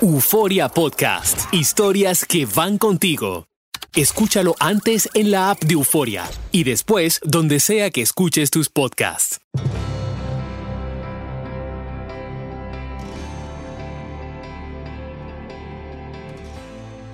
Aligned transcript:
Euforia 0.00 0.68
Podcast. 0.68 1.52
Historias 1.52 2.24
que 2.24 2.46
van 2.46 2.78
contigo. 2.78 3.46
Escúchalo 3.94 4.54
antes 4.58 5.08
en 5.14 5.30
la 5.30 5.50
app 5.50 5.60
de 5.62 5.74
Euforia 5.74 6.24
y 6.50 6.64
después 6.64 7.20
donde 7.24 7.60
sea 7.60 7.90
que 7.90 8.02
escuches 8.02 8.50
tus 8.50 8.68
podcasts. 8.68 9.38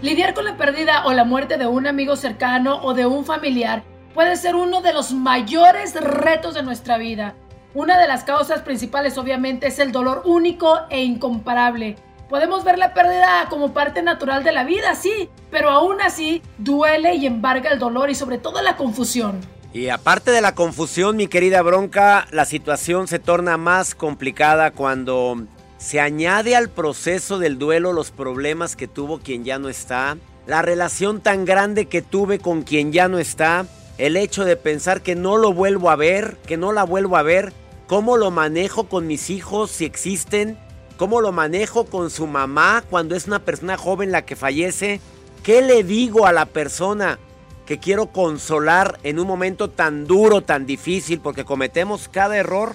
Lidiar 0.01 0.33
con 0.35 0.45
la 0.45 0.57
pérdida 0.57 1.05
o 1.07 1.13
la 1.13 1.25
muerte 1.25 1.59
de 1.59 1.67
un 1.67 1.89
amigo 1.89 2.15
cercano 2.15 2.81
o 2.83 2.95
de 2.95 3.05
un 3.07 3.25
familiar 3.25 3.83
puede 4.15 4.37
ser 4.37 4.55
uno 4.55 4.81
de 4.81 4.93
los 4.93 5.13
mayores 5.13 5.95
retos 6.01 6.55
de 6.55 6.63
nuestra 6.63 6.99
vida. 6.99 7.35
Una 7.75 8.01
de 8.01 8.09
las 8.09 8.25
causas 8.25 8.63
principales 8.63 9.19
obviamente 9.19 9.67
es 9.67 9.79
el 9.79 9.93
dolor 9.93 10.23
único 10.25 10.79
e 10.89 11.03
incomparable. 11.03 11.97
Podemos 12.29 12.63
ver 12.63 12.77
la 12.77 12.93
pérdida 12.93 13.47
como 13.49 13.73
parte 13.73 14.03
natural 14.03 14.45
de 14.45 14.53
la 14.53 14.65
vida, 14.65 14.95
sí, 14.95 15.31
pero 15.51 15.71
aún 15.71 16.03
así 16.03 16.43
duele 16.59 17.15
y 17.15 17.25
embarga 17.25 17.71
el 17.71 17.79
dolor 17.79 18.11
y 18.11 18.15
sobre 18.15 18.37
todo 18.37 18.61
la 18.61 18.77
confusión. 18.77 19.41
Y 19.73 19.89
aparte 19.89 20.31
de 20.31 20.43
la 20.43 20.55
confusión, 20.55 21.17
mi 21.17 21.27
querida 21.27 21.63
Bronca, 21.63 22.27
la 22.31 22.45
situación 22.45 23.09
se 23.09 23.19
torna 23.19 23.57
más 23.57 23.95
complicada 23.95 24.73
cuando 24.73 25.47
se 25.79 26.01
añade 26.01 26.55
al 26.55 26.69
proceso 26.69 27.39
del 27.39 27.59
duelo 27.59 27.95
los 27.95 28.11
problemas 28.11 28.77
que 28.77 28.89
tuvo 28.89 29.21
quien 29.21 29.45
ya 29.45 29.59
no 29.59 29.71
está, 29.71 30.19
la 30.47 30.61
relación 30.61 31.23
tan 31.23 31.47
grande 31.47 31.87
que 31.87 32.03
tuve 32.03 32.41
con 32.41 32.63
quien 32.63 32.93
ya 32.93 33.09
no 33.09 33.19
está, 33.19 33.65
el 33.97 34.19
hecho 34.19 34.45
de 34.45 34.57
pensar 34.57 35.01
que 35.01 35.15
no 35.15 35.39
lo 35.39 35.55
vuelvo 35.55 35.89
a 35.89 35.97
ver, 35.97 36.37
que 36.47 36.59
no 36.59 36.73
la 36.73 36.85
vuelvo 36.85 37.17
a 37.17 37.23
ver, 37.23 37.55
cómo 37.87 38.19
lo 38.19 38.31
manejo 38.31 38.85
con 38.89 39.07
mis 39.07 39.31
hijos 39.31 39.71
si 39.71 39.87
existen, 39.87 40.59
cómo 40.99 41.23
lo 41.23 41.33
manejo 41.33 41.87
con 41.87 42.11
su 42.11 42.27
mamá 42.27 42.85
cuando 42.91 43.15
es 43.15 43.27
una 43.27 43.39
persona 43.39 43.79
joven 43.79 44.13
la 44.13 44.27
que 44.27 44.37
fallece, 44.37 45.01
qué 45.43 45.63
le 45.63 45.85
digo 45.85 46.27
a 46.27 46.33
la 46.33 46.45
persona 46.45 47.19
que 47.65 47.79
quiero 47.79 48.09
consolar 48.09 48.99
en 49.05 49.19
un 49.19 49.27
momento 49.27 49.71
tan 49.71 50.07
duro, 50.07 50.43
tan 50.43 50.67
difícil, 50.67 51.21
porque 51.21 51.45
cometemos 51.45 52.09
cada 52.09 52.37
error 52.37 52.75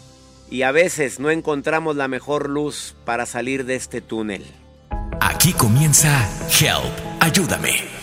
y 0.50 0.64
a 0.64 0.72
veces 0.72 1.20
no 1.20 1.30
encontramos 1.30 1.96
la 1.96 2.08
mejor 2.08 2.50
luz 2.50 2.96
para 3.06 3.26
salir 3.26 3.66
de 3.66 3.76
este 3.76 4.02
túnel. 4.02 4.46
Aquí 5.20 5.54
comienza 5.54 6.28
Help, 6.60 6.94
ayúdame. 7.20 8.03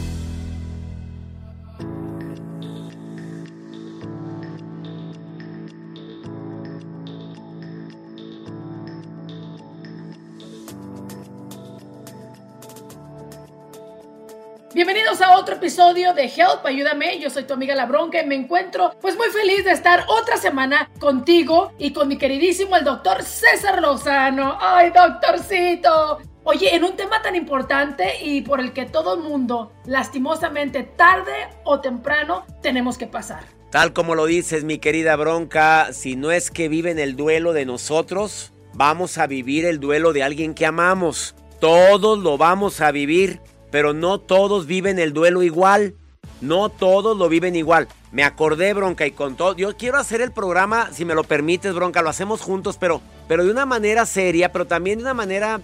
Bienvenidos 14.83 15.21
a 15.21 15.37
otro 15.37 15.57
episodio 15.57 16.15
de 16.15 16.23
Help, 16.23 16.65
ayúdame. 16.65 17.19
Yo 17.19 17.29
soy 17.29 17.43
tu 17.43 17.53
amiga 17.53 17.75
La 17.75 17.85
Bronca 17.85 18.19
y 18.19 18.25
me 18.25 18.33
encuentro 18.33 18.95
pues 18.99 19.15
muy 19.15 19.27
feliz 19.27 19.63
de 19.63 19.73
estar 19.73 20.05
otra 20.07 20.37
semana 20.37 20.89
contigo 20.99 21.71
y 21.77 21.93
con 21.93 22.07
mi 22.07 22.17
queridísimo 22.17 22.75
el 22.75 22.83
doctor 22.83 23.21
César 23.21 23.79
Lozano. 23.79 24.57
Ay, 24.59 24.89
doctorcito. 24.89 26.21
Oye, 26.45 26.75
en 26.75 26.83
un 26.83 26.95
tema 26.95 27.21
tan 27.21 27.35
importante 27.35 28.25
y 28.25 28.41
por 28.41 28.59
el 28.59 28.73
que 28.73 28.87
todo 28.87 29.13
el 29.13 29.21
mundo, 29.21 29.71
lastimosamente, 29.85 30.81
tarde 30.81 31.49
o 31.63 31.79
temprano, 31.79 32.47
tenemos 32.63 32.97
que 32.97 33.05
pasar. 33.05 33.43
Tal 33.69 33.93
como 33.93 34.15
lo 34.15 34.25
dices, 34.25 34.63
mi 34.63 34.79
querida 34.79 35.15
Bronca, 35.15 35.93
si 35.93 36.15
no 36.15 36.31
es 36.31 36.49
que 36.49 36.69
viven 36.69 36.97
el 36.97 37.15
duelo 37.15 37.53
de 37.53 37.67
nosotros, 37.67 38.51
vamos 38.73 39.19
a 39.19 39.27
vivir 39.27 39.63
el 39.63 39.79
duelo 39.79 40.11
de 40.11 40.23
alguien 40.23 40.55
que 40.55 40.65
amamos. 40.65 41.35
Todos 41.59 42.17
lo 42.17 42.39
vamos 42.39 42.81
a 42.81 42.91
vivir 42.91 43.41
pero 43.71 43.93
no 43.93 44.19
todos 44.19 44.67
viven 44.67 44.99
el 44.99 45.13
duelo 45.13 45.41
igual. 45.41 45.95
No 46.41 46.69
todos 46.69 47.17
lo 47.17 47.29
viven 47.29 47.55
igual. 47.55 47.87
Me 48.11 48.23
acordé, 48.23 48.73
Bronca, 48.73 49.05
y 49.05 49.11
con 49.11 49.35
todo. 49.35 49.55
Yo 49.55 49.77
quiero 49.77 49.97
hacer 49.97 50.21
el 50.21 50.31
programa, 50.31 50.89
si 50.91 51.05
me 51.05 51.15
lo 51.15 51.23
permites, 51.23 51.73
Bronca, 51.73 52.01
lo 52.01 52.09
hacemos 52.09 52.41
juntos, 52.41 52.77
pero, 52.77 53.01
pero 53.27 53.45
de 53.45 53.51
una 53.51 53.65
manera 53.65 54.05
seria, 54.05 54.51
pero 54.51 54.65
también 54.65 54.97
de 54.97 55.03
una 55.03 55.13
manera 55.13 55.61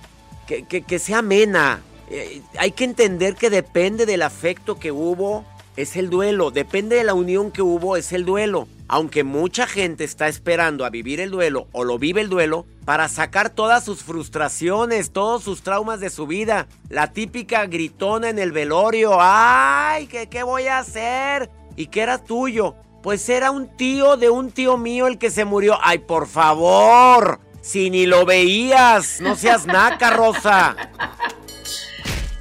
que, 0.48 0.64
que, 0.64 1.00
sea 1.00 1.20
amena. 1.20 1.82
Eh, 2.10 2.42
hay 2.58 2.72
que 2.72 2.86
entender 2.86 3.36
que 3.36 3.50
depende 3.50 4.06
del 4.06 4.22
afecto 4.22 4.80
que 4.80 4.92
hubo, 4.92 5.44
es 5.78 5.96
el 5.96 6.10
duelo. 6.10 6.52
Depende 6.52 6.98
de 6.98 7.04
la 7.04 7.14
unión 7.14 7.52
que 7.52 7.62
hubo, 7.62 7.96
es 7.96 8.12
el 8.12 8.26
duelo 8.26 8.68
aunque 8.88 9.24
mucha 9.24 9.68
gente 9.68 10.04
está 10.04 10.28
esperando 10.28 10.86
a 10.86 10.90
vivir 10.90 11.20
el 11.20 11.32
duelo 11.32 11.68
o 11.72 11.84
lo 11.84 12.00
vive 12.00 12.22
el 12.22 12.30
duelo 12.30 12.66
para 12.86 13.10
sacar 13.10 13.50
todas 13.50 13.84
sus 13.84 14.04
frustraciones, 14.04 15.12
todos 15.12 15.44
sus 15.44 15.62
traumas 15.62 16.00
de 16.00 16.10
su 16.10 16.26
vida. 16.26 16.68
La 16.90 17.12
típica 17.12 17.66
gritona 17.66 18.30
en 18.30 18.40
el 18.40 18.52
velorio, 18.52 19.18
ay, 19.20 20.08
¿qué, 20.08 20.28
qué 20.28 20.44
voy 20.44 20.68
a 20.68 20.80
hacer? 20.80 21.50
¿Y 21.76 21.88
qué 21.88 22.02
era 22.02 22.24
tuyo? 22.24 22.76
Pues 23.04 23.28
era 23.30 23.52
un 23.52 23.76
tío 23.76 24.18
de 24.18 24.30
un 24.30 24.52
tío 24.52 24.78
mío 24.78 25.08
el 25.08 25.18
que 25.18 25.32
se 25.32 25.46
murió. 25.46 25.78
Ay, 25.82 26.00
por 26.00 26.28
favor, 26.28 27.40
si 27.62 27.90
ni 27.90 28.06
lo 28.06 28.26
veías, 28.26 29.20
no 29.20 29.36
seas 29.36 29.66
naca, 29.66 30.12
Rosa. 30.12 30.76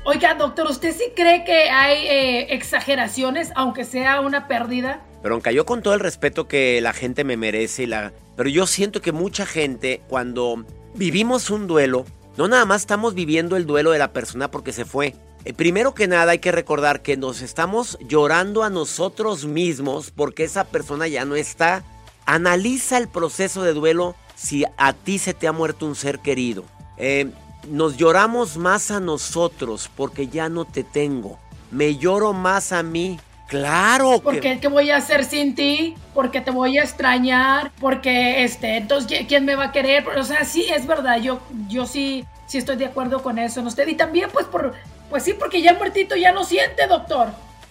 Oiga, 0.08 0.34
doctor, 0.34 0.68
¿usted 0.68 0.94
sí 0.96 1.06
cree 1.16 1.42
que 1.42 1.68
hay 1.68 2.06
eh, 2.06 2.54
exageraciones, 2.54 3.50
aunque 3.56 3.84
sea 3.84 4.20
una 4.20 4.46
pérdida? 4.46 5.02
Bronca, 5.20 5.50
yo 5.50 5.66
con 5.66 5.82
todo 5.82 5.94
el 5.94 6.00
respeto 6.00 6.46
que 6.46 6.80
la 6.80 6.92
gente 6.92 7.24
me 7.24 7.36
merece, 7.36 7.88
la... 7.88 8.12
pero 8.36 8.48
yo 8.48 8.68
siento 8.68 9.02
que 9.02 9.10
mucha 9.10 9.46
gente 9.46 10.02
cuando 10.06 10.64
vivimos 10.94 11.50
un 11.50 11.66
duelo, 11.66 12.06
no 12.36 12.46
nada 12.46 12.64
más 12.64 12.82
estamos 12.82 13.14
viviendo 13.14 13.56
el 13.56 13.66
duelo 13.66 13.90
de 13.90 13.98
la 13.98 14.12
persona 14.12 14.48
porque 14.48 14.72
se 14.72 14.84
fue. 14.84 15.16
Eh, 15.44 15.52
primero 15.52 15.92
que 15.92 16.06
nada 16.06 16.30
hay 16.30 16.38
que 16.38 16.52
recordar 16.52 17.02
que 17.02 17.16
nos 17.16 17.42
estamos 17.42 17.98
llorando 18.00 18.62
a 18.62 18.70
nosotros 18.70 19.44
mismos 19.44 20.12
porque 20.12 20.44
esa 20.44 20.62
persona 20.62 21.08
ya 21.08 21.24
no 21.24 21.34
está. 21.34 21.82
Analiza 22.26 22.98
el 22.98 23.08
proceso 23.08 23.64
de 23.64 23.74
duelo 23.74 24.14
si 24.36 24.66
a 24.76 24.92
ti 24.92 25.18
se 25.18 25.34
te 25.34 25.48
ha 25.48 25.52
muerto 25.52 25.84
un 25.84 25.96
ser 25.96 26.20
querido. 26.20 26.62
Eh, 26.96 27.28
nos 27.70 27.96
lloramos 27.96 28.56
más 28.56 28.90
a 28.90 29.00
nosotros 29.00 29.90
porque 29.96 30.28
ya 30.28 30.48
no 30.48 30.64
te 30.64 30.84
tengo. 30.84 31.38
Me 31.70 31.96
lloro 31.96 32.32
más 32.32 32.72
a 32.72 32.82
mí 32.82 33.18
Claro. 33.46 34.20
Porque 34.22 34.58
¿qué 34.58 34.68
voy 34.68 34.90
a 34.90 34.96
hacer 34.96 35.24
sin 35.24 35.54
ti? 35.54 35.94
Porque 36.14 36.40
te 36.40 36.50
voy 36.50 36.78
a 36.78 36.82
extrañar, 36.82 37.70
porque 37.80 38.42
este, 38.42 38.76
entonces 38.76 39.24
quién 39.28 39.44
me 39.44 39.54
va 39.54 39.66
a 39.66 39.72
querer, 39.72 40.06
o 40.08 40.24
sea, 40.24 40.44
sí 40.44 40.66
es 40.68 40.86
verdad, 40.86 41.20
yo 41.20 41.40
yo 41.68 41.86
sí 41.86 42.24
sí 42.46 42.58
estoy 42.58 42.76
de 42.76 42.86
acuerdo 42.86 43.22
con 43.22 43.38
eso 43.38 43.60
en 43.60 43.66
usted 43.66 43.86
y 43.88 43.94
también 43.94 44.30
pues 44.32 44.46
por 44.46 44.74
pues 45.10 45.22
sí 45.22 45.32
porque 45.32 45.62
ya 45.62 45.74
muertito 45.74 46.16
ya 46.16 46.32
no 46.32 46.44
siente, 46.44 46.86
doctor. 46.86 47.28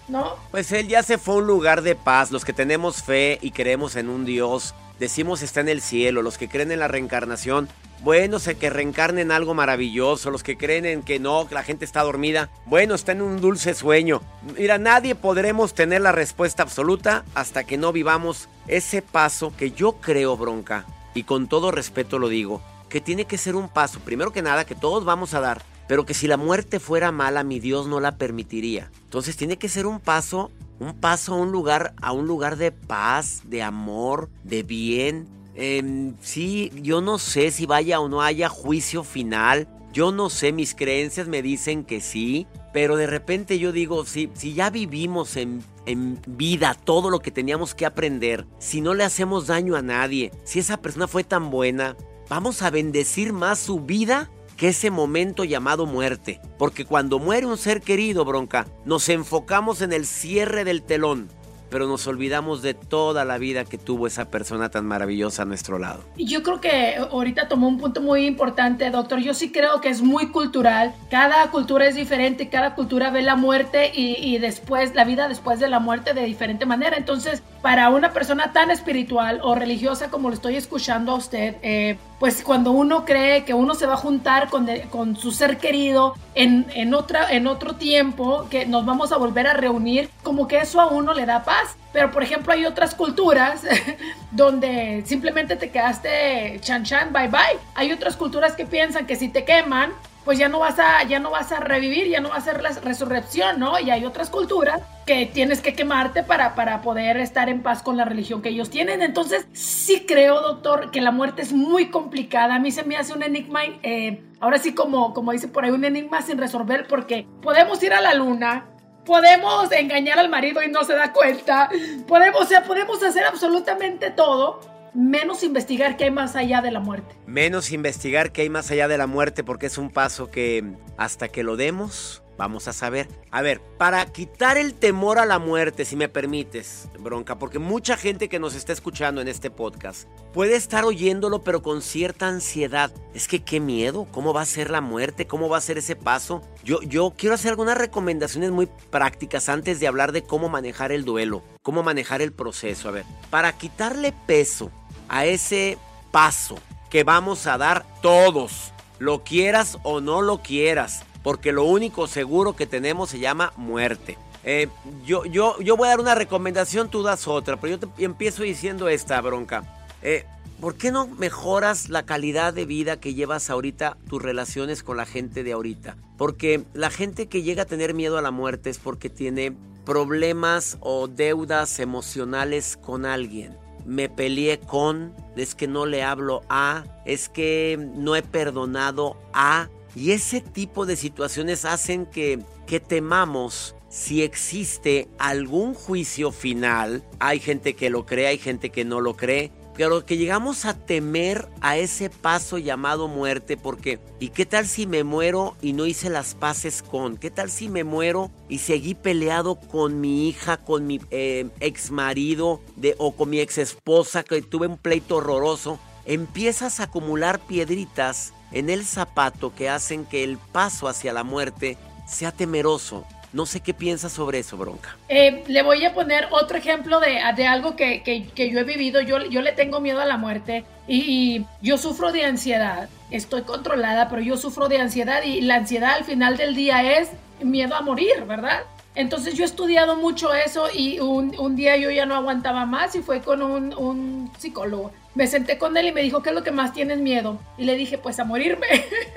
¿No? 0.07 0.35
Pues 0.51 0.71
él 0.71 0.87
ya 0.87 1.01
se 1.01 1.17
fue 1.17 1.33
a 1.33 1.37
un 1.37 1.47
lugar 1.47 1.81
de 1.81 1.95
paz. 1.95 2.29
Los 2.29 2.45
que 2.45 2.53
tenemos 2.53 3.01
fe 3.01 3.39
y 3.41 3.49
creemos 3.49 3.95
en 3.95 4.07
un 4.07 4.23
Dios, 4.23 4.75
decimos 4.99 5.41
está 5.41 5.61
en 5.61 5.69
el 5.69 5.81
cielo. 5.81 6.21
Los 6.21 6.37
que 6.37 6.49
creen 6.49 6.71
en 6.71 6.79
la 6.79 6.87
reencarnación, 6.87 7.69
bueno, 8.01 8.39
sé 8.39 8.55
que 8.55 8.69
reencarnen 8.69 9.31
algo 9.31 9.53
maravilloso. 9.53 10.31
Los 10.31 10.43
que 10.43 10.57
creen 10.57 10.85
en 10.85 11.03
que 11.03 11.19
no, 11.19 11.47
que 11.47 11.55
la 11.55 11.63
gente 11.63 11.85
está 11.85 12.03
dormida, 12.03 12.49
bueno, 12.65 12.95
está 12.95 13.13
en 13.13 13.21
un 13.21 13.41
dulce 13.41 13.73
sueño. 13.73 14.21
Mira, 14.57 14.77
nadie 14.77 15.15
podremos 15.15 15.73
tener 15.73 16.01
la 16.01 16.11
respuesta 16.11 16.63
absoluta 16.63 17.25
hasta 17.33 17.63
que 17.63 17.77
no 17.77 17.91
vivamos 17.91 18.49
ese 18.67 19.01
paso 19.01 19.53
que 19.55 19.71
yo 19.71 19.93
creo, 19.93 20.37
bronca, 20.37 20.85
y 21.13 21.23
con 21.23 21.47
todo 21.47 21.71
respeto 21.71 22.19
lo 22.19 22.29
digo, 22.29 22.61
que 22.89 23.01
tiene 23.01 23.25
que 23.25 23.37
ser 23.37 23.55
un 23.55 23.69
paso, 23.69 23.99
primero 23.99 24.31
que 24.31 24.41
nada, 24.41 24.65
que 24.65 24.75
todos 24.75 25.05
vamos 25.05 25.33
a 25.33 25.39
dar, 25.39 25.61
pero 25.87 26.05
que 26.05 26.13
si 26.13 26.27
la 26.27 26.37
muerte 26.37 26.79
fuera 26.79 27.11
mala, 27.11 27.43
mi 27.43 27.59
Dios 27.59 27.87
no 27.87 27.99
la 27.99 28.17
permitiría. 28.17 28.89
Entonces 29.03 29.37
tiene 29.37 29.57
que 29.57 29.69
ser 29.69 29.85
un 29.85 29.99
paso, 29.99 30.51
un 30.79 30.93
paso 30.93 31.33
a 31.33 31.37
un 31.37 31.51
lugar, 31.51 31.93
a 32.01 32.11
un 32.11 32.27
lugar 32.27 32.57
de 32.57 32.71
paz, 32.71 33.41
de 33.45 33.63
amor, 33.63 34.29
de 34.43 34.63
bien, 34.63 35.27
eh, 35.55 36.13
sí, 36.21 36.71
yo 36.81 37.01
no 37.01 37.17
sé 37.17 37.51
si 37.51 37.65
vaya 37.65 37.99
o 37.99 38.09
no 38.09 38.21
haya 38.21 38.49
juicio 38.49 39.03
final. 39.03 39.67
Yo 39.93 40.11
no 40.11 40.29
sé, 40.29 40.51
mis 40.51 40.75
creencias 40.75 41.29
me 41.29 41.41
dicen 41.41 41.85
que 41.85 42.01
sí, 42.01 42.47
pero 42.73 42.97
de 42.97 43.07
repente 43.07 43.57
yo 43.57 43.71
digo, 43.71 44.05
si, 44.05 44.29
si 44.33 44.53
ya 44.53 44.69
vivimos 44.69 45.37
en, 45.37 45.63
en 45.85 46.19
vida 46.27 46.75
todo 46.83 47.09
lo 47.09 47.19
que 47.19 47.31
teníamos 47.31 47.73
que 47.73 47.85
aprender, 47.85 48.45
si 48.59 48.81
no 48.81 48.93
le 48.93 49.05
hacemos 49.05 49.47
daño 49.47 49.77
a 49.77 49.81
nadie, 49.81 50.31
si 50.43 50.59
esa 50.59 50.81
persona 50.81 51.07
fue 51.07 51.23
tan 51.23 51.49
buena, 51.49 51.95
vamos 52.27 52.61
a 52.61 52.71
bendecir 52.71 53.31
más 53.31 53.59
su 53.59 53.79
vida 53.79 54.29
que 54.55 54.69
ese 54.69 54.91
momento 54.91 55.43
llamado 55.43 55.85
muerte. 55.85 56.39
Porque 56.57 56.85
cuando 56.85 57.19
muere 57.19 57.45
un 57.45 57.57
ser 57.57 57.81
querido, 57.81 58.25
bronca, 58.25 58.67
nos 58.85 59.09
enfocamos 59.09 59.81
en 59.81 59.93
el 59.93 60.05
cierre 60.05 60.63
del 60.63 60.83
telón 60.83 61.29
pero 61.75 61.87
nos 61.87 62.07
olvidamos 62.07 62.61
de 62.61 62.73
toda 62.73 63.25
la 63.25 63.37
vida 63.37 63.65
que 63.65 63.77
tuvo 63.77 64.07
esa 64.07 64.31
persona 64.31 64.69
tan 64.69 64.85
maravillosa 64.85 65.41
a 65.41 65.45
nuestro 65.45 65.77
lado. 65.77 66.05
Yo 66.15 66.41
creo 66.41 66.61
que 66.61 66.95
ahorita 66.95 67.49
tomó 67.49 67.67
un 67.67 67.77
punto 67.79 67.99
muy 67.99 68.25
importante, 68.25 68.89
doctor. 68.91 69.19
Yo 69.19 69.33
sí 69.33 69.51
creo 69.51 69.81
que 69.81 69.89
es 69.89 70.01
muy 70.01 70.27
cultural. 70.27 70.95
Cada 71.11 71.51
cultura 71.51 71.85
es 71.85 71.95
diferente, 71.95 72.47
cada 72.47 72.75
cultura 72.75 73.09
ve 73.09 73.23
la 73.23 73.35
muerte 73.35 73.91
y, 73.93 74.37
después, 74.37 74.95
la 74.95 75.03
vida 75.03 75.27
después 75.27 75.59
de 75.59 75.67
la 75.67 75.79
muerte 75.79 76.13
de 76.13 76.23
diferente 76.23 76.65
manera. 76.65 76.95
Entonces, 76.95 77.43
para 77.61 77.89
una 77.89 78.13
persona 78.13 78.53
tan 78.53 78.71
espiritual 78.71 79.41
o 79.43 79.53
religiosa 79.53 80.09
como 80.09 80.29
lo 80.29 80.35
estoy 80.35 80.55
escuchando 80.55 81.11
a 81.11 81.15
usted, 81.15 81.57
eh, 81.61 81.97
pues 82.19 82.41
cuando 82.43 82.71
uno 82.71 83.03
cree 83.03 83.43
que 83.43 83.53
uno 83.53 83.75
se 83.75 83.85
va 83.85 83.95
a 83.95 83.97
juntar 83.97 84.49
con, 84.49 84.67
con 84.89 85.17
su 85.17 85.31
ser 85.31 85.57
querido 85.57 86.15
en, 86.35 86.67
en, 86.73 86.93
otra, 86.93 87.31
en 87.31 87.47
otro 87.47 87.75
tiempo, 87.75 88.47
que 88.49 88.65
nos 88.65 88.85
vamos 88.85 89.11
a 89.11 89.17
volver 89.17 89.47
a 89.47 89.53
reunir, 89.53 90.09
como 90.23 90.47
que 90.47 90.59
eso 90.59 90.79
a 90.79 90.87
uno 90.87 91.13
le 91.13 91.25
da 91.25 91.43
paz. 91.43 91.64
Pero 91.93 92.11
por 92.11 92.23
ejemplo 92.23 92.53
hay 92.53 92.65
otras 92.65 92.95
culturas 92.95 93.63
donde 94.31 95.03
simplemente 95.05 95.55
te 95.55 95.69
quedaste 95.69 96.59
chan 96.61 96.83
chan, 96.83 97.13
bye 97.13 97.27
bye. 97.27 97.59
Hay 97.75 97.91
otras 97.91 98.15
culturas 98.15 98.55
que 98.55 98.65
piensan 98.65 99.05
que 99.05 99.15
si 99.15 99.29
te 99.29 99.45
queman, 99.45 99.93
pues 100.25 100.39
ya 100.39 100.49
no 100.49 100.59
vas 100.59 100.79
a, 100.79 101.03
ya 101.03 101.19
no 101.19 101.29
vas 101.29 101.51
a 101.51 101.59
revivir, 101.59 102.07
ya 102.07 102.19
no 102.19 102.29
va 102.29 102.37
a 102.37 102.41
ser 102.41 102.61
la 102.61 102.71
resurrección, 102.71 103.59
¿no? 103.59 103.79
Y 103.79 103.91
hay 103.91 104.05
otras 104.05 104.31
culturas 104.31 104.81
que 105.05 105.27
tienes 105.27 105.61
que 105.61 105.75
quemarte 105.75 106.23
para, 106.23 106.55
para 106.55 106.81
poder 106.81 107.17
estar 107.17 107.47
en 107.47 107.61
paz 107.61 107.83
con 107.83 107.95
la 107.95 108.05
religión 108.05 108.41
que 108.41 108.49
ellos 108.49 108.71
tienen. 108.71 109.03
Entonces, 109.03 109.47
sí 109.53 110.05
creo, 110.07 110.41
doctor, 110.41 110.89
que 110.89 110.99
la 110.99 111.11
muerte 111.11 111.43
es 111.43 111.53
muy 111.53 111.91
complicada. 111.91 112.55
A 112.55 112.59
mí 112.59 112.71
se 112.71 112.83
me 112.83 112.97
hace 112.97 113.13
un 113.13 113.21
enigma, 113.21 113.61
eh, 113.83 114.23
ahora 114.39 114.57
sí 114.57 114.73
como, 114.73 115.13
como 115.13 115.31
dice 115.31 115.47
por 115.47 115.63
ahí, 115.63 115.71
un 115.71 115.85
enigma 115.85 116.23
sin 116.23 116.39
resolver 116.39 116.87
porque 116.87 117.27
podemos 117.43 117.81
ir 117.83 117.93
a 117.93 118.01
la 118.01 118.15
luna, 118.15 118.65
podemos 119.05 119.71
engañar 119.71 120.19
al 120.19 120.29
marido 120.29 120.61
y 120.63 120.69
no 120.69 120.83
se 120.83 120.93
da 120.93 121.13
cuenta, 121.13 121.69
podemos, 122.07 122.41
o 122.41 122.45
sea, 122.45 122.63
podemos 122.63 123.01
hacer 123.03 123.23
absolutamente 123.23 124.11
todo, 124.11 124.59
menos 124.93 125.43
investigar 125.43 125.97
qué 125.97 126.05
hay 126.05 126.11
más 126.11 126.35
allá 126.35 126.61
de 126.61 126.71
la 126.71 126.79
muerte. 126.79 127.15
Menos 127.25 127.71
investigar 127.71 128.31
qué 128.31 128.41
hay 128.41 128.49
más 128.49 128.71
allá 128.71 128.87
de 128.87 128.97
la 128.97 129.07
muerte 129.07 129.43
porque 129.43 129.67
es 129.67 129.77
un 129.77 129.89
paso 129.89 130.29
que 130.29 130.63
hasta 130.97 131.27
que 131.27 131.43
lo 131.43 131.55
demos 131.55 132.23
vamos 132.37 132.67
a 132.67 132.73
saber. 132.73 133.07
A 133.31 133.41
ver, 133.41 133.61
para 133.77 134.05
quitar 134.05 134.57
el 134.57 134.73
temor 134.73 135.19
a 135.19 135.25
la 135.25 135.39
muerte, 135.39 135.85
si 135.85 135.95
me 135.95 136.09
permites, 136.09 136.87
bronca, 136.99 137.37
porque 137.37 137.59
mucha 137.59 137.97
gente 137.97 138.29
que 138.29 138.39
nos 138.39 138.55
está 138.55 138.73
escuchando 138.73 139.21
en 139.21 139.27
este 139.27 139.49
podcast 139.49 140.07
puede 140.33 140.55
estar 140.55 140.83
oyéndolo 140.85 141.43
pero 141.43 141.61
con 141.61 141.81
cierta 141.81 142.27
ansiedad. 142.27 142.91
Es 143.13 143.27
que 143.27 143.43
qué 143.43 143.59
miedo, 143.59 144.07
¿cómo 144.11 144.33
va 144.33 144.41
a 144.41 144.45
ser 144.45 144.69
la 144.69 144.81
muerte? 144.81 145.27
¿Cómo 145.27 145.49
va 145.49 145.57
a 145.57 145.61
ser 145.61 145.77
ese 145.77 145.95
paso? 145.95 146.41
Yo, 146.63 146.81
yo 146.81 147.13
quiero 147.15 147.35
hacer 147.35 147.51
algunas 147.51 147.77
recomendaciones 147.77 148.51
muy 148.51 148.67
prácticas 148.89 149.49
antes 149.49 149.79
de 149.79 149.87
hablar 149.87 150.11
de 150.11 150.23
cómo 150.23 150.49
manejar 150.49 150.91
el 150.91 151.05
duelo, 151.05 151.43
cómo 151.61 151.83
manejar 151.83 152.21
el 152.21 152.33
proceso. 152.33 152.89
A 152.89 152.91
ver, 152.91 153.05
para 153.29 153.53
quitarle 153.57 154.13
peso 154.25 154.71
a 155.07 155.25
ese 155.25 155.77
paso 156.11 156.57
que 156.89 157.03
vamos 157.03 157.47
a 157.47 157.57
dar 157.57 157.85
todos, 158.01 158.71
lo 158.99 159.23
quieras 159.23 159.77
o 159.83 160.01
no 160.01 160.21
lo 160.21 160.41
quieras, 160.41 161.03
porque 161.25 161.51
lo 161.51 161.63
único 161.63 162.05
seguro 162.05 162.55
que 162.55 162.67
tenemos 162.67 163.09
se 163.09 163.17
llama 163.17 163.51
muerte. 163.57 164.15
Eh, 164.43 164.67
yo, 165.07 165.25
yo, 165.25 165.59
yo 165.59 165.75
voy 165.75 165.87
a 165.87 165.89
dar 165.89 165.99
una 165.99 166.13
recomendación, 166.13 166.87
tú 166.87 167.01
das 167.01 167.27
otra, 167.27 167.59
pero 167.59 167.77
yo 167.77 167.79
te 167.79 168.05
empiezo 168.05 168.43
diciendo 168.43 168.89
esta 168.89 169.19
bronca. 169.21 169.63
Eh, 170.03 170.23
¿Por 170.61 170.75
qué 170.75 170.91
no 170.91 171.07
mejoras 171.07 171.89
la 171.89 172.05
calidad 172.05 172.53
de 172.53 172.65
vida 172.65 172.99
que 172.99 173.15
llevas 173.15 173.49
ahorita, 173.49 173.97
tus 174.07 174.21
relaciones 174.21 174.83
con 174.83 174.97
la 174.97 175.07
gente 175.07 175.43
de 175.43 175.53
ahorita? 175.53 175.97
Porque 176.15 176.63
la 176.75 176.91
gente 176.91 177.25
que 177.25 177.41
llega 177.41 177.63
a 177.63 177.65
tener 177.65 177.95
miedo 177.95 178.19
a 178.19 178.21
la 178.21 178.29
muerte 178.29 178.69
es 178.69 178.77
porque 178.77 179.09
tiene 179.09 179.51
problemas 179.83 180.77
o 180.79 181.07
deudas 181.07 181.79
emocionales 181.79 182.77
con 182.77 183.03
alguien 183.03 183.57
me 183.85 184.09
peleé 184.09 184.59
con, 184.59 185.13
es 185.35 185.55
que 185.55 185.67
no 185.67 185.85
le 185.85 186.03
hablo 186.03 186.41
a, 186.49 186.83
es 187.05 187.29
que 187.29 187.77
no 187.95 188.15
he 188.15 188.23
perdonado 188.23 189.15
a. 189.33 189.69
Y 189.95 190.11
ese 190.11 190.41
tipo 190.41 190.85
de 190.85 190.97
situaciones 190.97 191.63
hacen 191.63 192.05
que, 192.05 192.39
que 192.67 192.79
temamos 192.79 193.75
si 193.89 194.23
existe 194.23 195.07
algún 195.17 195.73
juicio 195.73 196.31
final. 196.31 197.03
Hay 197.19 197.39
gente 197.39 197.75
que 197.75 197.89
lo 197.89 198.05
cree, 198.05 198.27
hay 198.27 198.37
gente 198.37 198.69
que 198.69 198.83
no 198.83 198.99
lo 198.99 199.15
cree. 199.15 199.51
Pero 199.77 200.05
que 200.05 200.17
llegamos 200.17 200.63
a 200.63 200.73
temer 200.73 201.49
a 201.59 201.77
ese 201.77 202.09
paso 202.09 202.57
llamado 202.57 203.09
muerte 203.09 203.57
porque 203.57 203.99
¿y 204.21 204.29
qué 204.29 204.45
tal 204.45 204.67
si 204.67 204.87
me 204.87 205.03
muero 205.03 205.57
y 205.61 205.73
no 205.73 205.85
hice 205.85 206.09
las 206.09 206.33
paces 206.33 206.81
con? 206.81 207.17
¿Qué 207.17 207.29
tal 207.29 207.49
si 207.49 207.67
me 207.67 207.83
muero 207.83 208.31
y 208.47 208.59
seguí 208.59 208.95
peleado 208.95 209.55
con 209.55 209.99
mi 209.99 210.29
hija, 210.29 210.57
con 210.57 210.87
mi 210.87 211.01
eh, 211.11 211.49
ex 211.59 211.91
marido 211.91 212.61
de, 212.77 212.95
o 212.99 213.17
con 213.17 213.29
mi 213.29 213.41
ex 213.41 213.57
esposa 213.57 214.23
que 214.23 214.41
tuve 214.41 214.67
un 214.67 214.77
pleito 214.77 215.17
horroroso? 215.17 215.77
Empiezas 216.05 216.79
a 216.79 216.83
acumular 216.83 217.39
piedritas 217.39 218.33
en 218.55 218.71
el 218.71 218.83
zapato 218.85 219.53
que 219.53 219.69
hacen 219.69 220.05
que 220.05 220.23
el 220.23 220.39
paso 220.39 220.87
hacia 220.87 221.13
la 221.13 221.23
muerte 221.23 221.77
sea 222.07 222.31
temeroso 222.31 223.05
no 223.35 223.45
sé 223.45 223.59
qué 223.59 223.73
piensas 223.73 224.13
sobre 224.13 224.39
eso, 224.39 224.55
Bronca. 224.55 224.95
Eh, 225.09 225.43
le 225.47 225.61
voy 225.61 225.83
a 225.83 225.93
poner 225.93 226.29
otro 226.31 226.57
ejemplo 226.57 227.01
de, 227.01 227.19
algo 227.19 227.75
que, 227.75 228.01
yo 228.33 228.59
he 228.61 228.63
vivido. 228.63 229.01
Yo, 229.01 229.25
yo 229.25 229.41
le 229.41 229.51
tengo 229.51 229.81
miedo 229.81 229.99
a 229.99 230.05
la 230.05 230.15
muerte 230.15 230.63
y, 230.87 231.45
yo 231.61 231.77
sufro 231.77 232.13
de 232.13 232.23
ansiedad. 232.23 232.87
Estoy 233.11 233.41
controlada, 233.41 234.07
pero 234.07 234.21
yo 234.21 234.37
sufro 234.37 234.69
de 234.69 234.77
ansiedad 234.77 235.21
y 235.23 235.41
la 235.41 235.55
ansiedad 235.55 235.95
al 235.95 236.05
final 236.05 236.37
del 236.37 236.55
día 236.55 236.97
es 236.97 237.09
miedo 237.41 237.75
a 237.75 237.81
morir, 237.81 238.23
¿verdad? 238.25 238.61
Entonces 238.95 239.33
yo 239.33 239.43
he 239.43 239.47
estudiado 239.47 239.97
mucho 239.97 240.33
eso 240.33 240.67
y 240.73 241.01
un, 241.01 241.57
día 241.57 241.75
yo 241.75 241.91
ya 241.91 242.05
no 242.05 242.15
aguantaba 242.15 242.65
más 242.65 242.95
y 242.95 243.01
fue 243.01 243.19
con 243.19 243.41
un, 243.41 244.31
psicólogo. 244.39 244.93
Me 245.15 245.27
senté 245.27 245.57
con 245.57 245.75
él 245.77 245.87
y 245.87 245.91
me 245.93 246.01
dijo, 246.01 246.21
¿qué 246.21 246.29
es 246.29 246.35
lo 246.35 246.43
que 246.43 246.51
más 246.51 246.73
tienes 246.73 246.99
miedo? 246.99 247.39
Y 247.57 247.63
le 247.63 247.75
dije, 247.75 247.97
pues 247.97 248.19
a 248.19 248.25
morirme. 248.25 248.67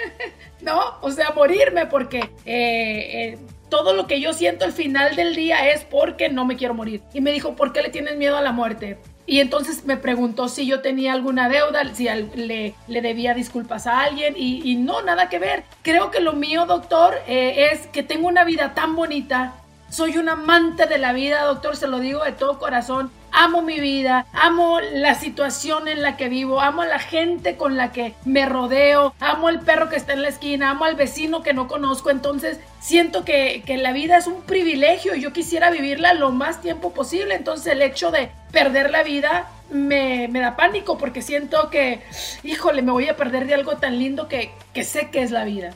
¿No? 0.60 0.80
O 1.00 1.10
sea, 1.10 1.28
a 1.28 1.34
morirme 1.34 1.86
porque 1.86 2.18
eh, 2.18 3.34
eh, 3.34 3.38
todo 3.68 3.94
lo 3.94 4.06
que 4.06 4.20
yo 4.20 4.32
siento 4.32 4.64
al 4.64 4.72
final 4.72 5.16
del 5.16 5.34
día 5.34 5.70
es 5.70 5.84
porque 5.84 6.28
no 6.28 6.44
me 6.44 6.56
quiero 6.56 6.74
morir. 6.74 7.02
Y 7.12 7.20
me 7.20 7.32
dijo, 7.32 7.56
¿por 7.56 7.72
qué 7.72 7.82
le 7.82 7.90
tienes 7.90 8.16
miedo 8.16 8.36
a 8.36 8.42
la 8.42 8.52
muerte? 8.52 8.98
Y 9.26 9.40
entonces 9.40 9.84
me 9.84 9.96
preguntó 9.96 10.48
si 10.48 10.66
yo 10.66 10.80
tenía 10.80 11.12
alguna 11.12 11.48
deuda, 11.48 11.82
si 11.94 12.08
le, 12.08 12.74
debía 12.86 13.34
disculpas 13.34 13.86
a 13.86 14.00
alguien 14.00 14.34
y, 14.36 14.76
no, 14.76 15.02
nada 15.02 15.28
que 15.28 15.38
ver. 15.38 15.64
Creo 15.82 16.10
que 16.10 16.20
lo 16.20 16.32
mío, 16.32 16.64
doctor, 16.64 17.14
eh, 17.26 17.70
es 17.72 17.88
que 17.88 18.02
tengo 18.02 18.26
una 18.26 18.44
vida 18.44 18.72
tan 18.72 18.96
bonita. 18.96 19.52
Soy 19.90 20.16
un 20.16 20.28
amante 20.28 20.86
de 20.86 20.98
la 20.98 21.12
vida, 21.12 21.42
doctor, 21.42 21.76
se 21.76 21.88
lo 21.88 21.98
digo 21.98 22.24
de 22.24 22.32
todo 22.32 22.58
corazón 22.58 23.10
amo 23.32 23.62
mi 23.62 23.80
vida, 23.80 24.26
amo 24.32 24.80
la 24.80 25.14
situación 25.14 25.88
en 25.88 26.02
la 26.02 26.16
que 26.16 26.28
vivo, 26.28 26.60
amo 26.60 26.82
a 26.82 26.86
la 26.86 26.98
gente 26.98 27.56
con 27.56 27.76
la 27.76 27.92
que 27.92 28.14
me 28.24 28.46
rodeo, 28.46 29.14
amo 29.20 29.48
al 29.48 29.60
perro 29.60 29.88
que 29.88 29.96
está 29.96 30.12
en 30.12 30.22
la 30.22 30.28
esquina, 30.28 30.70
amo 30.70 30.84
al 30.84 30.96
vecino 30.96 31.42
que 31.42 31.52
no 31.52 31.68
conozco, 31.68 32.10
entonces 32.10 32.58
siento 32.80 33.24
que, 33.24 33.62
la 33.78 33.92
vida 33.92 34.16
es 34.16 34.26
un 34.26 34.42
privilegio 34.42 35.14
y 35.14 35.20
yo 35.20 35.32
quisiera 35.32 35.70
vivirla 35.70 36.14
lo 36.14 36.32
más 36.32 36.60
tiempo 36.60 36.92
posible, 36.92 37.34
entonces 37.34 37.72
el 37.72 37.82
hecho 37.82 38.10
de 38.10 38.30
perder 38.50 38.90
la 38.90 39.02
vida 39.02 39.48
me, 39.70 40.28
da 40.28 40.56
pánico 40.56 40.98
porque 40.98 41.22
siento 41.22 41.70
que, 41.70 42.02
híjole, 42.42 42.82
me 42.82 42.92
voy 42.92 43.08
a 43.08 43.16
perder 43.16 43.46
de 43.46 43.54
algo 43.54 43.76
tan 43.76 43.98
lindo 43.98 44.26
que, 44.28 44.50
que 44.72 44.84
sé 44.84 45.10
que 45.10 45.22
es 45.22 45.30
la 45.30 45.44
vida. 45.44 45.72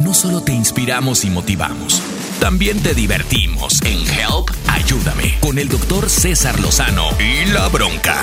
No 0.00 0.12
solo 0.12 0.42
te 0.42 0.52
inspiramos 0.52 1.24
y 1.24 1.30
motivamos, 1.30 2.02
también 2.44 2.82
te 2.82 2.92
divertimos 2.92 3.80
en 3.86 4.06
Help 4.06 4.50
Ayúdame 4.68 5.38
con 5.40 5.58
el 5.58 5.66
doctor 5.66 6.10
César 6.10 6.60
Lozano 6.60 7.08
y 7.18 7.50
la 7.50 7.68
bronca. 7.68 8.20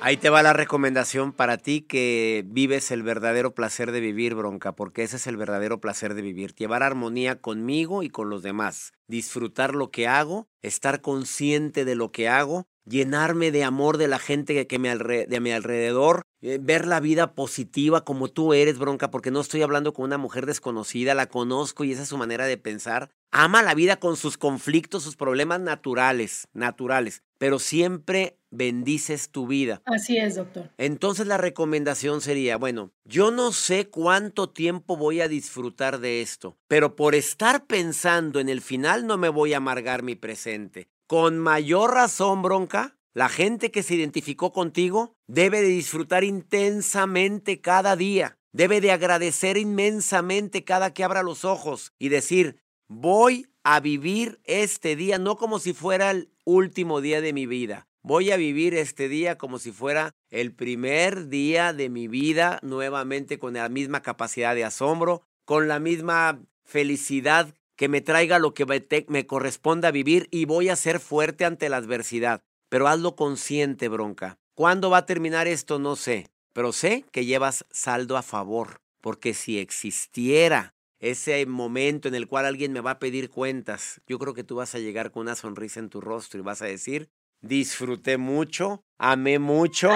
Ahí 0.00 0.16
te 0.16 0.30
va 0.30 0.42
la 0.42 0.54
recomendación 0.54 1.34
para 1.34 1.58
ti 1.58 1.82
que 1.82 2.42
vives 2.46 2.90
el 2.90 3.02
verdadero 3.02 3.54
placer 3.54 3.92
de 3.92 4.00
vivir, 4.00 4.34
bronca, 4.34 4.72
porque 4.72 5.02
ese 5.02 5.16
es 5.16 5.26
el 5.26 5.36
verdadero 5.36 5.78
placer 5.78 6.14
de 6.14 6.22
vivir. 6.22 6.54
Llevar 6.54 6.82
armonía 6.82 7.38
conmigo 7.38 8.02
y 8.02 8.08
con 8.08 8.30
los 8.30 8.42
demás. 8.42 8.94
Disfrutar 9.08 9.74
lo 9.74 9.90
que 9.90 10.08
hago, 10.08 10.48
estar 10.62 11.02
consciente 11.02 11.84
de 11.84 11.96
lo 11.96 12.12
que 12.12 12.30
hago 12.30 12.66
llenarme 12.84 13.50
de 13.50 13.64
amor 13.64 13.98
de 13.98 14.08
la 14.08 14.18
gente 14.18 14.66
que 14.66 14.78
me 14.78 14.96
de 14.96 15.40
mi 15.40 15.52
alrededor, 15.52 16.22
eh, 16.40 16.58
ver 16.60 16.86
la 16.86 17.00
vida 17.00 17.34
positiva 17.34 18.04
como 18.04 18.28
tú 18.28 18.52
eres, 18.52 18.78
bronca, 18.78 19.10
porque 19.10 19.30
no 19.30 19.40
estoy 19.40 19.62
hablando 19.62 19.92
con 19.92 20.04
una 20.04 20.18
mujer 20.18 20.46
desconocida, 20.46 21.14
la 21.14 21.26
conozco 21.26 21.84
y 21.84 21.92
esa 21.92 22.02
es 22.02 22.08
su 22.08 22.18
manera 22.18 22.46
de 22.46 22.56
pensar. 22.56 23.10
Ama 23.30 23.62
la 23.62 23.74
vida 23.74 23.96
con 23.96 24.16
sus 24.16 24.36
conflictos, 24.36 25.04
sus 25.04 25.16
problemas 25.16 25.60
naturales, 25.60 26.48
naturales, 26.52 27.22
pero 27.38 27.58
siempre 27.58 28.36
bendices 28.50 29.30
tu 29.30 29.46
vida. 29.46 29.80
Así 29.86 30.18
es, 30.18 30.34
doctor. 30.34 30.70
Entonces 30.76 31.26
la 31.26 31.38
recomendación 31.38 32.20
sería, 32.20 32.56
bueno, 32.58 32.92
yo 33.04 33.30
no 33.30 33.52
sé 33.52 33.88
cuánto 33.88 34.50
tiempo 34.50 34.96
voy 34.96 35.20
a 35.20 35.28
disfrutar 35.28 36.00
de 36.00 36.20
esto, 36.20 36.58
pero 36.68 36.94
por 36.94 37.14
estar 37.14 37.66
pensando 37.66 38.40
en 38.40 38.48
el 38.48 38.60
final 38.60 39.06
no 39.06 39.16
me 39.16 39.28
voy 39.28 39.54
a 39.54 39.58
amargar 39.58 40.02
mi 40.02 40.14
presente. 40.14 40.88
Con 41.12 41.38
mayor 41.38 41.92
razón, 41.92 42.40
bronca, 42.40 42.96
la 43.12 43.28
gente 43.28 43.70
que 43.70 43.82
se 43.82 43.96
identificó 43.96 44.50
contigo 44.50 45.14
debe 45.26 45.60
de 45.60 45.68
disfrutar 45.68 46.24
intensamente 46.24 47.60
cada 47.60 47.96
día, 47.96 48.38
debe 48.50 48.80
de 48.80 48.92
agradecer 48.92 49.58
inmensamente 49.58 50.64
cada 50.64 50.94
que 50.94 51.04
abra 51.04 51.22
los 51.22 51.44
ojos 51.44 51.92
y 51.98 52.08
decir, 52.08 52.62
Voy 52.88 53.46
a 53.62 53.80
vivir 53.80 54.40
este 54.44 54.96
día 54.96 55.18
no 55.18 55.36
como 55.36 55.58
si 55.58 55.74
fuera 55.74 56.12
el 56.12 56.32
último 56.46 57.02
día 57.02 57.20
de 57.20 57.34
mi 57.34 57.44
vida. 57.44 57.88
Voy 58.00 58.30
a 58.30 58.38
vivir 58.38 58.72
este 58.74 59.10
día 59.10 59.36
como 59.36 59.58
si 59.58 59.70
fuera 59.70 60.14
el 60.30 60.54
primer 60.54 61.28
día 61.28 61.74
de 61.74 61.90
mi 61.90 62.08
vida 62.08 62.58
nuevamente 62.62 63.38
con 63.38 63.52
la 63.52 63.68
misma 63.68 64.00
capacidad 64.00 64.54
de 64.54 64.64
asombro, 64.64 65.20
con 65.44 65.68
la 65.68 65.78
misma 65.78 66.40
felicidad 66.64 67.54
que 67.76 67.88
me 67.88 68.00
traiga 68.00 68.38
lo 68.38 68.54
que 68.54 68.66
me, 69.08 69.26
corresponda 69.26 69.90
vivir 69.90 70.28
y 70.30 70.44
voy 70.44 70.68
a 70.68 70.76
ser 70.76 71.00
fuerte 71.00 71.44
ante 71.44 71.68
la 71.68 71.78
adversidad. 71.78 72.42
Pero 72.68 72.88
hazlo 72.88 73.16
consciente, 73.16 73.88
bronca. 73.88 74.38
¿Cuándo 74.54 74.90
va 74.90 74.98
a 74.98 75.06
terminar 75.06 75.46
esto? 75.46 75.78
No 75.78 75.96
sé, 75.96 76.28
pero 76.52 76.72
sé 76.72 77.04
que 77.12 77.24
llevas 77.24 77.64
saldo 77.70 78.16
a 78.16 78.22
favor, 78.22 78.80
porque 79.00 79.34
si 79.34 79.58
existiera 79.58 80.74
ese 81.00 81.44
momento 81.46 82.08
en 82.08 82.14
el 82.14 82.28
cual 82.28 82.46
alguien 82.46 82.72
me 82.72 82.80
va 82.80 82.92
a 82.92 82.98
pedir 82.98 83.28
cuentas, 83.28 84.00
yo 84.06 84.18
creo 84.18 84.34
que 84.34 84.44
tú 84.44 84.56
vas 84.56 84.74
a 84.74 84.78
llegar 84.78 85.10
con 85.10 85.22
una 85.22 85.34
sonrisa 85.34 85.80
en 85.80 85.88
tu 85.90 86.00
rostro 86.00 86.40
y 86.40 86.44
vas 86.44 86.62
a 86.62 86.66
decir, 86.66 87.10
disfruté 87.40 88.18
mucho, 88.18 88.84
amé 88.98 89.38
mucho, 89.38 89.90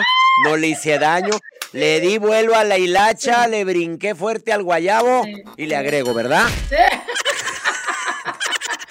no 0.45 0.57
le 0.57 0.69
hice 0.69 0.99
daño, 0.99 1.39
le 1.73 2.01
di 2.01 2.19
vuelo 2.19 2.55
a 2.57 2.65
la 2.65 2.79
hilacha, 2.79 3.47
le 3.47 3.65
brinqué 3.65 4.15
fuerte 4.15 4.53
al 4.53 4.65
guayabo 4.65 5.23
y 5.57 5.67
le 5.67 5.77
agrego, 5.77 6.13
¿verdad? 6.13 6.47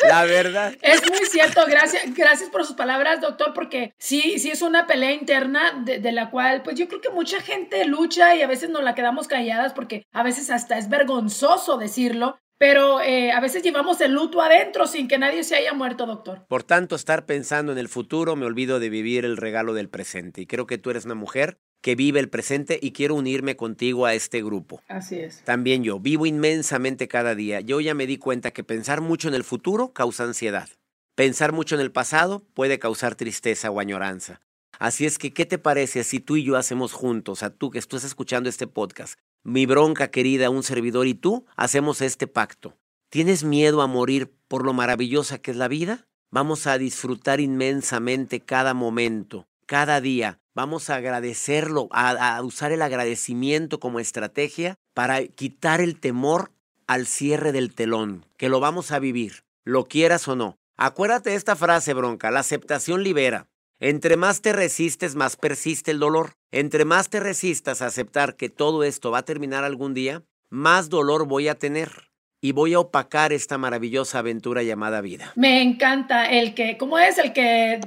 La 0.08 0.26
verdad. 0.26 0.74
Es 0.82 1.02
muy 1.10 1.26
cierto, 1.26 1.66
gracias, 1.68 2.04
gracias 2.14 2.50
por 2.50 2.66
sus 2.66 2.76
palabras, 2.76 3.22
doctor, 3.22 3.54
porque 3.54 3.94
sí, 3.98 4.40
sí 4.40 4.50
es 4.50 4.62
una 4.62 4.88
pelea 4.88 5.12
interna 5.12 5.82
de, 5.84 6.00
de, 6.00 6.12
la 6.12 6.30
cual, 6.30 6.64
pues 6.64 6.78
yo 6.78 6.88
creo 6.88 7.02
que 7.02 7.10
mucha 7.10 7.42
gente 7.42 7.86
lucha 7.86 8.36
y 8.36 8.42
a 8.42 8.48
veces 8.48 8.70
nos 8.70 8.84
la 8.84 8.96
quedamos 8.96 9.28
calladas 9.28 9.74
porque 9.74 10.06
a 10.12 10.24
veces 10.24 10.50
hasta 10.50 10.78
es 10.78 10.90
vergonzoso 10.90 11.78
decirlo. 11.78 12.38
Pero 12.58 13.02
eh, 13.02 13.34
a 13.34 13.42
veces 13.42 13.64
llevamos 13.64 14.00
el 14.00 14.14
luto 14.14 14.42
adentro 14.42 14.88
sin 14.88 15.10
que 15.10 15.18
nadie 15.18 15.44
se 15.44 15.58
haya 15.58 15.74
muerto, 15.74 16.06
doctor. 16.06 16.46
Por 16.48 16.64
tanto, 16.64 16.96
estar 16.96 17.26
pensando 17.26 17.74
en 17.74 17.78
el 17.78 17.90
futuro, 17.90 18.38
me 18.38 18.46
olvido 18.46 18.80
de 18.80 18.90
vivir 18.90 19.26
el 19.26 19.36
regalo 19.36 19.74
del 19.74 19.90
presente. 19.90 20.42
Y 20.42 20.48
creo 20.48 20.66
que 20.66 20.78
tú 20.78 20.90
eres 20.90 21.04
una 21.04 21.16
mujer 21.16 21.60
que 21.82 21.96
vive 21.96 22.20
el 22.20 22.30
presente 22.30 22.80
y 22.82 22.92
quiero 22.92 23.16
unirme 23.16 23.56
contigo 23.56 24.06
a 24.06 24.14
este 24.14 24.44
grupo. 24.44 24.82
Así 24.88 25.20
es. 25.20 25.44
También 25.44 25.84
yo 25.84 26.00
vivo 26.00 26.26
inmensamente 26.26 27.08
cada 27.08 27.36
día. 27.36 27.62
Yo 27.62 27.80
ya 27.80 27.94
me 27.94 28.08
di 28.08 28.18
cuenta 28.18 28.52
que 28.52 28.64
pensar 28.64 29.02
mucho 29.02 29.28
en 29.28 29.36
el 29.36 29.44
futuro 29.44 29.94
causa 29.94 30.24
ansiedad. 30.24 30.70
Pensar 31.16 31.54
mucho 31.54 31.76
en 31.76 31.82
el 31.82 31.92
pasado 31.92 32.44
puede 32.54 32.80
causar 32.80 33.16
tristeza 33.16 33.72
o 33.72 33.80
añoranza. 33.80 34.42
Así 34.80 35.06
es 35.06 35.18
que, 35.18 35.32
¿qué 35.32 35.46
te 35.46 35.58
parece 35.58 36.04
si 36.04 36.20
tú 36.20 36.36
y 36.36 36.44
yo 36.44 36.58
hacemos 36.58 36.92
juntos, 36.92 37.44
a 37.44 37.50
tú 37.50 37.72
que 37.72 37.80
estás 37.80 38.04
escuchando 38.04 38.50
este 38.50 38.68
podcast, 38.68 39.18
mi 39.44 39.66
bronca 39.66 40.10
querida, 40.10 40.50
un 40.50 40.64
servidor 40.64 41.08
y 41.08 41.14
tú, 41.14 41.46
hacemos 41.56 42.02
este 42.02 42.28
pacto? 42.28 42.78
¿Tienes 43.10 43.44
miedo 43.44 43.82
a 43.82 43.88
morir 43.88 44.34
por 44.48 44.66
lo 44.66 44.74
maravillosa 44.74 45.38
que 45.38 45.52
es 45.52 45.58
la 45.58 45.70
vida? 45.70 46.08
Vamos 46.32 46.68
a 46.68 46.78
disfrutar 46.78 47.40
inmensamente 47.40 48.42
cada 48.42 48.74
momento, 48.74 49.48
cada 49.66 50.02
día, 50.02 50.40
Vamos 50.56 50.90
a 50.90 50.96
agradecerlo, 50.96 51.90
a, 51.92 52.42
usar 52.42 52.72
el 52.72 52.82
agradecimiento 52.82 53.82
como 53.82 54.00
estrategia 54.00 54.76
para 54.94 55.22
quitar 55.28 55.82
el 55.82 56.00
temor 56.00 56.54
al 56.88 57.08
cierre 57.08 57.52
del 57.52 57.76
telón, 57.76 58.26
que 58.38 58.48
lo 58.48 58.62
vamos 58.62 58.92
a 58.92 59.00
vivir, 59.00 59.44
lo 59.66 59.84
quieras 59.84 60.30
o 60.30 60.38
no. 60.38 60.58
Acuérdate 60.78 61.32
de 61.32 61.36
esta 61.36 61.58
frase, 61.58 61.94
bronca, 61.94 62.32
la 62.32 62.40
aceptación 62.40 63.04
libera. 63.04 63.48
Entre 63.82 64.16
más 64.16 64.42
te 64.42 64.54
resistes, 64.54 65.16
más 65.16 65.36
persiste 65.36 65.92
el 65.92 66.00
dolor. 66.00 66.36
Entre 66.52 66.86
más 66.86 67.10
te 67.10 67.20
resistas 67.20 67.82
a 67.82 67.88
aceptar 67.88 68.38
que 68.38 68.48
todo 68.48 68.86
esto 68.86 69.12
va 69.12 69.20
a 69.20 69.26
terminar 69.26 69.66
algún 69.66 69.94
día, 69.94 70.24
más 70.50 70.88
dolor 70.88 71.28
voy 71.28 71.50
a 71.50 71.56
tener 71.56 72.12
y 72.40 72.54
voy 72.54 72.76
a 72.76 72.80
opacar 72.80 73.34
esta 73.34 73.58
maravillosa 73.58 74.20
aventura 74.20 74.64
llamada 74.64 75.02
vida. 75.02 75.34
Me 75.36 75.62
encanta 75.62 76.32
el 76.32 76.54
que, 76.54 76.78
¿cómo 76.78 76.98
es? 76.98 77.18
El 77.18 77.34
que 77.34 77.82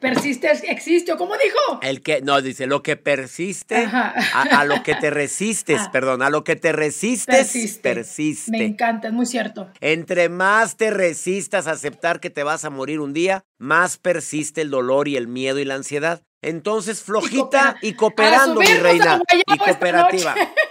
Persiste, 0.00 0.50
existe, 0.68 1.12
¿o 1.12 1.18
cómo 1.18 1.34
dijo? 1.34 1.80
El 1.82 2.00
que, 2.00 2.22
no, 2.22 2.40
dice, 2.40 2.66
lo 2.66 2.82
que 2.82 2.96
persiste, 2.96 3.76
a, 3.76 4.64
lo 4.64 4.82
que 4.82 4.94
te 4.94 5.10
resistes, 5.10 5.78
ah. 5.78 5.90
perdón, 5.92 6.22
a 6.22 6.30
lo 6.30 6.42
que 6.42 6.56
te 6.56 6.72
resistes, 6.72 7.78
persiste. 7.82 8.58
Me 8.58 8.64
encanta, 8.64 9.08
es 9.08 9.14
muy 9.14 9.26
cierto. 9.26 9.70
Entre 9.80 10.30
más 10.30 10.76
te 10.76 10.90
resistas 10.90 11.66
a 11.66 11.72
aceptar 11.72 12.18
que 12.18 12.30
te 12.30 12.42
vas 12.42 12.64
a 12.64 12.70
morir 12.70 13.00
un 13.00 13.12
día, 13.12 13.44
más 13.58 13.98
persiste 13.98 14.62
el 14.62 14.70
dolor 14.70 15.06
y 15.06 15.16
el 15.16 15.28
miedo 15.28 15.58
y 15.58 15.66
la 15.66 15.74
ansiedad. 15.74 16.22
Entonces, 16.40 17.02
flojita 17.02 17.76
y, 17.82 17.92
cooperando, 17.92 18.60
mi 18.60 18.66
reina, 18.66 19.20
y 19.46 19.58
cooperativa. 19.58 20.34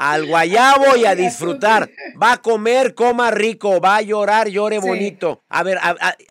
al 0.00 0.24
guayabo 0.24 0.96
y 0.96 1.04
a 1.04 1.14
disfrutar. 1.14 1.90
Va 2.20 2.32
a 2.32 2.36
comer, 2.40 2.94
coma 2.94 3.30
rico, 3.30 3.80
va 3.82 3.96
a 3.96 4.02
llorar, 4.02 4.48
llore 4.48 4.78
bonito. 4.78 5.42
A 5.50 5.62
ver, 5.62 5.78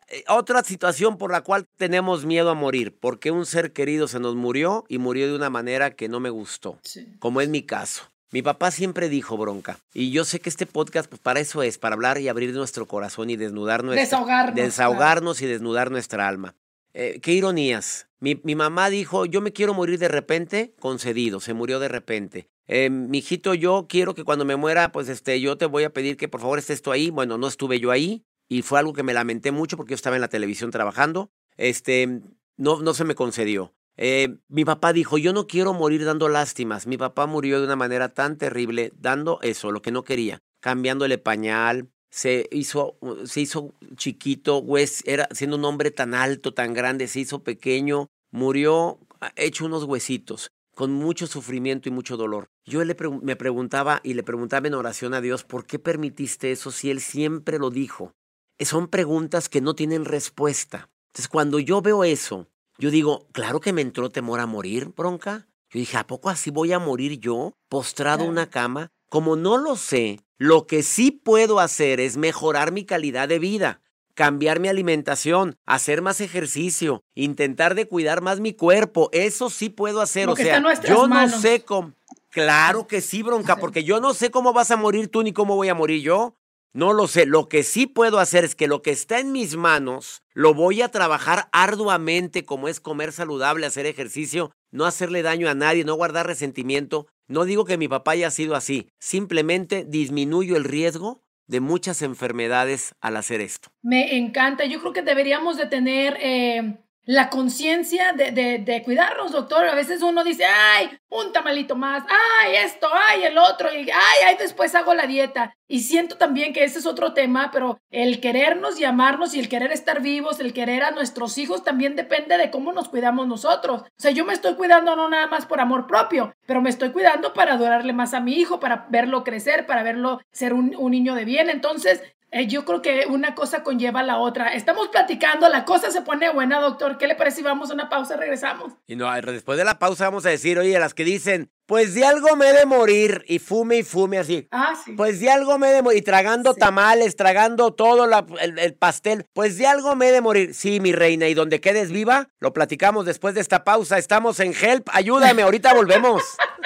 eh, 0.08 0.24
otra 0.28 0.64
situación 0.64 1.20
por 1.20 1.32
la 1.32 1.42
cual 1.42 1.68
tenemos 1.78 2.26
miedo 2.26 2.50
a 2.50 2.56
morir, 2.56 2.98
porque 3.00 3.30
un 3.30 3.46
ser 3.46 3.72
querido 3.72 4.08
se 4.08 4.20
nos 4.20 4.36
murió 4.36 4.86
y 4.88 4.98
murió 4.98 5.28
de 5.28 5.36
una 5.36 5.52
manera 5.52 5.92
que 5.92 6.10
no 6.10 6.20
me 6.20 6.32
gustó, 6.32 6.80
como 7.20 7.42
es 7.42 7.50
mi 7.50 7.62
caso. 7.62 8.10
Mi 8.32 8.42
papá 8.42 8.72
siempre 8.72 9.08
dijo 9.08 9.38
bronca, 9.38 9.78
y 9.94 10.12
yo 10.12 10.26
sé 10.26 10.40
que 10.40 10.50
este 10.50 10.66
podcast 10.66 11.08
pues, 11.08 11.22
para 11.22 11.40
eso 11.40 11.62
es, 11.62 11.78
para 11.78 11.94
hablar 11.94 12.20
y 12.20 12.28
abrir 12.28 12.54
nuestro 12.54 12.88
corazón 12.88 13.30
y 13.30 13.36
desnudar 13.36 13.84
nuestra, 13.84 14.04
desahogarnos, 14.04 14.56
desahogarnos 14.56 15.42
y 15.42 15.46
desnudar 15.46 15.92
nuestra 15.92 16.28
alma. 16.28 16.56
Eh, 16.96 17.20
qué 17.22 17.34
ironías. 17.34 18.08
Mi, 18.20 18.40
mi, 18.44 18.56
mamá 18.56 18.90
dijo, 18.90 19.26
yo 19.26 19.42
me 19.42 19.54
quiero 19.54 19.76
morir 19.76 20.00
de 20.00 20.08
repente, 20.08 20.74
concedido, 20.80 21.40
se 21.40 21.54
murió 21.54 21.80
de 21.80 21.88
repente. 21.88 22.50
Eh, 22.72 22.92
mijito, 22.92 23.56
yo 23.56 23.88
quiero 23.90 24.14
que 24.14 24.24
cuando 24.24 24.46
me 24.46 24.56
muera, 24.56 24.92
pues 24.92 25.10
este, 25.10 25.42
yo 25.42 25.58
te 25.58 25.66
voy 25.66 25.86
a 25.86 25.90
pedir 25.92 26.18
que 26.18 26.28
por 26.28 26.40
favor 26.40 26.60
estés 26.60 26.84
tú 26.84 26.92
ahí. 26.92 27.10
Bueno, 27.10 27.40
no 27.40 27.48
estuve 27.48 27.80
yo 27.80 27.90
ahí 27.90 28.24
y 28.48 28.62
fue 28.62 28.78
algo 28.78 28.94
que 28.94 29.02
me 29.02 29.16
lamenté 29.16 29.52
mucho 29.52 29.76
porque 29.76 29.92
yo 29.92 29.96
estaba 29.96 30.18
en 30.18 30.22
la 30.22 30.28
televisión 30.28 30.70
trabajando. 30.70 31.32
Este, 31.58 32.22
no, 32.58 32.80
no 32.80 32.94
se 32.94 33.06
me 33.06 33.16
concedió. 33.16 33.74
Eh, 33.98 34.38
mi 34.50 34.66
papá 34.66 34.94
dijo, 34.94 35.18
yo 35.18 35.34
no 35.34 35.48
quiero 35.48 35.74
morir 35.74 36.06
dando 36.06 36.30
lástimas. 36.30 36.86
Mi 36.86 36.96
papá 36.96 37.26
murió 37.26 37.60
de 37.60 37.66
una 37.66 37.76
manera 37.76 38.10
tan 38.10 38.38
terrible, 38.38 38.94
dando 38.96 39.40
eso, 39.42 39.72
lo 39.72 39.82
que 39.82 39.92
no 39.92 40.04
quería, 40.04 40.44
cambiándole 40.60 41.18
pañal, 41.18 41.90
se 42.12 42.48
hizo, 42.52 43.00
se 43.26 43.42
hizo 43.42 43.74
chiquito, 43.96 44.64
era, 45.06 45.28
siendo 45.32 45.58
un 45.58 45.66
hombre 45.66 45.90
tan 45.90 46.14
alto, 46.14 46.54
tan 46.54 46.76
grande, 46.76 47.08
se 47.08 47.22
hizo 47.22 47.44
pequeño, 47.44 48.12
murió 48.32 49.00
hecho 49.36 49.66
unos 49.66 49.86
huesitos 49.86 50.52
con 50.80 50.94
mucho 50.94 51.28
sufrimiento 51.28 51.90
y 51.90 51.92
mucho 51.92 52.16
dolor. 52.16 52.52
Yo 52.64 52.82
le 52.86 52.96
me 53.22 53.36
preguntaba 53.36 54.00
y 54.02 54.14
le 54.14 54.24
preguntaba 54.24 54.70
en 54.70 54.76
oración 54.76 55.14
a 55.14 55.20
Dios, 55.20 55.44
¿por 55.44 55.66
qué 55.66 55.78
permitiste 55.78 56.54
eso 56.54 56.72
si 56.72 56.90
Él 56.90 57.02
siempre 57.02 57.60
lo 57.60 57.70
dijo? 57.70 58.14
Son 58.62 58.88
preguntas 58.88 59.50
que 59.50 59.60
no 59.60 59.76
tienen 59.76 60.06
respuesta. 60.06 60.90
Entonces, 61.10 61.28
cuando 61.28 61.60
yo 61.60 61.82
veo 61.82 62.06
eso, 62.06 62.48
yo 62.78 62.92
digo, 62.92 63.28
claro 63.34 63.60
que 63.60 63.74
me 63.74 63.82
entró 63.82 64.10
temor 64.10 64.40
a 64.40 64.46
morir, 64.46 64.94
bronca. 64.96 65.50
Yo 65.70 65.82
dije, 65.82 65.98
¿a 65.98 66.08
poco 66.08 66.30
así 66.30 66.50
voy 66.50 66.72
a 66.72 66.80
morir 66.80 67.20
yo, 67.20 67.52
postrado 67.68 68.24
en 68.24 68.30
una 68.30 68.50
cama? 68.50 68.88
Como 69.10 69.36
no 69.36 69.58
lo 69.58 69.76
sé, 69.76 70.22
lo 70.38 70.66
que 70.66 70.82
sí 70.84 71.12
puedo 71.12 71.60
hacer 71.60 72.00
es 72.00 72.16
mejorar 72.16 72.72
mi 72.72 72.86
calidad 72.86 73.28
de 73.28 73.40
vida 73.40 73.82
cambiar 74.20 74.60
mi 74.60 74.68
alimentación, 74.68 75.56
hacer 75.66 76.02
más 76.02 76.20
ejercicio, 76.20 77.06
intentar 77.16 77.74
de 77.74 77.88
cuidar 77.88 78.20
más 78.22 78.42
mi 78.42 78.52
cuerpo. 78.52 79.10
Eso 79.14 79.50
sí 79.50 79.70
puedo 79.70 80.02
hacer. 80.02 80.28
o 80.28 80.36
sea, 80.36 80.62
yo 80.86 81.08
no 81.08 81.30
sé 81.30 81.64
cómo. 81.64 81.94
Claro 82.28 82.86
que 82.86 83.00
sí, 83.00 83.24
bronca, 83.24 83.56
porque 83.56 83.86
yo 83.86 84.02
no 84.02 84.14
sé 84.14 84.30
cómo 84.30 84.52
vas 84.52 84.72
a 84.72 84.76
morir 84.76 85.08
tú 85.08 85.24
ni 85.24 85.32
cómo 85.32 85.56
voy 85.56 85.70
a 85.70 85.74
morir 85.74 86.02
yo. 86.02 86.36
No 86.74 86.92
lo 86.92 87.08
sé. 87.08 87.26
Lo 87.26 87.48
que 87.48 87.64
sí 87.64 87.88
puedo 87.88 88.20
hacer 88.20 88.44
es 88.44 88.56
que 88.56 88.68
lo 88.68 88.82
que 88.82 88.92
está 88.92 89.20
en 89.20 89.32
mis 89.32 89.56
manos 89.56 90.22
lo 90.34 90.54
voy 90.54 90.82
a 90.82 90.92
trabajar 90.92 91.48
arduamente, 91.54 92.44
como 92.44 92.68
es 92.68 92.82
comer 92.82 93.14
saludable, 93.14 93.68
hacer 93.68 93.86
ejercicio, 93.86 94.52
no 94.70 94.84
hacerle 94.84 95.22
daño 95.22 95.48
a 95.48 95.56
nadie, 95.56 95.86
no 95.86 95.96
guardar 95.96 96.28
resentimiento. 96.28 97.08
No 97.30 97.46
digo 97.46 97.64
que 97.64 97.78
mi 97.78 97.88
papá 97.88 98.12
haya 98.12 98.32
sido 98.32 98.56
así. 98.56 98.90
Simplemente 99.00 99.86
disminuyo 99.88 100.58
el 100.58 100.66
riesgo 100.66 101.22
de 101.50 101.60
muchas 101.60 102.04
enfermedades 102.04 102.94
al 103.02 103.18
hacer 103.18 103.42
esto. 103.42 103.70
Me 103.82 104.16
encanta. 104.18 104.66
Yo 104.66 104.80
creo 104.80 104.94
que 104.94 105.02
deberíamos 105.02 105.58
de 105.58 105.66
tener 105.66 106.16
eh, 106.22 106.78
la 107.10 107.32
conciencia 107.32 108.14
de, 108.14 108.32
de, 108.32 108.60
de, 108.60 108.84
cuidarnos, 108.84 109.32
doctor. 109.32 109.66
A 109.66 109.74
veces 109.74 110.04
uno 110.04 110.24
dice, 110.24 110.46
ay, 110.46 110.92
un 111.10 111.34
tamalito 111.34 111.76
más, 111.76 112.04
ay, 112.08 112.58
esto, 112.58 112.88
ay, 112.94 113.24
el 113.24 113.36
otro, 113.40 113.74
y 113.74 113.90
ay, 113.90 114.18
ay, 114.28 114.36
después 114.38 114.76
hago 114.76 114.94
la 114.94 115.08
dieta. 115.08 115.56
Y 115.68 115.80
siento 115.80 116.18
también 116.18 116.54
que 116.54 116.64
ese 116.64 116.78
es 116.78 116.86
otro 116.86 117.14
tema, 117.14 117.50
pero 117.52 117.82
el 117.90 118.20
querernos 118.20 118.80
y 118.80 118.86
amarnos 118.86 119.34
y 119.34 119.40
el 119.40 119.50
querer 119.50 119.72
estar 119.72 120.04
vivos, 120.04 120.40
el 120.40 120.54
querer 120.54 120.84
a 120.84 120.92
nuestros 120.92 121.40
hijos 121.40 121.64
también 121.64 121.96
depende 121.96 122.38
de 122.38 122.52
cómo 122.52 122.74
nos 122.74 122.90
cuidamos 122.90 123.26
nosotros. 123.26 123.82
O 123.82 123.88
sea, 123.98 124.12
yo 124.12 124.24
me 124.24 124.34
estoy 124.34 124.54
cuidando 124.54 124.96
no 124.96 125.10
nada 125.10 125.26
más 125.26 125.48
por 125.48 125.62
amor 125.62 125.88
propio, 125.88 126.36
pero 126.46 126.62
me 126.62 126.70
estoy 126.70 126.92
cuidando 126.92 127.34
para 127.34 127.54
adorarle 127.54 127.92
más 127.92 128.14
a 128.14 128.20
mi 128.20 128.34
hijo, 128.34 128.60
para 128.60 128.86
verlo 128.92 129.24
crecer, 129.24 129.66
para 129.66 129.82
verlo 129.82 130.22
ser 130.32 130.54
un, 130.54 130.76
un 130.78 130.92
niño 130.92 131.16
de 131.16 131.26
bien. 131.26 131.50
Entonces, 131.50 132.04
eh, 132.32 132.48
yo 132.48 132.66
creo 132.66 132.82
que 132.82 133.06
una 133.10 133.34
cosa 133.34 133.64
conlleva 133.64 134.02
a 134.02 134.04
la 134.04 134.20
otra. 134.20 134.54
Estamos 134.54 134.90
platicando, 134.90 135.50
la 135.50 135.66
cosa 135.66 135.92
se 135.92 136.02
pone 136.02 136.30
buena, 136.30 136.60
doctor. 136.60 136.98
¿Qué 136.98 137.08
le 137.08 137.16
parece 137.16 137.38
si 137.38 137.44
vamos 137.44 137.72
a 137.72 137.74
una 137.74 137.90
pausa 137.90 138.16
y 138.16 138.18
regresamos? 138.18 138.74
Y 138.88 138.96
no, 138.96 139.12
después 139.22 139.58
de 139.58 139.66
la 139.66 139.80
pausa 139.80 140.06
vamos 140.06 140.26
a 140.26 140.30
decir, 140.30 140.60
oye, 140.60 140.78
las 140.78 140.94
que 140.94 141.04
dicen, 141.04 141.50
pues 141.66 141.94
de 141.94 142.04
algo 142.04 142.36
me 142.36 142.50
he 142.50 142.54
de 142.54 142.66
morir, 142.66 143.24
y 143.28 143.38
fume 143.38 143.78
y 143.78 143.84
fume 143.84 144.18
así. 144.18 144.48
Ah, 144.52 144.74
sí. 144.84 144.94
Pues 144.94 145.20
de 145.20 145.30
algo 145.30 145.60
me 145.60 145.70
he 145.70 145.74
de 145.74 145.82
morir, 145.84 146.00
y 146.00 146.02
tragando 146.02 146.56
tamales, 146.56 147.16
tragando 147.16 147.74
todo 147.74 148.06
el, 148.06 148.58
el, 148.58 148.74
pastel, 148.74 149.26
pues 149.34 149.58
de 149.58 149.68
algo 149.68 149.96
me 149.96 150.10
he 150.10 150.12
de 150.12 150.22
morir. 150.22 150.56
Sí, 150.56 150.80
mi 150.80 150.94
reina, 150.94 151.28
y 151.28 151.36
donde 151.36 151.62
quedes 151.62 151.92
viva, 151.92 152.30
lo 152.40 152.54
platicamos 152.54 153.06
después 153.06 153.36
de 153.36 153.42
esta 153.42 153.64
pausa. 153.64 153.98
Estamos 153.98 154.40
en 154.40 154.54
Help, 154.54 154.88
ayúdame, 154.92 155.44
ahorita 155.44 155.74
volvemos. 155.74 156.24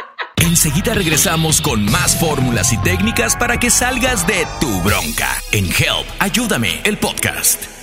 Enseguida 0.44 0.94
regresamos 0.94 1.62
con 1.62 1.86
más 1.86 2.20
fórmulas 2.20 2.74
y 2.74 2.78
técnicas 2.80 3.38
para 3.38 3.58
que 3.58 3.70
salgas 3.70 4.28
de 4.28 4.46
tu 4.60 4.82
bronca. 4.82 5.30
En 5.54 5.66
Help, 5.68 6.06
ayúdame, 6.20 6.82
el 6.84 6.98
podcast 6.98 7.83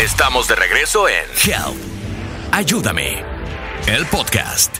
Estamos 0.00 0.48
de 0.48 0.54
regreso 0.54 1.08
en 1.10 1.24
Help. 1.44 1.76
Ayúdame. 2.52 3.22
El 3.86 4.06
podcast. 4.06 4.78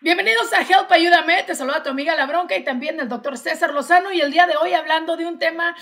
Bienvenidos 0.00 0.52
a 0.54 0.62
Help 0.62 0.90
Ayúdame. 0.90 1.42
Te 1.42 1.54
saluda 1.54 1.82
tu 1.82 1.90
amiga 1.90 2.14
La 2.16 2.24
Bronca 2.24 2.56
y 2.56 2.64
también 2.64 2.98
el 2.98 3.10
doctor 3.10 3.36
César 3.36 3.74
Lozano. 3.74 4.10
Y 4.10 4.22
el 4.22 4.32
día 4.32 4.46
de 4.46 4.56
hoy 4.56 4.72
hablando 4.72 5.18
de 5.18 5.26
un 5.26 5.38
tema 5.38 5.76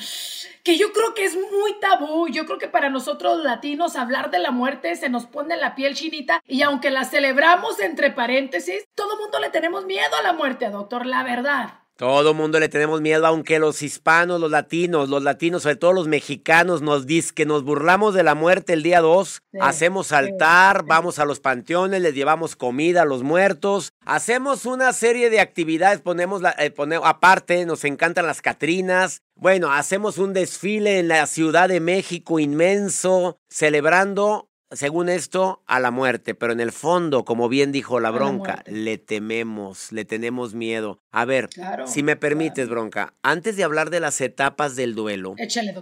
que 0.65 0.77
yo 0.77 0.93
creo 0.93 1.15
que 1.15 1.25
es 1.25 1.37
muy 1.37 1.79
tabú. 1.79 2.27
Yo 2.27 2.45
creo 2.45 2.59
que 2.59 2.67
para 2.67 2.91
nosotros 2.91 3.45
latinos 3.45 3.95
hablar 3.95 4.33
de 4.33 4.41
la 4.41 4.51
muerte 4.51 4.97
se 4.97 5.09
nos 5.09 5.27
pone 5.27 5.57
la 5.57 5.77
piel 5.77 5.95
chinita. 5.95 6.43
Y 6.49 6.63
aunque 6.63 6.91
la 6.91 7.05
celebramos 7.05 7.79
entre 7.79 8.11
paréntesis, 8.11 8.85
todo 8.97 9.17
mundo 9.17 9.39
le 9.39 9.51
tenemos 9.51 9.85
miedo 9.85 10.17
a 10.19 10.23
la 10.23 10.33
muerte, 10.33 10.71
doctor, 10.71 11.07
la 11.07 11.23
verdad. 11.23 11.84
Todo 11.97 12.35
mundo 12.35 12.59
le 12.59 12.69
tenemos 12.69 13.01
miedo, 13.01 13.25
aunque 13.25 13.61
los 13.61 13.81
hispanos, 13.81 14.41
los 14.41 14.51
latinos, 14.51 15.09
los 15.09 15.23
latinos, 15.23 15.63
sobre 15.63 15.77
todo 15.77 15.93
los 15.93 16.09
mexicanos, 16.09 16.83
nos 16.83 17.07
dicen 17.07 17.37
que 17.37 17.47
nos 17.47 17.63
burlamos 17.63 18.15
de 18.15 18.25
la 18.25 18.35
muerte 18.35 18.73
el 18.73 18.83
día 18.83 19.01
2. 19.01 19.43
hacemos 19.61 20.11
altar, 20.11 20.85
vamos 20.87 21.21
a 21.21 21.25
los 21.25 21.39
panteones, 21.39 22.03
les 22.03 22.13
llevamos 22.13 22.57
comida 22.57 23.03
a 23.03 23.05
los 23.05 23.23
muertos. 23.23 23.93
Hacemos 24.05 24.67
una 24.67 24.93
serie 24.93 25.31
de 25.31 25.39
actividades, 25.39 26.01
ponemos, 26.01 26.43
la, 26.43 26.51
eh, 26.59 26.73
ponemos 26.73 27.07
aparte, 27.07 27.65
nos 27.65 27.85
encantan 27.85 28.27
las 28.27 28.43
Catrinas. 28.43 29.23
Bueno, 29.37 29.73
hacemos 29.73 30.19
un 30.19 30.33
desfile 30.33 30.99
en 30.99 31.07
la 31.07 31.27
Ciudad 31.29 31.69
de 31.69 31.79
México 31.79 32.41
inmenso, 32.41 33.39
celebrando 33.49 34.49
según 34.71 35.09
esto, 35.09 35.63
a 35.67 35.81
la 35.81 35.91
muerte, 35.91 36.35
pero 36.35 36.53
en 36.53 36.61
el 36.61 36.73
fondo, 36.73 37.25
como 37.25 37.49
bien 37.49 37.73
dijo 37.73 38.01
la 38.01 38.11
bronca, 38.11 38.63
le 38.67 38.99
tememos, 38.99 39.93
le 39.93 40.05
tenemos 40.05 40.55
miedo. 40.55 41.01
A 41.11 41.25
ver, 41.25 41.49
si 41.87 42.03
me 42.03 42.17
permites, 42.17 42.69
bronca, 42.69 43.15
antes 43.23 43.57
de 43.57 43.65
hablar 43.65 43.91
de 43.91 44.01
las 44.01 44.21
etapas 44.21 44.77
del 44.77 44.95
duelo, 44.95 45.35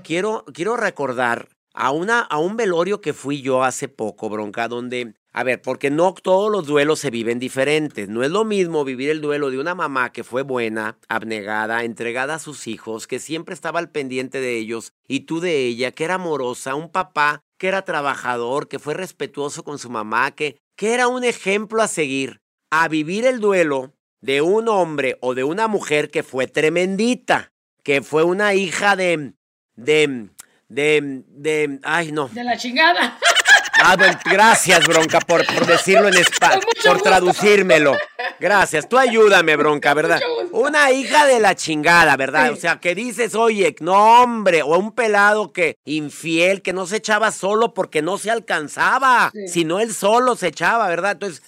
quiero, 0.03 0.45
quiero 0.53 0.77
recordar 0.77 1.49
a, 1.75 1.91
una, 1.91 2.21
a 2.21 2.39
un 2.39 2.57
velorio 2.57 3.01
que 3.01 3.13
fui 3.13 3.41
yo 3.41 3.65
hace 3.65 3.89
poco, 3.89 4.29
bronca, 4.29 4.69
donde 4.69 5.15
a 5.35 5.45
ver, 5.45 5.63
porque 5.63 5.91
no 5.91 6.13
todos 6.13 6.53
los 6.53 6.67
duelos 6.67 6.99
se 6.99 7.11
viven 7.11 7.39
diferentes. 7.39 8.09
No 8.09 8.23
es 8.23 8.31
lo 8.31 8.45
mismo 8.45 8.85
vivir 8.85 9.09
el 9.09 9.23
duelo 9.23 9.51
de 9.51 9.59
una 9.59 9.75
mamá 9.75 10.13
que 10.13 10.25
fue 10.25 10.43
buena, 10.43 10.99
abnegada, 11.09 11.85
entregada 11.85 12.35
a 12.35 12.39
sus 12.39 12.67
hijos, 12.67 13.07
que 13.07 13.19
siempre 13.19 13.55
estaba 13.55 13.79
al 13.79 13.91
pendiente 13.91 14.41
de 14.41 14.59
ellos, 14.59 14.93
y 15.09 15.21
tú 15.21 15.41
de 15.41 15.67
ella, 15.67 15.93
que 15.93 16.05
era 16.05 16.15
amorosa, 16.15 16.75
un 16.75 16.91
papá 16.91 17.43
que 17.63 17.69
era 17.69 17.83
trabajador, 17.83 18.67
que 18.67 18.81
fue 18.81 18.93
respetuoso 18.93 19.63
con 19.63 19.79
su 19.79 19.89
mamá, 19.89 20.33
que, 20.33 20.59
que 20.75 20.95
era 20.95 21.07
un 21.07 21.23
ejemplo 21.23 21.81
a 21.81 21.87
seguir, 21.87 22.41
a 22.73 22.89
vivir 22.89 23.25
el 23.25 23.39
duelo 23.39 23.95
de 24.21 24.43
un 24.43 24.69
hombre 24.69 25.17
o 25.21 25.37
de 25.37 25.45
una 25.45 25.69
mujer 25.69 26.11
que 26.11 26.25
fue 26.25 26.49
tremendita, 26.49 27.53
que 27.85 28.03
fue 28.03 28.25
una 28.25 28.55
hija 28.55 28.97
de, 28.97 29.35
de, 29.77 30.31
de, 30.67 31.23
de, 31.29 31.79
ay 31.85 32.11
no. 32.11 32.27
De 32.31 32.43
la 32.43 32.57
chingada. 32.57 33.17
Ah, 33.85 33.97
gracias, 34.25 34.87
Bronca, 34.87 35.21
por, 35.21 35.45
por 35.47 35.67
decirlo 35.67 36.09
en 36.09 36.15
español, 36.15 36.61
por 36.85 37.03
traducírmelo. 37.03 37.97
Gracias, 38.39 38.89
tú 38.89 38.97
ayúdame, 38.97 39.57
Bronca, 39.57 39.93
¿verdad? 39.95 40.21
Una 40.53 40.93
hija 40.93 41.27
de 41.27 41.41
la 41.41 41.55
chingada, 41.55 42.17
¿verdad? 42.17 42.53
O 42.53 42.57
sea, 42.57 42.79
que 42.79 42.95
dices, 42.95 43.35
oye, 43.35 43.75
no, 43.81 44.23
hombre, 44.23 44.63
o 44.63 44.79
un 44.79 44.93
pelado 44.93 45.53
que 45.53 45.77
infiel, 45.85 46.63
que 46.63 46.73
no 46.73 46.87
se 46.87 46.97
echaba 46.97 47.33
solo 47.33 47.75
porque 47.75 48.03
no 48.03 48.19
se 48.19 48.31
alcanzaba, 48.31 49.33
sino 49.47 49.81
él 49.81 49.93
solo 49.93 50.37
se 50.37 50.49
echaba, 50.49 50.89
¿verdad? 50.89 51.13
Entonces, 51.13 51.43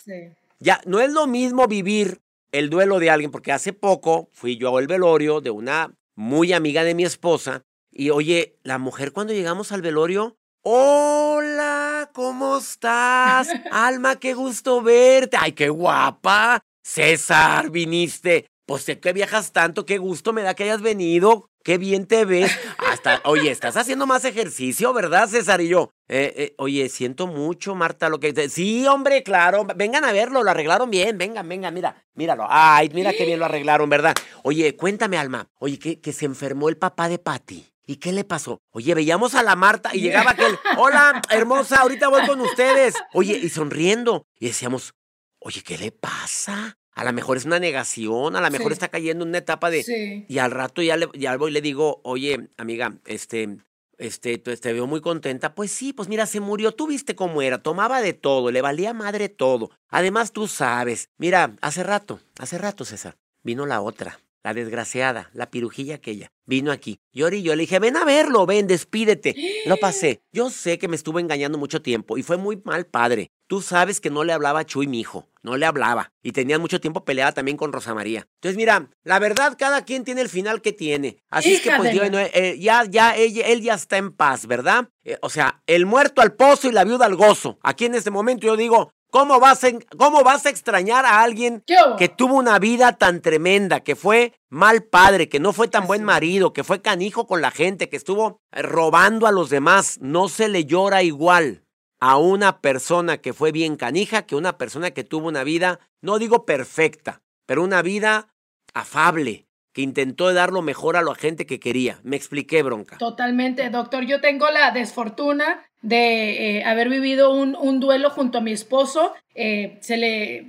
ya, 0.59 0.81
no 0.87 1.01
es 1.01 1.13
lo 1.13 1.27
mismo 1.27 1.67
vivir 1.67 2.21
el 2.53 2.71
duelo 2.71 2.99
de 2.99 3.11
alguien, 3.11 3.31
porque 3.31 3.53
hace 3.53 3.73
poco 3.73 4.29
fui 4.33 4.57
yo 4.57 4.77
al 4.77 4.87
velorio 4.87 5.41
de 5.41 5.51
una 5.51 5.93
muy 6.15 6.53
amiga 6.53 6.85
de 6.85 6.95
mi 6.95 7.05
esposa, 7.05 7.63
y 7.91 8.11
oye, 8.11 8.57
la 8.63 8.79
mujer 8.79 9.13
cuando 9.13 9.33
llegamos 9.33 9.71
al 9.73 9.83
velorio, 9.83 10.37
Hola, 10.67 11.84
¿cómo 12.13 12.59
estás? 12.59 13.49
Alma, 13.71 14.17
qué 14.17 14.35
gusto 14.35 14.83
verte. 14.83 15.37
Ay, 15.41 15.53
qué 15.53 15.69
guapa. 15.69 16.61
César, 16.83 17.71
viniste. 17.71 18.47
Pues 18.67 18.83
sé 18.83 18.99
que 18.99 19.13
viajas 19.13 19.53
tanto, 19.53 19.85
qué 19.85 19.99
gusto 19.99 20.33
me 20.33 20.43
da 20.43 20.55
que 20.55 20.65
hayas 20.65 20.81
venido. 20.81 21.51
Qué 21.63 21.79
bien 21.79 22.07
te 22.07 22.25
ves. 22.25 22.51
Hasta, 22.79 23.21
oye, 23.25 23.51
estás 23.51 23.77
haciendo 23.77 24.07
más 24.07 24.25
ejercicio, 24.25 24.93
¿verdad, 24.93 25.29
César? 25.29 25.61
Y 25.61 25.69
yo, 25.69 25.91
eh, 26.09 26.33
eh, 26.37 26.55
oye, 26.59 26.89
siento 26.89 27.27
mucho, 27.27 27.75
Marta, 27.75 28.09
lo 28.09 28.21
que... 28.21 28.49
Sí, 28.51 28.87
hombre, 28.87 29.23
claro. 29.23 29.67
Vengan 29.75 30.05
a 30.05 30.13
verlo, 30.13 30.43
lo 30.43 30.51
arreglaron 30.51 30.91
bien. 30.91 31.17
Vengan, 31.17 31.49
vengan, 31.49 31.73
mira, 31.73 32.05
míralo. 32.15 32.47
Ay, 32.49 32.91
mira 32.93 33.13
qué 33.13 33.25
bien 33.25 33.39
lo 33.39 33.47
arreglaron, 33.47 33.89
¿verdad? 33.89 34.15
Oye, 34.43 34.77
cuéntame, 34.77 35.17
Alma. 35.17 35.49
Oye, 35.59 35.79
que, 35.79 36.01
que 36.01 36.13
se 36.13 36.27
enfermó 36.27 36.69
el 36.69 36.77
papá 36.77 37.09
de 37.09 37.19
Patty. 37.19 37.74
¿Y 37.87 37.97
qué 37.97 38.13
le 38.13 38.25
pasó? 38.25 38.63
Oye, 38.71 38.95
veíamos 38.95 39.35
a 39.35 39.43
la 39.43 39.57
Marta 39.57 39.91
y 39.95 40.01
llegaba 40.01 40.31
aquel, 40.33 40.59
hola, 40.79 41.21
hermosa, 41.31 41.81
ahorita 41.83 42.09
voy 42.09 42.27
con 42.27 42.41
ustedes. 42.41 42.95
Oye, 43.13 43.37
y 43.37 43.49
sonriendo. 43.49 44.27
Y 44.39 44.47
decíamos, 44.47 44.95
oye, 45.39 45.63
¿qué 45.63 45.77
le 45.79 45.93
pasa? 45.93 46.79
A 46.93 47.05
lo 47.05 47.13
mejor 47.13 47.37
es 47.37 47.45
una 47.45 47.59
negación, 47.59 48.37
a 48.37 48.41
lo 48.41 48.51
mejor 48.51 48.69
Sí. 48.69 48.75
está 48.75 48.89
cayendo 48.89 49.25
en 49.25 49.31
una 49.31 49.39
etapa 49.39 49.69
de... 49.69 49.83
Sí. 49.83 50.25
Y 50.29 50.39
al 50.39 50.53
rato 50.53 50.81
ya, 50.81 50.97
le, 50.97 51.09
ya 51.15 51.37
voy 51.37 51.51
y 51.51 51.55
le 51.55 51.61
digo, 51.61 52.01
oye, 52.05 52.51
amiga, 52.57 52.95
este, 53.05 53.59
este, 53.99 54.39
te 54.39 54.73
veo 54.73 54.87
muy 54.87 55.01
contenta. 55.01 55.55
Pues 55.57 55.73
sí, 55.73 55.93
pues 55.93 56.09
mira, 56.09 56.25
se 56.27 56.39
murió. 56.41 56.73
Tú 56.73 56.87
viste 56.87 57.17
cómo 57.17 57.43
era, 57.43 57.59
tomaba 57.59 58.01
de 58.01 58.13
todo, 58.13 58.51
le 58.53 58.63
valía 58.63 58.95
madre 58.95 59.29
todo. 59.29 59.71
Además, 59.89 60.31
tú 60.33 60.47
sabes. 60.47 61.11
Mira, 61.19 61.57
hace 61.61 61.83
rato, 61.83 62.21
hace 62.39 62.59
rato, 62.59 62.85
César, 62.85 63.17
vino 63.43 63.67
la 63.67 63.81
otra, 63.81 64.21
la 64.45 64.53
desgraciada, 64.53 65.31
la 65.33 65.51
pirujilla 65.51 65.97
aquella. 65.97 66.31
Vino 66.47 66.71
aquí. 66.71 67.01
Yo 67.15 67.29
y 67.31 67.43
yo 67.43 67.57
le 67.57 67.63
dije, 67.63 67.79
ven 67.79 67.97
a 67.97 68.05
verlo, 68.05 68.45
ven, 68.45 68.67
despídete. 68.67 69.35
Lo 69.65 69.79
pasé. 69.79 70.21
Yo 70.33 70.51
sé 70.51 70.79
que 70.79 70.87
me 70.87 70.97
estuvo 70.97 71.19
engañando 71.19 71.57
mucho 71.57 71.81
tiempo 71.81 72.19
y 72.19 72.23
fue 72.23 72.37
muy 72.37 72.61
mal 72.63 72.85
padre. 72.85 73.31
Tú 73.47 73.63
sabes 73.63 74.03
que 74.03 74.11
no 74.11 74.23
le 74.23 74.35
hablaba 74.35 74.61
a 74.61 74.67
Chuy, 74.67 74.87
mi 74.87 75.01
hijo. 75.01 75.31
No 75.43 75.57
le 75.57 75.65
hablaba. 75.65 76.13
Y 76.23 76.33
tenían 76.33 76.61
mucho 76.61 76.79
tiempo 76.81 77.07
peleada 77.07 77.33
también 77.33 77.57
con 77.57 77.73
Rosa 77.73 77.95
María. 77.95 78.27
Entonces, 78.35 78.59
mira, 78.59 78.91
la 79.03 79.19
verdad, 79.19 79.57
cada 79.59 79.85
quien 79.87 80.05
tiene 80.05 80.21
el 80.21 80.29
final 80.29 80.61
que 80.61 80.73
tiene. 80.73 81.17
Así 81.31 81.55
es 81.55 81.63
que, 81.63 81.71
pues, 81.77 82.11
no, 82.11 82.19
eh, 82.19 82.59
ya, 82.59 82.85
ya, 82.85 83.17
él 83.17 83.63
ya 83.63 83.75
está 83.75 83.97
en 83.97 84.13
paz, 84.13 84.47
¿verdad? 84.47 84.91
Eh, 85.05 85.17
o 85.23 85.31
sea, 85.31 85.63
el 85.67 85.87
muerto 85.87 86.21
al 86.21 86.35
pozo 86.35 86.69
y 86.69 86.73
la 86.73 86.85
viuda 86.85 87.07
al 87.07 87.17
gozo. 87.17 87.59
Aquí 87.63 87.87
en 87.87 87.95
este 87.95 88.11
momento 88.11 88.47
yo 88.47 88.57
digo, 88.57 88.93
¿cómo 89.15 89.39
vas 89.39 89.63
en- 89.63 89.79
cómo 89.97 90.25
vas 90.25 90.45
a 90.45 90.51
extrañar 90.51 91.07
a 91.07 91.23
alguien 91.23 91.63
que 91.99 92.09
tuvo 92.09 92.35
una 92.35 92.59
vida 92.59 92.95
tan 92.95 93.21
tremenda, 93.21 93.79
que 93.79 93.95
fue 93.95 94.33
mal 94.51 94.83
padre, 94.83 95.29
que 95.29 95.39
no 95.39 95.53
fue 95.53 95.69
tan 95.69 95.87
buen 95.87 96.03
marido, 96.03 96.53
que 96.53 96.65
fue 96.65 96.83
canijo 96.83 97.29
con 97.29 97.41
la 97.41 97.53
gente, 97.53 97.89
que 97.89 97.97
estuvo 97.97 98.41
eh, 98.51 98.63
robando 98.63 99.29
a 99.29 99.33
los 99.33 99.51
demás? 99.51 99.99
No 100.01 100.29
se 100.29 100.49
le 100.49 100.65
llora 100.65 101.05
igual 101.05 101.63
a 102.01 102.17
una 102.19 102.61
persona 102.61 103.19
que 103.19 103.33
fue 103.33 103.53
bien 103.53 103.77
canija 103.77 104.27
que 104.27 104.35
una 104.35 104.59
persona 104.59 104.91
que 104.91 105.05
tuvo 105.05 105.29
una 105.29 105.45
vida, 105.45 105.79
no 106.03 106.19
digo 106.19 106.45
perfecta, 106.45 107.23
pero 107.47 107.63
una 107.63 107.83
vida 107.83 108.35
afable, 108.75 109.47
que 109.73 109.83
intentó 109.83 110.33
dar 110.35 110.53
lo 110.53 110.61
mejor 110.63 110.97
a 110.97 111.03
la 111.03 111.15
gente 111.15 111.47
que 111.47 111.61
quería. 111.61 112.01
Me 112.03 112.17
expliqué, 112.17 112.65
bronca. 112.65 112.99
Totalmente, 112.99 113.71
doctor. 113.71 114.05
Yo 114.07 114.21
tengo 114.21 114.51
la 114.51 114.73
desfortuna 114.73 115.63
de 115.85 116.59
eh, 116.59 116.65
haber 116.65 116.89
vivido 116.89 117.33
un, 117.33 117.55
un 117.55 117.79
duelo 117.79 118.11
junto 118.11 118.39
a 118.39 118.41
mi 118.41 118.53
esposo. 118.53 119.13
Eh, 119.35 119.77
se 119.81 119.97
le 119.97 120.47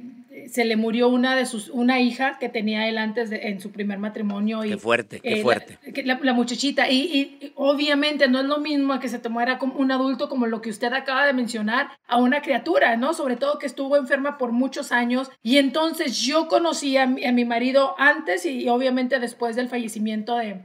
se 0.50 0.63
le 0.63 0.76
murió 0.76 1.08
una 1.08 1.36
de 1.36 1.45
sus 1.48 1.69
una 1.69 2.02
hija 2.02 2.38
que 2.39 2.50
tenía 2.50 2.88
él 2.88 2.98
antes 3.00 3.30
de, 3.32 3.48
en 3.48 3.60
su 3.62 3.71
primer 3.71 3.98
matrimonio 4.00 4.63
y 4.63 4.69
Qué 4.69 4.78
fuerte, 4.78 5.19
qué 5.19 5.39
eh, 5.39 5.41
fuerte. 5.41 5.80
La, 6.04 6.19
la 6.21 6.34
muchachita 6.34 6.88
y, 6.89 6.98
y- 7.02 7.45
y 7.48 7.52
obviamente 7.56 8.28
no 8.28 8.39
es 8.41 8.45
lo 8.45 8.60
mismo 8.60 9.00
que 9.00 9.10
se 9.10 9.17
te 9.17 9.30
muera 9.30 9.58
como 9.58 9.74
un 9.76 9.91
adulto 9.91 10.30
como 10.30 10.45
lo 10.45 10.62
que 10.62 10.69
usted 10.69 10.93
acaba 10.93 11.26
de 11.26 11.34
mencionar 11.34 11.88
a 12.06 12.17
una 12.17 12.41
criatura, 12.41 12.95
¿no? 12.95 13.13
Sobre 13.15 13.38
todo 13.38 13.58
que 13.58 13.65
estuvo 13.65 13.98
enferma 13.98 14.38
por 14.38 14.52
muchos 14.52 14.91
años 14.91 15.32
y 15.41 15.58
entonces 15.58 16.19
yo 16.19 16.48
conocí 16.48 16.95
a, 16.98 17.08
mi- 17.08 17.26
a 17.26 17.32
mi 17.32 17.45
marido 17.45 17.95
antes 17.98 18.45
y, 18.45 18.67
obviamente 18.69 19.19
después 19.19 19.56
del 19.56 19.69
fallecimiento 19.69 20.36
de, 20.38 20.60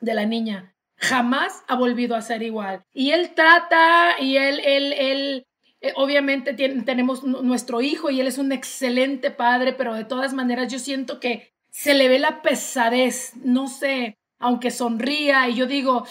de 0.00 0.14
la 0.14 0.26
niña 0.26 0.73
jamás 1.08 1.62
ha 1.68 1.76
volvido 1.76 2.16
a 2.16 2.22
ser 2.22 2.42
igual. 2.42 2.82
Y 2.92 3.10
él 3.12 3.32
trata 3.34 4.20
y 4.20 4.36
él, 4.36 4.60
él, 4.64 4.92
él, 4.94 5.46
eh, 5.80 5.92
obviamente 5.96 6.54
tenemos 6.54 7.24
nu- 7.24 7.42
nuestro 7.42 7.80
hijo 7.80 8.10
y 8.10 8.20
él 8.20 8.26
es 8.26 8.38
un 8.38 8.52
excelente 8.52 9.30
padre, 9.30 9.72
pero 9.72 9.94
de 9.94 10.04
todas 10.04 10.32
maneras 10.32 10.72
yo 10.72 10.78
siento 10.78 11.20
que 11.20 11.52
se 11.70 11.94
le 11.94 12.08
ve 12.08 12.18
la 12.18 12.42
pesadez, 12.42 13.32
no 13.36 13.66
sé, 13.68 14.16
aunque 14.38 14.70
sonría 14.70 15.48
y 15.48 15.54
yo 15.54 15.66
digo, 15.66 16.04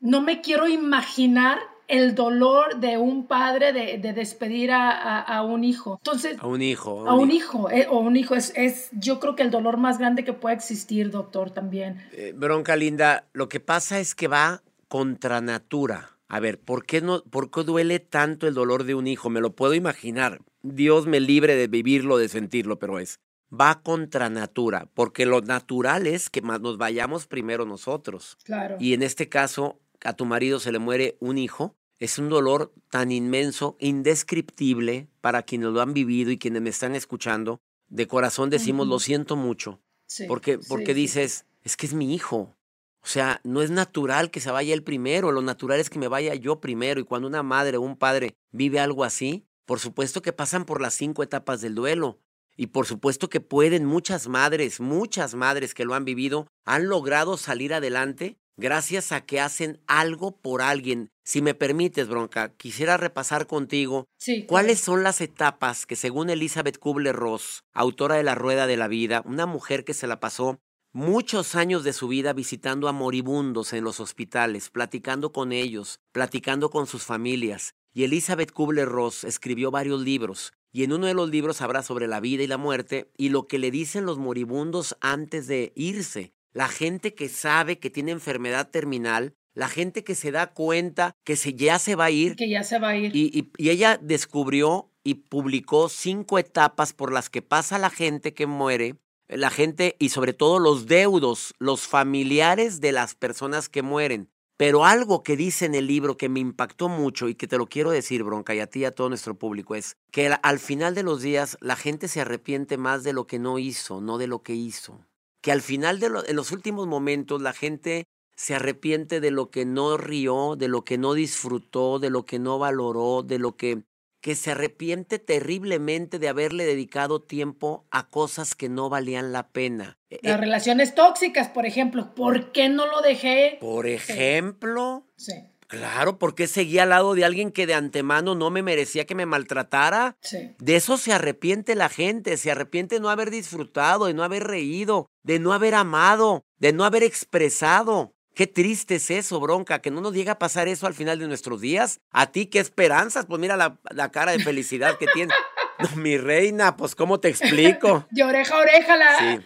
no 0.00 0.20
me 0.20 0.40
quiero 0.40 0.68
imaginar 0.68 1.58
el 1.88 2.14
dolor 2.14 2.80
de 2.80 2.96
un 2.98 3.26
padre 3.26 3.72
de, 3.72 3.98
de 3.98 4.12
despedir 4.12 4.70
a, 4.72 4.90
a- 4.90 5.20
a 5.20 5.42
un 5.42 5.64
hijo. 5.64 5.98
Entonces, 6.02 6.36
A 6.40 6.46
un 6.46 6.62
hijo. 6.62 7.08
a 7.08 7.14
un 7.14 7.30
hijo, 7.30 7.70
eh, 7.70 7.86
o 7.90 7.98
un 8.00 8.16
hijo 8.16 8.34
es, 8.34 8.52
es, 8.56 8.88
yo 8.92 9.20
creo 9.20 9.36
que 9.36 9.42
el 9.42 9.50
dolor 9.50 9.76
más 9.76 9.98
grande 9.98 10.24
que 10.24 10.32
puede 10.32 10.54
existir, 10.56 11.10
doctor, 11.10 11.50
también. 11.50 12.00
Eh, 12.12 12.32
bronca 12.34 12.76
linda, 12.76 13.26
lo 13.32 13.48
que 13.48 13.60
pasa 13.60 14.00
es 14.00 14.14
que 14.14 14.28
va 14.28 14.62
contra 14.88 15.40
natura. 15.40 16.10
A 16.28 16.40
ver, 16.40 16.58
¿por 16.58 16.86
qué, 16.86 17.00
no, 17.00 17.22
¿por 17.24 17.50
qué 17.50 17.62
duele 17.64 18.00
tanto 18.00 18.46
el 18.48 18.54
dolor 18.54 18.84
de 18.84 18.94
un 18.94 19.06
hijo? 19.06 19.28
Me 19.30 19.40
lo 19.40 19.54
puedo 19.54 19.74
imaginar. 19.74 20.40
Dios 20.62 21.06
me 21.06 21.20
libre 21.20 21.54
de 21.54 21.66
vivirlo, 21.68 22.16
de 22.16 22.28
sentirlo, 22.28 22.78
pero 22.78 22.98
es. 22.98 23.20
Va 23.52 23.82
contra 23.82 24.30
natura, 24.30 24.88
porque 24.94 25.26
lo 25.26 25.42
natural 25.42 26.06
es 26.06 26.30
que 26.30 26.40
nos 26.40 26.78
vayamos 26.78 27.26
primero 27.26 27.66
nosotros. 27.66 28.36
Claro. 28.42 28.76
Y 28.80 28.94
en 28.94 29.02
este 29.02 29.28
caso, 29.28 29.78
a 30.02 30.12
tu 30.14 30.24
marido 30.24 30.60
se 30.60 30.72
le 30.72 30.78
muere 30.78 31.16
un 31.20 31.38
hijo. 31.38 31.76
Es 31.98 32.18
un 32.18 32.28
dolor 32.28 32.72
tan 32.90 33.12
inmenso, 33.12 33.76
indescriptible 33.78 35.08
para 35.20 35.42
quienes 35.42 35.68
lo 35.70 35.80
han 35.80 35.94
vivido 35.94 36.30
y 36.30 36.38
quienes 36.38 36.60
me 36.60 36.70
están 36.70 36.94
escuchando. 36.94 37.60
De 37.88 38.06
corazón 38.06 38.50
decimos, 38.50 38.88
lo 38.88 38.98
siento 38.98 39.36
mucho. 39.36 39.80
Sí, 40.06 40.24
Porque, 40.26 40.58
porque 40.58 40.92
sí, 40.92 40.94
dices, 40.94 41.46
es 41.62 41.76
que 41.76 41.86
es 41.86 41.94
mi 41.94 42.14
hijo. 42.14 42.56
O 43.02 43.06
sea, 43.06 43.40
no 43.44 43.62
es 43.62 43.70
natural 43.70 44.30
que 44.30 44.40
se 44.40 44.50
vaya 44.50 44.72
él 44.72 44.82
primero, 44.82 45.30
lo 45.30 45.42
natural 45.42 45.78
es 45.78 45.90
que 45.90 45.98
me 45.98 46.08
vaya 46.08 46.34
yo 46.34 46.60
primero. 46.60 47.00
Y 47.00 47.04
cuando 47.04 47.28
una 47.28 47.42
madre 47.42 47.76
o 47.76 47.82
un 47.82 47.96
padre 47.96 48.34
vive 48.50 48.80
algo 48.80 49.04
así, 49.04 49.46
por 49.66 49.78
supuesto 49.78 50.22
que 50.22 50.32
pasan 50.32 50.64
por 50.64 50.80
las 50.80 50.94
cinco 50.94 51.22
etapas 51.22 51.60
del 51.60 51.74
duelo. 51.74 52.18
Y 52.56 52.68
por 52.68 52.86
supuesto 52.86 53.28
que 53.28 53.40
pueden 53.40 53.84
muchas 53.84 54.28
madres, 54.28 54.80
muchas 54.80 55.34
madres 55.34 55.74
que 55.74 55.84
lo 55.84 55.94
han 55.94 56.04
vivido, 56.04 56.46
han 56.64 56.88
logrado 56.88 57.36
salir 57.36 57.74
adelante 57.74 58.38
gracias 58.56 59.12
a 59.12 59.22
que 59.22 59.40
hacen 59.40 59.80
algo 59.86 60.36
por 60.40 60.62
alguien. 60.62 61.10
Si 61.24 61.42
me 61.42 61.54
permites, 61.54 62.08
Bronca, 62.08 62.54
quisiera 62.56 62.96
repasar 62.96 63.46
contigo 63.46 64.06
Sí, 64.18 64.46
¿Cuáles 64.46 64.80
son 64.80 65.02
las 65.02 65.20
etapas 65.20 65.86
que 65.86 65.96
según 65.96 66.30
Elizabeth 66.30 66.78
Kubler-Ross, 66.78 67.64
autora 67.72 68.16
de 68.16 68.22
La 68.22 68.34
Rueda 68.34 68.66
de 68.66 68.76
la 68.76 68.88
Vida, 68.88 69.22
una 69.26 69.46
mujer 69.46 69.84
que 69.84 69.94
se 69.94 70.06
la 70.06 70.18
pasó 70.18 70.58
muchos 70.92 71.56
años 71.56 71.84
de 71.84 71.92
su 71.92 72.08
vida 72.08 72.32
visitando 72.32 72.88
a 72.88 72.92
moribundos 72.92 73.72
en 73.72 73.84
los 73.84 74.00
hospitales, 74.00 74.70
platicando 74.70 75.32
con 75.32 75.52
ellos, 75.52 76.00
platicando 76.12 76.70
con 76.70 76.86
sus 76.86 77.02
familias? 77.02 77.74
Y 77.92 78.04
Elizabeth 78.04 78.52
Kubler-Ross 78.52 79.24
escribió 79.24 79.70
varios 79.70 80.00
libros, 80.00 80.52
y 80.72 80.82
en 80.82 80.92
uno 80.92 81.06
de 81.06 81.14
los 81.14 81.30
libros 81.30 81.60
habla 81.60 81.82
sobre 81.82 82.08
la 82.08 82.20
vida 82.20 82.42
y 82.42 82.48
la 82.48 82.58
muerte 82.58 83.12
y 83.16 83.28
lo 83.28 83.46
que 83.46 83.58
le 83.58 83.70
dicen 83.70 84.06
los 84.06 84.18
moribundos 84.18 84.96
antes 85.00 85.46
de 85.46 85.72
irse. 85.76 86.32
La 86.54 86.68
gente 86.68 87.14
que 87.14 87.28
sabe 87.28 87.78
que 87.78 87.90
tiene 87.90 88.12
enfermedad 88.12 88.70
terminal, 88.70 89.34
la 89.54 89.68
gente 89.68 90.04
que 90.04 90.14
se 90.14 90.30
da 90.30 90.52
cuenta 90.54 91.14
que 91.24 91.36
se, 91.36 91.54
ya 91.54 91.78
se 91.78 91.94
va 91.96 92.06
a 92.06 92.10
ir 92.10 92.36
Que 92.36 92.48
ya 92.48 92.62
se 92.64 92.78
va 92.78 92.88
a 92.90 92.96
ir. 92.96 93.14
y, 93.14 93.36
y- 93.38 93.50
y 93.56 93.70
ella 93.70 93.98
descubrió 94.00 94.90
y 95.02 95.14
publicó 95.14 95.88
cinco 95.88 96.38
etapas 96.38 96.92
por 96.92 97.12
las 97.12 97.28
que 97.28 97.42
pasa 97.42 97.78
la 97.78 97.90
gente 97.90 98.34
que 98.34 98.46
muere, 98.46 98.96
la 99.28 99.50
gente 99.50 99.96
y 99.98 100.08
sobre 100.10 100.32
todo 100.32 100.58
los 100.58 100.86
deudos, 100.86 101.52
los 101.58 101.86
familiares 101.88 102.80
de 102.80 102.92
las 102.92 103.14
personas 103.14 103.68
que 103.68 103.82
mueren. 103.82 104.30
Pero 104.56 104.84
algo 104.84 105.24
que 105.24 105.36
dice 105.36 105.66
en 105.66 105.74
el 105.74 105.88
libro 105.88 106.16
que 106.16 106.28
me 106.28 106.38
impactó 106.38 106.88
mucho 106.88 107.28
y 107.28 107.34
que 107.34 107.48
te 107.48 107.58
lo 107.58 107.66
quiero 107.66 107.90
decir, 107.90 108.22
Bronca, 108.22 108.54
y 108.54 108.60
a 108.60 108.68
ti 108.68 108.80
y 108.80 108.84
a 108.84 108.92
todo 108.94 109.08
nuestro 109.08 109.34
público, 109.36 109.74
es 109.74 109.96
que 110.12 110.28
al- 110.28 110.38
al 110.44 110.58
final 110.60 110.94
de 110.94 111.02
los 111.02 111.20
días 111.22 111.58
la 111.60 111.74
gente 111.74 112.06
se 112.06 112.20
arrepiente 112.20 112.76
más 112.78 113.02
de 113.02 113.12
lo 113.12 113.26
que 113.26 113.40
no 113.40 113.58
hizo, 113.58 114.00
no 114.00 114.16
de 114.18 114.28
lo 114.28 114.42
que 114.42 114.54
hizo. 114.54 115.04
Que 115.44 115.52
al 115.52 115.60
final 115.60 116.00
de 116.00 116.08
lo- 116.08 116.26
en 116.26 116.36
los 116.36 116.52
últimos 116.52 116.86
momentos 116.86 117.42
la 117.42 117.52
gente 117.52 118.04
se 118.34 118.54
arrepiente 118.54 119.20
de 119.20 119.30
lo 119.30 119.50
que 119.50 119.66
no 119.66 119.98
rió, 119.98 120.56
de 120.56 120.68
lo 120.68 120.86
que 120.86 120.96
no 120.96 121.12
disfrutó, 121.12 121.98
de 121.98 122.08
lo 122.08 122.24
que 122.24 122.38
no 122.38 122.58
valoró, 122.58 123.22
de 123.22 123.38
lo 123.38 123.54
que 123.54 123.82
que 124.22 124.34
se 124.36 124.52
arrepiente 124.52 125.18
terriblemente 125.18 126.18
de 126.18 126.28
haberle 126.30 126.64
dedicado 126.64 127.20
tiempo 127.20 127.84
a 127.90 128.08
cosas 128.08 128.54
que 128.54 128.70
no 128.70 128.88
valían 128.88 129.32
la 129.32 129.48
pena. 129.50 129.98
Eh, 130.08 130.18
Las 130.22 130.36
eh, 130.36 130.40
relaciones 130.40 130.94
tóxicas, 130.94 131.48
por 131.48 131.66
ejemplo, 131.66 132.14
¿por 132.14 132.50
qué 132.50 132.70
no 132.70 132.86
lo 132.86 133.02
dejé? 133.02 133.58
por 133.60 133.86
ejemplo, 133.86 135.06
Sí, 135.16 135.34
claro, 135.66 136.18
porque 136.18 136.46
seguía 136.46 136.84
al 136.84 136.90
lado 136.90 137.14
de 137.14 137.24
alguien 137.24 137.50
que 137.50 137.66
de 137.66 137.74
antemano 137.74 138.34
no 138.34 138.50
me 138.50 138.62
merecía 138.62 139.04
que 139.06 139.14
me 139.14 139.26
maltratara. 139.26 140.16
sí. 140.20 140.54
De 140.58 140.76
eso 140.76 140.96
se 140.96 141.12
arrepiente 141.12 141.74
la 141.74 141.88
gente, 141.88 142.36
se 142.36 142.50
arrepiente 142.50 142.96
de 142.96 143.00
no 143.00 143.10
haber 143.10 143.30
disfrutado, 143.30 144.06
de 144.06 144.14
no 144.14 144.22
haber 144.24 144.44
reído, 144.44 145.08
de 145.22 145.38
no 145.38 145.52
haber 145.52 145.74
amado, 145.74 146.44
de 146.58 146.72
no 146.72 146.84
haber 146.84 147.02
expresado. 147.02 148.14
Qué 148.34 148.46
triste 148.46 148.96
es 148.96 149.10
eso, 149.10 149.38
bronca, 149.38 149.80
que 149.80 149.90
no 149.92 150.00
nos 150.00 150.12
llega 150.12 150.32
a 150.32 150.38
pasar 150.38 150.66
eso 150.66 150.86
al 150.86 150.94
final 150.94 151.18
de 151.18 151.28
nuestros 151.28 151.60
días. 151.60 152.00
A 152.10 152.32
ti, 152.32 152.46
qué 152.46 152.58
esperanzas, 152.58 153.26
pues 153.26 153.40
mira 153.40 153.56
la, 153.56 153.78
la 153.90 154.10
cara 154.10 154.32
de 154.32 154.40
felicidad 154.42 154.98
que 154.98 155.06
tienes. 155.14 155.36
No, 155.76 155.96
mi 155.96 156.16
reina, 156.16 156.76
pues 156.76 156.94
cómo 156.94 157.18
te 157.18 157.28
explico. 157.28 158.06
De 158.12 158.22
oreja 158.22 158.54
a 158.54 158.58
oreja 158.60 158.96
la... 158.96 159.18
Sí. 159.18 159.40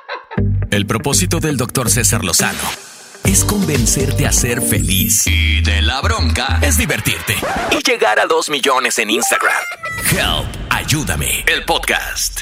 El 0.70 0.86
propósito 0.86 1.38
del 1.38 1.58
Dr. 1.58 1.90
César 1.90 2.24
Lozano 2.24 2.89
es 3.30 3.44
convencerte 3.44 4.26
a 4.26 4.32
ser 4.32 4.60
feliz. 4.60 5.24
Y 5.28 5.62
de 5.62 5.82
la 5.82 6.00
bronca 6.00 6.58
es 6.62 6.76
divertirte. 6.76 7.34
Y 7.70 7.80
llegar 7.88 8.18
a 8.18 8.26
2 8.26 8.50
millones 8.50 8.98
en 8.98 9.10
Instagram. 9.10 9.62
Help, 10.10 10.48
ayúdame. 10.68 11.44
El 11.46 11.64
podcast. 11.64 12.40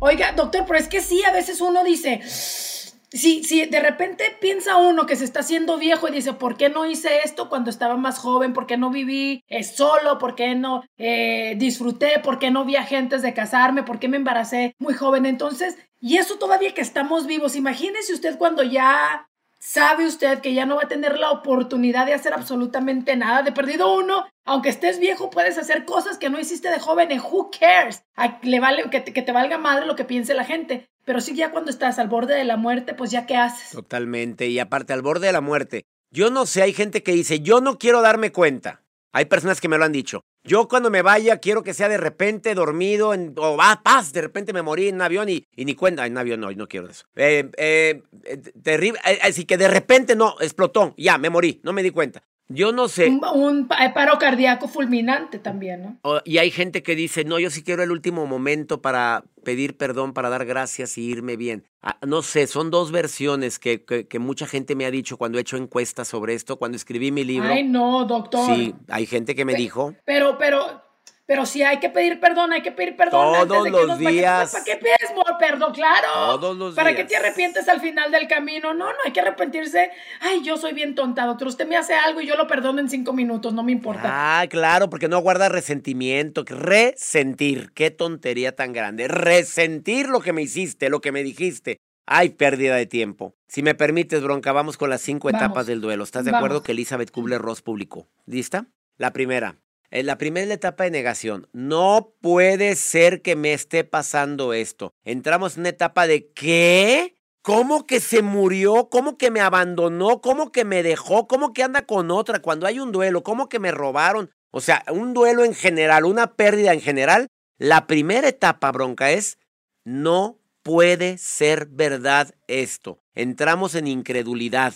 Oiga, 0.00 0.32
doctor, 0.32 0.64
pero 0.66 0.80
es 0.80 0.88
que 0.88 1.00
sí, 1.00 1.22
a 1.22 1.30
veces 1.30 1.60
uno 1.60 1.84
dice, 1.84 2.20
si, 2.24 3.44
si 3.44 3.64
de 3.66 3.78
repente 3.78 4.36
piensa 4.40 4.76
uno 4.76 5.06
que 5.06 5.14
se 5.14 5.24
está 5.24 5.40
haciendo 5.40 5.78
viejo 5.78 6.08
y 6.08 6.12
dice, 6.12 6.32
¿por 6.32 6.56
qué 6.56 6.68
no 6.68 6.84
hice 6.84 7.20
esto 7.24 7.48
cuando 7.48 7.70
estaba 7.70 7.96
más 7.96 8.18
joven? 8.18 8.54
¿Por 8.54 8.66
qué 8.66 8.76
no 8.76 8.90
viví 8.90 9.44
eh, 9.46 9.62
solo? 9.62 10.18
¿Por 10.18 10.34
qué 10.34 10.56
no 10.56 10.82
eh, 10.98 11.54
disfruté? 11.58 12.18
¿Por 12.18 12.40
qué 12.40 12.50
no 12.50 12.64
viajé 12.64 12.96
antes 12.96 13.22
de 13.22 13.34
casarme? 13.34 13.84
¿Por 13.84 14.00
qué 14.00 14.08
me 14.08 14.16
embaracé 14.16 14.74
muy 14.80 14.94
joven? 14.94 15.26
Entonces, 15.26 15.76
y 16.00 16.16
eso 16.16 16.38
todavía 16.38 16.74
que 16.74 16.80
estamos 16.80 17.28
vivos. 17.28 17.54
Imagínese 17.54 18.12
usted 18.12 18.36
cuando 18.36 18.64
ya 18.64 19.28
sabe 19.64 20.06
usted 20.06 20.40
que 20.40 20.52
ya 20.52 20.66
no 20.66 20.76
va 20.76 20.82
a 20.82 20.88
tener 20.88 21.18
la 21.18 21.30
oportunidad 21.30 22.04
de 22.04 22.12
hacer 22.12 22.34
absolutamente 22.34 23.16
nada. 23.16 23.42
De 23.42 23.50
perdido 23.50 23.94
uno, 23.94 24.26
aunque 24.44 24.68
estés 24.68 25.00
viejo, 25.00 25.30
puedes 25.30 25.56
hacer 25.56 25.86
cosas 25.86 26.18
que 26.18 26.28
no 26.28 26.38
hiciste 26.38 26.68
de 26.68 26.78
joven. 26.78 27.08
who 27.18 27.50
cares? 27.50 28.04
le 28.42 28.60
vale 28.60 28.90
que 28.90 29.00
te, 29.00 29.14
que 29.14 29.22
te 29.22 29.32
valga 29.32 29.56
madre 29.56 29.86
lo 29.86 29.96
que 29.96 30.04
piense 30.04 30.34
la 30.34 30.44
gente. 30.44 30.86
Pero 31.06 31.20
sí, 31.20 31.34
ya 31.34 31.50
cuando 31.50 31.70
estás 31.70 31.98
al 31.98 32.08
borde 32.08 32.34
de 32.34 32.44
la 32.44 32.58
muerte, 32.58 32.92
pues 32.92 33.10
ya 33.10 33.26
qué 33.26 33.36
haces. 33.36 33.70
Totalmente. 33.70 34.48
Y 34.48 34.58
aparte, 34.58 34.92
al 34.92 35.02
borde 35.02 35.28
de 35.28 35.32
la 35.32 35.40
muerte. 35.40 35.84
Yo 36.10 36.30
no 36.30 36.46
sé, 36.46 36.62
hay 36.62 36.74
gente 36.74 37.02
que 37.02 37.12
dice, 37.12 37.40
yo 37.40 37.60
no 37.60 37.78
quiero 37.78 38.02
darme 38.02 38.32
cuenta. 38.32 38.84
Hay 39.12 39.24
personas 39.24 39.60
que 39.60 39.68
me 39.68 39.78
lo 39.78 39.84
han 39.84 39.92
dicho. 39.92 40.20
Yo 40.46 40.68
cuando 40.68 40.90
me 40.90 41.00
vaya 41.00 41.38
quiero 41.38 41.62
que 41.62 41.72
sea 41.72 41.88
de 41.88 41.96
repente 41.96 42.54
dormido 42.54 43.14
en, 43.14 43.32
o 43.36 43.56
va, 43.56 43.80
paz, 43.82 44.12
de 44.12 44.20
repente 44.20 44.52
me 44.52 44.60
morí 44.60 44.88
en 44.88 44.96
un 44.96 45.02
avión 45.02 45.30
y, 45.30 45.46
y 45.56 45.64
ni 45.64 45.74
cuenta, 45.74 46.04
en 46.04 46.18
avión 46.18 46.40
no, 46.40 46.52
no 46.52 46.68
quiero 46.68 46.88
eso. 46.88 47.06
Eh, 47.16 47.50
eh, 47.56 48.02
eh 48.24 48.36
terrible, 48.62 49.00
eh, 49.06 49.18
así 49.22 49.46
que 49.46 49.56
de 49.56 49.68
repente 49.68 50.14
no, 50.14 50.36
explotó, 50.40 50.94
ya, 50.98 51.16
me 51.16 51.30
morí, 51.30 51.60
no 51.62 51.72
me 51.72 51.82
di 51.82 51.90
cuenta. 51.90 52.22
Yo 52.48 52.72
no 52.72 52.88
sé. 52.88 53.08
Un, 53.08 53.68
paro 53.68 54.18
cardíaco 54.18 54.68
fulminante 54.68 55.38
también, 55.38 55.98
¿no? 56.02 56.20
Y 56.24 56.38
hay 56.38 56.50
gente 56.50 56.82
que 56.82 56.94
dice, 56.94 57.24
no, 57.24 57.38
yo 57.38 57.50
sí 57.50 57.62
quiero 57.62 57.82
el 57.82 57.90
último 57.90 58.26
momento 58.26 58.82
para 58.82 59.24
pedir 59.44 59.76
perdón, 59.76 60.12
para 60.12 60.28
dar 60.28 60.44
gracias 60.44 60.98
y 60.98 61.04
irme 61.04 61.36
bien. 61.36 61.64
Ah, 61.82 61.98
no 62.06 62.22
sé, 62.22 62.46
son 62.46 62.70
dos 62.70 62.92
versiones 62.92 63.58
que, 63.58 63.84
que, 63.84 64.18
mucha 64.18 64.46
gente 64.46 64.74
me 64.74 64.86
ha 64.86 64.90
dicho 64.90 65.16
cuando 65.16 65.38
he 65.38 65.42
hecho 65.42 65.56
encuestas 65.56 66.08
sobre 66.08 66.34
esto, 66.34 66.56
cuando 66.56 66.76
escribí 66.76 67.12
mi 67.12 67.24
libro. 67.24 67.48
Ay, 67.48 67.62
no, 67.64 68.04
doctor. 68.04 68.46
Sí, 68.46 68.74
hay 68.88 69.06
gente 69.06 69.34
que 69.34 69.44
me 69.44 69.54
dijo. 69.54 69.94
Pero, 70.04 70.38
pero, 70.38 70.83
pero 71.26 71.46
si 71.46 71.62
hay 71.62 71.78
que 71.78 71.88
pedir 71.88 72.20
perdón, 72.20 72.52
hay 72.52 72.62
que 72.62 72.72
pedir 72.72 72.96
perdón. 72.96 73.48
Todos 73.48 73.70
los 73.70 73.98
días. 73.98 74.52
¿Para 74.52 74.64
qué, 74.64 74.76
pides 74.76 75.12
perdón? 75.38 75.72
Claro. 75.72 76.08
Todos 76.38 76.56
los 76.56 76.74
¿Para 76.74 76.94
qué 76.94 77.04
te 77.04 77.16
arrepientes 77.16 77.66
al 77.68 77.80
final 77.80 78.10
del 78.10 78.28
camino? 78.28 78.74
No, 78.74 78.86
no 78.86 78.98
hay 79.04 79.12
que 79.12 79.20
arrepentirse. 79.20 79.90
Ay, 80.20 80.42
yo 80.42 80.56
soy 80.58 80.74
bien 80.74 80.94
tonta, 80.94 81.24
doctor. 81.24 81.48
Usted 81.48 81.66
me 81.66 81.76
hace 81.76 81.94
algo 81.94 82.20
y 82.20 82.26
yo 82.26 82.36
lo 82.36 82.46
perdono 82.46 82.80
en 82.80 82.90
cinco 82.90 83.12
minutos, 83.12 83.54
no 83.54 83.62
me 83.62 83.72
importa. 83.72 84.02
Ah, 84.04 84.46
claro, 84.48 84.90
porque 84.90 85.08
no 85.08 85.18
guarda 85.20 85.48
resentimiento. 85.48 86.44
Resentir. 86.46 87.72
Qué 87.72 87.90
tontería 87.90 88.54
tan 88.54 88.72
grande. 88.72 89.08
Resentir 89.08 90.08
lo 90.08 90.20
que 90.20 90.32
me 90.32 90.42
hiciste, 90.42 90.90
lo 90.90 91.00
que 91.00 91.12
me 91.12 91.22
dijiste. 91.22 91.78
Ay, 92.06 92.30
pérdida 92.30 92.76
de 92.76 92.84
tiempo. 92.84 93.34
Si 93.48 93.62
me 93.62 93.74
permites, 93.74 94.22
bronca, 94.22 94.52
vamos 94.52 94.76
con 94.76 94.90
las 94.90 95.00
cinco 95.00 95.30
etapas 95.30 95.66
del 95.66 95.80
duelo. 95.80 96.04
¿Estás 96.04 96.26
de 96.26 96.36
acuerdo 96.36 96.62
que 96.62 96.72
Elizabeth 96.72 97.10
Kubler-Ross 97.10 97.62
publicó? 97.62 98.08
¿Lista? 98.26 98.66
La 98.98 99.12
primera, 99.12 99.56
en 99.90 100.06
la 100.06 100.18
primera 100.18 100.52
etapa 100.52 100.84
de 100.84 100.90
negación, 100.90 101.48
no 101.52 102.14
puede 102.20 102.74
ser 102.76 103.22
que 103.22 103.36
me 103.36 103.52
esté 103.52 103.84
pasando 103.84 104.52
esto. 104.52 104.92
Entramos 105.04 105.54
en 105.54 105.60
una 105.60 105.68
etapa 105.70 106.06
de 106.06 106.30
¿qué? 106.32 107.14
¿Cómo 107.42 107.86
que 107.86 108.00
se 108.00 108.22
murió? 108.22 108.88
¿Cómo 108.88 109.18
que 109.18 109.30
me 109.30 109.40
abandonó? 109.40 110.20
¿Cómo 110.20 110.50
que 110.50 110.64
me 110.64 110.82
dejó? 110.82 111.28
¿Cómo 111.28 111.52
que 111.52 111.62
anda 111.62 111.84
con 111.86 112.10
otra? 112.10 112.40
Cuando 112.40 112.66
hay 112.66 112.80
un 112.80 112.90
duelo, 112.90 113.22
¿cómo 113.22 113.48
que 113.48 113.58
me 113.58 113.70
robaron? 113.70 114.30
O 114.50 114.60
sea, 114.60 114.82
un 114.90 115.12
duelo 115.12 115.44
en 115.44 115.54
general, 115.54 116.06
una 116.06 116.36
pérdida 116.36 116.72
en 116.72 116.80
general. 116.80 117.28
La 117.58 117.86
primera 117.86 118.28
etapa, 118.28 118.72
bronca, 118.72 119.10
es 119.10 119.38
no 119.84 120.38
puede 120.62 121.18
ser 121.18 121.66
verdad 121.66 122.34
esto. 122.48 122.98
Entramos 123.14 123.74
en 123.74 123.86
incredulidad. 123.86 124.74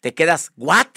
Te 0.00 0.14
quedas, 0.14 0.52
¿what? 0.56 0.88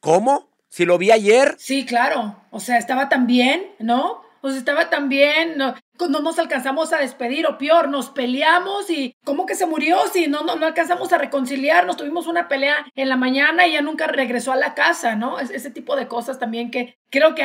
¿Cómo? 0.00 0.55
Si 0.76 0.84
lo 0.84 0.98
vi 0.98 1.10
ayer. 1.10 1.54
Sí, 1.58 1.86
claro. 1.86 2.36
O 2.50 2.60
sea, 2.60 2.76
estaba 2.76 3.08
tan 3.08 3.26
bien, 3.26 3.64
¿no? 3.78 4.20
O 4.42 4.50
sea, 4.50 4.58
estaba 4.58 4.90
tan 4.90 5.08
bien, 5.08 5.56
no, 5.56 5.74
no 6.10 6.20
nos 6.20 6.38
alcanzamos 6.38 6.92
a 6.92 6.98
despedir, 6.98 7.46
o 7.46 7.56
peor, 7.56 7.88
nos 7.88 8.10
peleamos 8.10 8.90
y 8.90 9.16
¿cómo 9.24 9.46
que 9.46 9.54
se 9.54 9.64
murió? 9.64 9.96
Si 10.12 10.26
no, 10.26 10.42
no, 10.42 10.56
no 10.56 10.66
alcanzamos 10.66 11.10
a 11.14 11.16
reconciliarnos, 11.16 11.96
tuvimos 11.96 12.26
una 12.26 12.46
pelea 12.46 12.84
en 12.94 13.08
la 13.08 13.16
mañana 13.16 13.66
y 13.66 13.72
ya 13.72 13.80
nunca 13.80 14.06
regresó 14.06 14.52
a 14.52 14.56
la 14.56 14.74
casa, 14.74 15.16
¿no? 15.16 15.40
Es, 15.40 15.48
ese 15.48 15.70
tipo 15.70 15.96
de 15.96 16.08
cosas 16.08 16.38
también 16.38 16.70
que 16.70 16.98
creo 17.08 17.34
que 17.34 17.44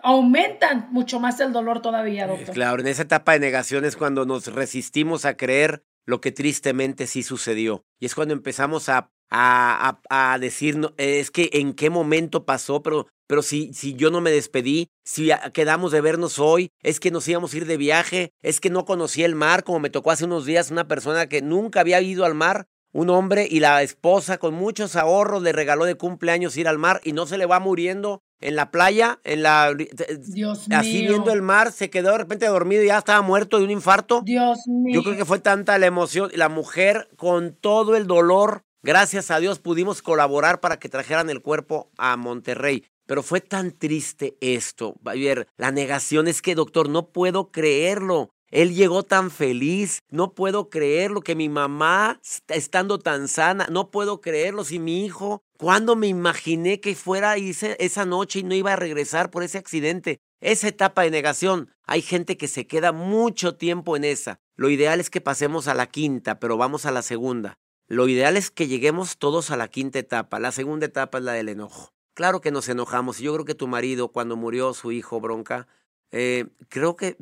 aumentan 0.00 0.86
mucho 0.92 1.18
más 1.18 1.40
el 1.40 1.52
dolor 1.52 1.82
todavía, 1.82 2.28
doctor. 2.28 2.54
Claro, 2.54 2.80
en 2.80 2.86
esa 2.86 3.02
etapa 3.02 3.32
de 3.32 3.40
negación 3.40 3.84
es 3.84 3.96
cuando 3.96 4.26
nos 4.26 4.46
resistimos 4.46 5.24
a 5.24 5.36
creer 5.36 5.82
lo 6.06 6.20
que 6.20 6.30
tristemente 6.30 7.08
sí 7.08 7.24
sucedió. 7.24 7.84
Y 7.98 8.06
es 8.06 8.14
cuando 8.14 8.32
empezamos 8.32 8.88
a 8.88 9.10
a, 9.36 10.00
a, 10.10 10.38
decir, 10.38 10.80
es 10.96 11.30
que 11.30 11.50
en 11.54 11.74
qué 11.74 11.90
momento 11.90 12.44
pasó, 12.44 12.82
pero, 12.82 13.08
pero 13.26 13.42
si, 13.42 13.72
si 13.72 13.94
yo 13.94 14.10
no 14.10 14.20
me 14.20 14.30
despedí, 14.30 14.88
si 15.04 15.30
quedamos 15.52 15.90
de 15.90 16.00
vernos 16.00 16.38
hoy, 16.38 16.70
es 16.82 17.00
que 17.00 17.10
nos 17.10 17.26
íbamos 17.26 17.52
a 17.52 17.56
ir 17.56 17.66
de 17.66 17.76
viaje, 17.76 18.32
es 18.42 18.60
que 18.60 18.70
no 18.70 18.84
conocí 18.84 19.24
el 19.24 19.34
mar, 19.34 19.64
como 19.64 19.80
me 19.80 19.90
tocó 19.90 20.12
hace 20.12 20.24
unos 20.24 20.46
días 20.46 20.70
una 20.70 20.86
persona 20.86 21.28
que 21.28 21.42
nunca 21.42 21.80
había 21.80 22.00
ido 22.00 22.24
al 22.24 22.34
mar, 22.34 22.68
un 22.92 23.10
hombre 23.10 23.48
y 23.50 23.58
la 23.58 23.82
esposa 23.82 24.38
con 24.38 24.54
muchos 24.54 24.94
ahorros 24.94 25.42
le 25.42 25.52
regaló 25.52 25.84
de 25.84 25.96
cumpleaños 25.96 26.56
ir 26.56 26.68
al 26.68 26.78
mar 26.78 27.00
y 27.02 27.12
no 27.12 27.26
se 27.26 27.38
le 27.38 27.46
va 27.46 27.58
muriendo 27.58 28.22
en 28.40 28.54
la 28.54 28.70
playa, 28.70 29.18
en 29.24 29.42
la 29.42 29.74
Dios 29.74 30.66
así 30.70 31.06
viendo 31.06 31.32
el 31.32 31.42
mar, 31.42 31.72
se 31.72 31.90
quedó 31.90 32.12
de 32.12 32.18
repente 32.18 32.46
dormido 32.46 32.84
y 32.84 32.88
ya 32.88 32.98
estaba 32.98 33.20
muerto 33.22 33.58
de 33.58 33.64
un 33.64 33.72
infarto. 33.72 34.22
Dios 34.24 34.68
mío. 34.68 34.94
Yo 34.94 35.02
creo 35.02 35.16
que 35.16 35.24
fue 35.24 35.40
tanta 35.40 35.76
la 35.78 35.86
emoción 35.86 36.30
la 36.34 36.48
mujer 36.48 37.08
con 37.16 37.56
todo 37.56 37.96
el 37.96 38.06
dolor 38.06 38.62
Gracias 38.84 39.30
a 39.30 39.40
Dios 39.40 39.60
pudimos 39.60 40.02
colaborar 40.02 40.60
para 40.60 40.78
que 40.78 40.90
trajeran 40.90 41.30
el 41.30 41.40
cuerpo 41.40 41.90
a 41.96 42.18
Monterrey. 42.18 42.84
Pero 43.06 43.22
fue 43.22 43.40
tan 43.40 43.72
triste 43.72 44.36
esto. 44.42 44.94
Ver, 45.00 45.48
la 45.56 45.70
negación 45.70 46.28
es 46.28 46.42
que, 46.42 46.54
doctor, 46.54 46.90
no 46.90 47.08
puedo 47.08 47.50
creerlo. 47.50 48.28
Él 48.50 48.74
llegó 48.74 49.02
tan 49.02 49.30
feliz. 49.30 50.00
No 50.10 50.34
puedo 50.34 50.68
creerlo 50.68 51.22
que 51.22 51.34
mi 51.34 51.48
mamá, 51.48 52.20
estando 52.48 52.98
tan 52.98 53.28
sana, 53.28 53.66
no 53.70 53.90
puedo 53.90 54.20
creerlo 54.20 54.64
si 54.64 54.78
mi 54.78 55.06
hijo, 55.06 55.40
cuando 55.56 55.96
me 55.96 56.08
imaginé 56.08 56.80
que 56.80 56.94
fuera 56.94 57.36
esa 57.38 58.04
noche 58.04 58.40
y 58.40 58.42
no 58.42 58.54
iba 58.54 58.74
a 58.74 58.76
regresar 58.76 59.30
por 59.30 59.44
ese 59.44 59.56
accidente. 59.56 60.20
Esa 60.42 60.68
etapa 60.68 61.04
de 61.04 61.10
negación, 61.10 61.70
hay 61.86 62.02
gente 62.02 62.36
que 62.36 62.48
se 62.48 62.66
queda 62.66 62.92
mucho 62.92 63.56
tiempo 63.56 63.96
en 63.96 64.04
esa. 64.04 64.40
Lo 64.56 64.68
ideal 64.68 65.00
es 65.00 65.08
que 65.08 65.22
pasemos 65.22 65.68
a 65.68 65.74
la 65.74 65.86
quinta, 65.86 66.38
pero 66.38 66.58
vamos 66.58 66.84
a 66.84 66.90
la 66.90 67.00
segunda. 67.00 67.58
Lo 67.88 68.08
ideal 68.08 68.36
es 68.36 68.50
que 68.50 68.66
lleguemos 68.66 69.18
todos 69.18 69.50
a 69.50 69.56
la 69.56 69.68
quinta 69.68 69.98
etapa. 69.98 70.40
La 70.40 70.52
segunda 70.52 70.86
etapa 70.86 71.18
es 71.18 71.24
la 71.24 71.32
del 71.32 71.50
enojo. 71.50 71.92
Claro 72.14 72.40
que 72.40 72.50
nos 72.50 72.68
enojamos. 72.68 73.18
Yo 73.18 73.34
creo 73.34 73.44
que 73.44 73.54
tu 73.54 73.66
marido, 73.66 74.08
cuando 74.08 74.36
murió 74.36 74.72
su 74.72 74.92
hijo 74.92 75.20
Bronca, 75.20 75.66
eh, 76.10 76.46
creo 76.68 76.96
que 76.96 77.16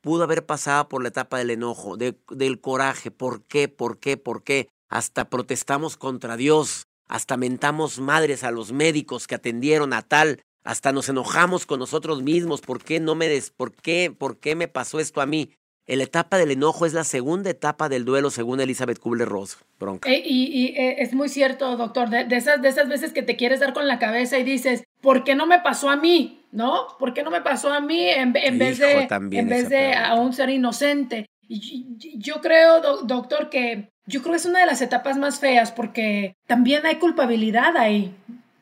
pudo 0.00 0.22
haber 0.22 0.46
pasado 0.46 0.88
por 0.88 1.02
la 1.02 1.08
etapa 1.08 1.38
del 1.38 1.50
enojo, 1.50 1.96
del 1.96 2.60
coraje. 2.60 3.10
¿Por 3.10 3.42
qué? 3.42 3.68
¿Por 3.68 3.98
qué? 3.98 4.16
¿Por 4.16 4.42
qué? 4.42 4.68
Hasta 4.88 5.28
protestamos 5.28 5.96
contra 5.96 6.36
Dios, 6.36 6.86
hasta 7.06 7.36
mentamos 7.36 8.00
madres 8.00 8.42
a 8.44 8.50
los 8.50 8.72
médicos 8.72 9.26
que 9.26 9.34
atendieron 9.34 9.92
a 9.92 10.02
tal, 10.02 10.42
hasta 10.64 10.92
nos 10.92 11.08
enojamos 11.08 11.66
con 11.66 11.78
nosotros 11.78 12.22
mismos. 12.22 12.60
¿Por 12.60 12.82
qué 12.82 13.00
no 13.00 13.14
me 13.14 13.28
des? 13.28 13.50
¿Por 13.50 13.72
qué? 13.72 14.14
¿Por 14.16 14.38
qué 14.38 14.54
me 14.54 14.68
pasó 14.68 15.00
esto 15.00 15.20
a 15.20 15.26
mí? 15.26 15.52
La 15.96 16.04
etapa 16.04 16.38
del 16.38 16.52
enojo 16.52 16.86
es 16.86 16.94
la 16.94 17.04
segunda 17.04 17.50
etapa 17.50 17.88
del 17.88 18.04
duelo, 18.04 18.30
según 18.30 18.60
Elizabeth 18.60 19.00
Kubler-Ross. 19.00 19.58
Eh, 20.06 20.22
y, 20.24 20.74
eh, 20.76 21.02
es 21.02 21.14
muy 21.14 21.28
cierto, 21.28 21.76
doctor, 21.76 22.10
de, 22.10 22.26
esas, 22.30 22.62
de 22.62 22.68
esas 22.68 22.88
veces 22.88 23.12
que 23.12 23.22
te 23.22 23.36
quieres 23.36 23.60
dar 23.60 23.72
con 23.72 23.88
la 23.88 23.98
cabeza 23.98 24.38
y 24.38 24.44
dices, 24.44 24.84
¿por 25.00 25.24
qué 25.24 25.34
no 25.34 25.46
me 25.46 25.58
pasó 25.58 25.90
a 25.90 25.96
mí? 25.96 26.44
¿No? 26.52 26.86
¿Por 26.98 27.12
qué 27.12 27.22
no 27.22 27.30
me 27.30 27.40
pasó 27.40 27.72
a 27.72 27.80
mí 27.80 28.08
en, 28.08 28.32
vez 28.32 28.78
de, 28.78 29.08
en 29.10 29.48
vez 29.48 29.68
de 29.68 29.94
a 29.94 30.14
un 30.14 30.32
ser 30.32 30.50
inocente? 30.50 31.26
Y 31.48 31.96
yo 32.18 32.40
creo, 32.40 33.02
doctor, 33.02 33.50
que 33.50 33.90
yo 34.06 34.22
creo 34.22 34.32
que 34.32 34.38
es 34.38 34.46
una 34.46 34.60
de 34.60 34.66
las 34.66 34.82
etapas 34.82 35.18
más 35.18 35.40
feas 35.40 35.72
porque 35.72 36.36
también 36.46 36.86
hay 36.86 36.96
culpabilidad 36.96 37.76
ahí 37.76 38.14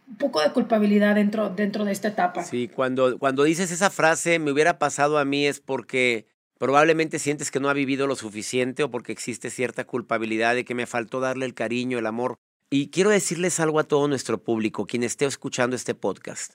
un 0.09 0.17
poco 0.17 0.41
de 0.41 0.51
culpabilidad 0.53 1.15
dentro, 1.15 1.51
dentro 1.51 1.85
de 1.85 1.93
esta 1.93 2.09
etapa. 2.09 2.43
Sí, 2.43 2.69
cuando, 2.69 3.19
cuando 3.19 3.45
dices 3.45 3.71
esa 3.71 3.91
frase, 3.91 4.39
me 4.39 4.51
hubiera 4.51 4.79
pasado 4.79 5.19
a 5.19 5.25
mí, 5.25 5.47
es 5.47 5.61
porque 5.61 6.27
Probablemente 6.59 7.21
sientes 7.21 7.53
que 7.53 7.61
no 7.61 7.69
ha 7.69 7.73
vivido 7.73 8.09
lo 8.09 8.17
suficiente 8.17 8.83
o 8.83 8.91
porque 8.91 9.13
existe 9.13 9.49
cierta 9.49 9.85
culpabilidad 9.85 10.57
de 10.57 10.65
que 10.65 10.75
me 10.75 10.87
faltó 10.87 11.21
darle 11.21 11.47
el 11.47 11.55
cariño, 11.55 11.99
el 11.99 12.07
amor. 12.07 12.39
Y 12.69 12.91
quiero 12.91 13.11
decirles 13.11 13.61
algo 13.61 13.79
a 13.79 13.85
todo 13.85 14.09
nuestro 14.09 14.43
público, 14.43 14.87
quien 14.87 15.05
esté 15.05 15.25
escuchando 15.25 15.77
este 15.77 15.95
podcast. 15.95 16.55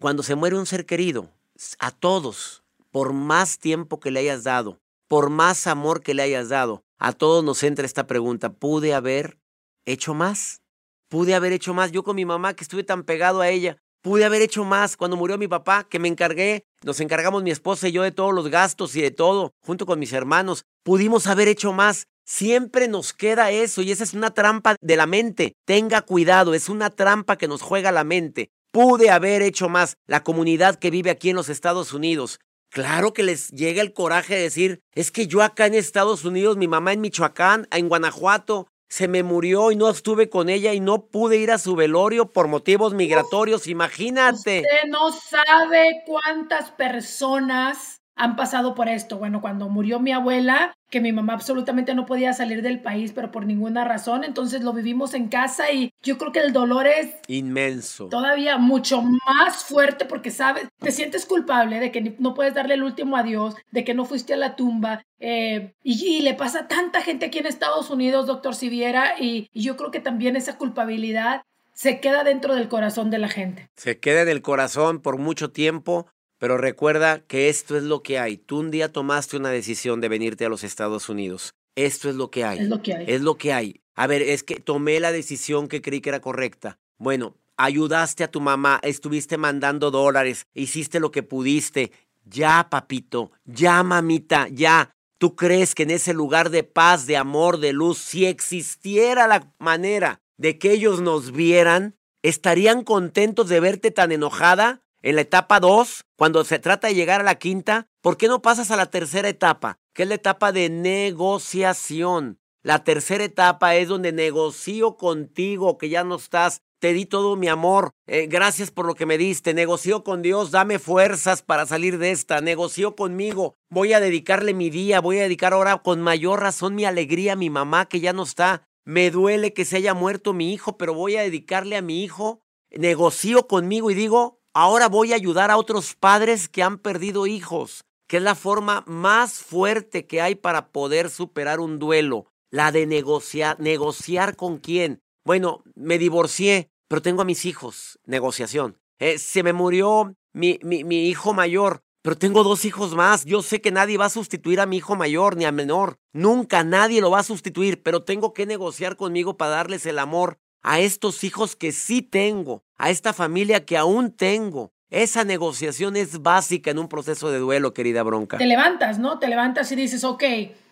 Cuando 0.00 0.24
se 0.24 0.34
muere 0.34 0.58
un 0.58 0.66
ser 0.66 0.84
querido, 0.84 1.30
a 1.78 1.92
todos, 1.92 2.64
por 2.90 3.12
más 3.12 3.58
tiempo 3.58 4.00
que 4.00 4.10
le 4.10 4.20
hayas 4.20 4.42
dado, 4.42 4.80
por 5.08 5.30
más 5.30 5.68
amor 5.68 6.02
que 6.02 6.12
le 6.12 6.22
hayas 6.22 6.48
dado, 6.48 6.82
a 6.98 7.12
todos 7.12 7.44
nos 7.44 7.62
entra 7.62 7.86
esta 7.86 8.06
pregunta, 8.06 8.52
¿pude 8.52 8.94
haber 8.94 9.38
hecho 9.86 10.12
más? 10.12 10.60
¿Pude 11.08 11.34
haber 11.34 11.52
hecho 11.52 11.72
más? 11.72 11.92
Yo 11.92 12.02
con 12.02 12.16
mi 12.16 12.24
mamá 12.24 12.54
que 12.54 12.64
estuve 12.64 12.84
tan 12.84 13.04
pegado 13.04 13.40
a 13.40 13.48
ella, 13.48 13.78
Pude 14.02 14.24
haber 14.24 14.40
hecho 14.40 14.64
más 14.64 14.96
cuando 14.96 15.18
murió 15.18 15.36
mi 15.36 15.46
papá, 15.46 15.86
que 15.86 15.98
me 15.98 16.08
encargué, 16.08 16.64
nos 16.82 17.00
encargamos 17.00 17.42
mi 17.42 17.50
esposa 17.50 17.86
y 17.86 17.92
yo 17.92 18.02
de 18.02 18.12
todos 18.12 18.32
los 18.32 18.48
gastos 18.48 18.96
y 18.96 19.02
de 19.02 19.10
todo, 19.10 19.52
junto 19.60 19.84
con 19.84 19.98
mis 19.98 20.14
hermanos. 20.14 20.64
Pudimos 20.82 21.26
haber 21.26 21.48
hecho 21.48 21.74
más. 21.74 22.06
Siempre 22.24 22.88
nos 22.88 23.12
queda 23.12 23.50
eso 23.50 23.82
y 23.82 23.90
esa 23.90 24.04
es 24.04 24.14
una 24.14 24.32
trampa 24.32 24.76
de 24.80 24.96
la 24.96 25.06
mente. 25.06 25.52
Tenga 25.66 26.00
cuidado, 26.00 26.54
es 26.54 26.70
una 26.70 26.88
trampa 26.88 27.36
que 27.36 27.48
nos 27.48 27.60
juega 27.60 27.92
la 27.92 28.04
mente. 28.04 28.48
Pude 28.72 29.10
haber 29.10 29.42
hecho 29.42 29.68
más. 29.68 29.96
La 30.06 30.22
comunidad 30.22 30.76
que 30.76 30.90
vive 30.90 31.10
aquí 31.10 31.30
en 31.30 31.36
los 31.36 31.50
Estados 31.50 31.92
Unidos. 31.92 32.38
Claro 32.70 33.12
que 33.12 33.24
les 33.24 33.48
llega 33.50 33.82
el 33.82 33.92
coraje 33.92 34.36
de 34.36 34.42
decir, 34.42 34.80
es 34.94 35.10
que 35.10 35.26
yo 35.26 35.42
acá 35.42 35.66
en 35.66 35.74
Estados 35.74 36.24
Unidos, 36.24 36.56
mi 36.56 36.68
mamá 36.68 36.92
en 36.92 37.00
Michoacán, 37.00 37.66
en 37.72 37.88
Guanajuato, 37.88 38.68
se 38.90 39.06
me 39.06 39.22
murió 39.22 39.70
y 39.70 39.76
no 39.76 39.88
estuve 39.88 40.28
con 40.28 40.48
ella 40.48 40.74
y 40.74 40.80
no 40.80 41.06
pude 41.06 41.36
ir 41.36 41.52
a 41.52 41.58
su 41.58 41.76
velorio 41.76 42.32
por 42.32 42.48
motivos 42.48 42.92
migratorios. 42.92 43.68
Imagínate. 43.68 44.62
Usted 44.62 44.90
no 44.90 45.12
sabe 45.12 46.02
cuántas 46.04 46.72
personas 46.72 47.99
han 48.20 48.36
pasado 48.36 48.74
por 48.74 48.88
esto. 48.88 49.16
Bueno, 49.16 49.40
cuando 49.40 49.70
murió 49.70 49.98
mi 49.98 50.12
abuela, 50.12 50.74
que 50.90 51.00
mi 51.00 51.10
mamá 51.10 51.32
absolutamente 51.32 51.94
no 51.94 52.04
podía 52.04 52.34
salir 52.34 52.60
del 52.60 52.82
país, 52.82 53.12
pero 53.14 53.30
por 53.30 53.46
ninguna 53.46 53.82
razón, 53.84 54.24
entonces 54.24 54.62
lo 54.62 54.74
vivimos 54.74 55.14
en 55.14 55.28
casa 55.28 55.72
y 55.72 55.90
yo 56.02 56.18
creo 56.18 56.30
que 56.30 56.40
el 56.40 56.52
dolor 56.52 56.86
es 56.86 57.14
inmenso. 57.28 58.10
Todavía 58.10 58.58
mucho 58.58 59.00
más 59.02 59.64
fuerte 59.64 60.04
porque 60.04 60.30
sabes, 60.30 60.68
te 60.78 60.92
sientes 60.92 61.24
culpable 61.24 61.80
de 61.80 61.90
que 61.90 62.14
no 62.18 62.34
puedes 62.34 62.52
darle 62.52 62.74
el 62.74 62.82
último 62.82 63.16
adiós, 63.16 63.54
de 63.70 63.84
que 63.84 63.94
no 63.94 64.04
fuiste 64.04 64.34
a 64.34 64.36
la 64.36 64.54
tumba. 64.54 65.02
Eh, 65.18 65.72
y, 65.82 66.20
le 66.20 66.34
pasa 66.34 66.60
a 66.60 66.68
tanta 66.68 67.00
gente 67.00 67.26
aquí 67.26 67.38
en 67.38 67.46
Estados 67.46 67.88
Unidos, 67.88 68.26
doctor 68.26 68.54
Siviera, 68.54 69.14
y, 69.18 69.48
y 69.54 69.62
yo 69.62 69.78
creo 69.78 69.90
que 69.90 70.00
también 70.00 70.36
esa 70.36 70.58
culpabilidad 70.58 71.42
se 71.72 72.00
queda 72.00 72.24
dentro 72.24 72.54
del 72.54 72.68
corazón 72.68 73.10
de 73.10 73.18
la 73.18 73.28
gente. 73.28 73.70
Se 73.76 73.98
queda 73.98 74.20
en 74.20 74.28
el 74.28 74.42
corazón 74.42 75.00
por 75.00 75.16
mucho 75.16 75.50
tiempo 75.50 76.06
pero 76.40 76.56
recuerda 76.56 77.20
que 77.26 77.50
esto 77.50 77.76
es 77.76 77.82
lo 77.82 78.02
que 78.02 78.18
hay. 78.18 78.38
Tú 78.38 78.60
un 78.60 78.70
día 78.70 78.90
tomaste 78.90 79.36
una 79.36 79.50
decisión 79.50 80.00
de 80.00 80.08
venirte 80.08 80.46
a 80.46 80.48
los 80.48 80.64
Estados 80.64 81.10
Unidos. 81.10 81.54
Esto 81.76 82.08
es 82.08 82.16
lo 82.16 82.30
que 82.30 82.44
hay. 82.44 82.60
Es 82.60 82.68
lo 82.68 82.82
que 82.82 82.94
hay. 82.94 83.04
Es 83.06 83.20
lo 83.20 83.36
que 83.36 83.52
hay. 83.52 83.82
A 83.94 84.06
ver, 84.06 84.22
es 84.22 84.42
que 84.42 84.56
tomé 84.56 85.00
la 85.00 85.12
decisión 85.12 85.68
que 85.68 85.82
creí 85.82 86.00
que 86.00 86.08
era 86.08 86.22
correcta. 86.22 86.78
Bueno, 86.96 87.36
ayudaste 87.58 88.24
a 88.24 88.30
tu 88.30 88.40
mamá, 88.40 88.80
estuviste 88.82 89.36
mandando 89.36 89.90
dólares, 89.90 90.46
hiciste 90.54 90.98
lo 90.98 91.10
que 91.10 91.22
pudiste. 91.22 91.92
Ya, 92.24 92.68
papito, 92.70 93.32
ya, 93.44 93.82
mamita, 93.82 94.48
ya. 94.48 94.96
¿Tú 95.18 95.36
crees 95.36 95.74
que 95.74 95.82
en 95.82 95.90
ese 95.90 96.14
lugar 96.14 96.48
de 96.48 96.64
paz, 96.64 97.06
de 97.06 97.18
amor, 97.18 97.58
de 97.58 97.74
luz, 97.74 97.98
si 97.98 98.24
existiera 98.24 99.26
la 99.26 99.52
manera 99.58 100.22
de 100.38 100.58
que 100.58 100.72
ellos 100.72 101.02
nos 101.02 101.32
vieran, 101.32 101.96
estarían 102.22 102.82
contentos 102.82 103.50
de 103.50 103.60
verte 103.60 103.90
tan 103.90 104.10
enojada? 104.10 104.80
En 105.02 105.16
la 105.16 105.22
etapa 105.22 105.60
2, 105.60 106.04
cuando 106.16 106.44
se 106.44 106.58
trata 106.58 106.88
de 106.88 106.94
llegar 106.94 107.20
a 107.20 107.24
la 107.24 107.36
quinta, 107.36 107.86
¿por 108.02 108.16
qué 108.16 108.28
no 108.28 108.42
pasas 108.42 108.70
a 108.70 108.76
la 108.76 108.86
tercera 108.86 109.28
etapa? 109.28 109.78
Que 109.94 110.02
es 110.02 110.08
la 110.08 110.16
etapa 110.16 110.52
de 110.52 110.68
negociación. 110.68 112.38
La 112.62 112.84
tercera 112.84 113.24
etapa 113.24 113.74
es 113.76 113.88
donde 113.88 114.12
negocio 114.12 114.96
contigo, 114.96 115.78
que 115.78 115.88
ya 115.88 116.04
no 116.04 116.16
estás. 116.16 116.60
Te 116.78 116.92
di 116.92 117.06
todo 117.06 117.36
mi 117.36 117.48
amor. 117.48 117.92
Eh, 118.06 118.26
gracias 118.26 118.70
por 118.70 118.86
lo 118.86 118.94
que 118.94 119.06
me 119.06 119.16
diste. 119.16 119.54
Negocio 119.54 120.04
con 120.04 120.20
Dios. 120.20 120.50
Dame 120.50 120.78
fuerzas 120.78 121.42
para 121.42 121.66
salir 121.66 121.98
de 121.98 122.10
esta. 122.10 122.40
Negocio 122.40 122.96
conmigo. 122.96 123.56
Voy 123.70 123.94
a 123.94 124.00
dedicarle 124.00 124.52
mi 124.52 124.68
día. 124.68 125.00
Voy 125.00 125.18
a 125.18 125.22
dedicar 125.22 125.54
ahora 125.54 125.78
con 125.78 126.02
mayor 126.02 126.40
razón 126.40 126.74
mi 126.74 126.84
alegría 126.84 127.34
a 127.34 127.36
mi 127.36 127.48
mamá, 127.48 127.86
que 127.86 128.00
ya 128.00 128.12
no 128.12 128.24
está. 128.24 128.68
Me 128.84 129.10
duele 129.10 129.52
que 129.54 129.64
se 129.64 129.76
haya 129.76 129.94
muerto 129.94 130.32
mi 130.32 130.52
hijo, 130.52 130.76
pero 130.76 130.94
voy 130.94 131.16
a 131.16 131.22
dedicarle 131.22 131.76
a 131.76 131.82
mi 131.82 132.02
hijo. 132.02 132.40
Negocio 132.70 133.46
conmigo 133.46 133.90
y 133.90 133.94
digo, 133.94 134.39
Ahora 134.52 134.88
voy 134.88 135.12
a 135.12 135.16
ayudar 135.16 135.52
a 135.52 135.56
otros 135.56 135.94
padres 135.94 136.48
que 136.48 136.64
han 136.64 136.78
perdido 136.78 137.28
hijos, 137.28 137.84
que 138.08 138.16
es 138.16 138.22
la 138.24 138.34
forma 138.34 138.82
más 138.88 139.34
fuerte 139.34 140.08
que 140.08 140.20
hay 140.20 140.34
para 140.34 140.72
poder 140.72 141.08
superar 141.08 141.60
un 141.60 141.78
duelo, 141.78 142.26
la 142.50 142.72
de 142.72 142.84
negociar. 142.84 143.60
¿Negociar 143.60 144.34
con 144.34 144.58
quién? 144.58 145.02
Bueno, 145.24 145.62
me 145.76 145.98
divorcié, 145.98 146.68
pero 146.88 147.00
tengo 147.00 147.22
a 147.22 147.24
mis 147.24 147.44
hijos. 147.44 148.00
Negociación. 148.06 148.76
Eh, 148.98 149.18
se 149.18 149.44
me 149.44 149.52
murió 149.52 150.16
mi, 150.32 150.58
mi, 150.64 150.82
mi 150.82 151.06
hijo 151.06 151.32
mayor, 151.32 151.84
pero 152.02 152.18
tengo 152.18 152.42
dos 152.42 152.64
hijos 152.64 152.96
más. 152.96 153.24
Yo 153.24 153.42
sé 153.42 153.60
que 153.60 153.70
nadie 153.70 153.98
va 153.98 154.06
a 154.06 154.10
sustituir 154.10 154.58
a 154.58 154.66
mi 154.66 154.78
hijo 154.78 154.96
mayor 154.96 155.36
ni 155.36 155.44
a 155.44 155.52
menor. 155.52 156.00
Nunca 156.12 156.64
nadie 156.64 157.00
lo 157.00 157.12
va 157.12 157.20
a 157.20 157.24
sustituir, 157.24 157.84
pero 157.84 158.02
tengo 158.02 158.34
que 158.34 158.46
negociar 158.46 158.96
conmigo 158.96 159.36
para 159.36 159.52
darles 159.52 159.86
el 159.86 160.00
amor 160.00 160.38
a 160.62 160.80
estos 160.80 161.24
hijos 161.24 161.56
que 161.56 161.72
sí 161.72 162.02
tengo, 162.02 162.64
a 162.80 162.88
esta 162.88 163.12
familia 163.12 163.64
que 163.64 163.76
aún 163.76 164.10
tengo. 164.10 164.72
Esa 164.88 165.22
negociación 165.22 165.96
es 165.96 166.22
básica 166.22 166.70
en 166.70 166.78
un 166.78 166.88
proceso 166.88 167.30
de 167.30 167.38
duelo, 167.38 167.74
querida 167.74 168.02
Bronca. 168.02 168.38
Te 168.38 168.46
levantas, 168.46 168.98
¿no? 168.98 169.18
Te 169.18 169.28
levantas 169.28 169.70
y 169.70 169.76
dices, 169.76 170.02
ok, 170.02 170.24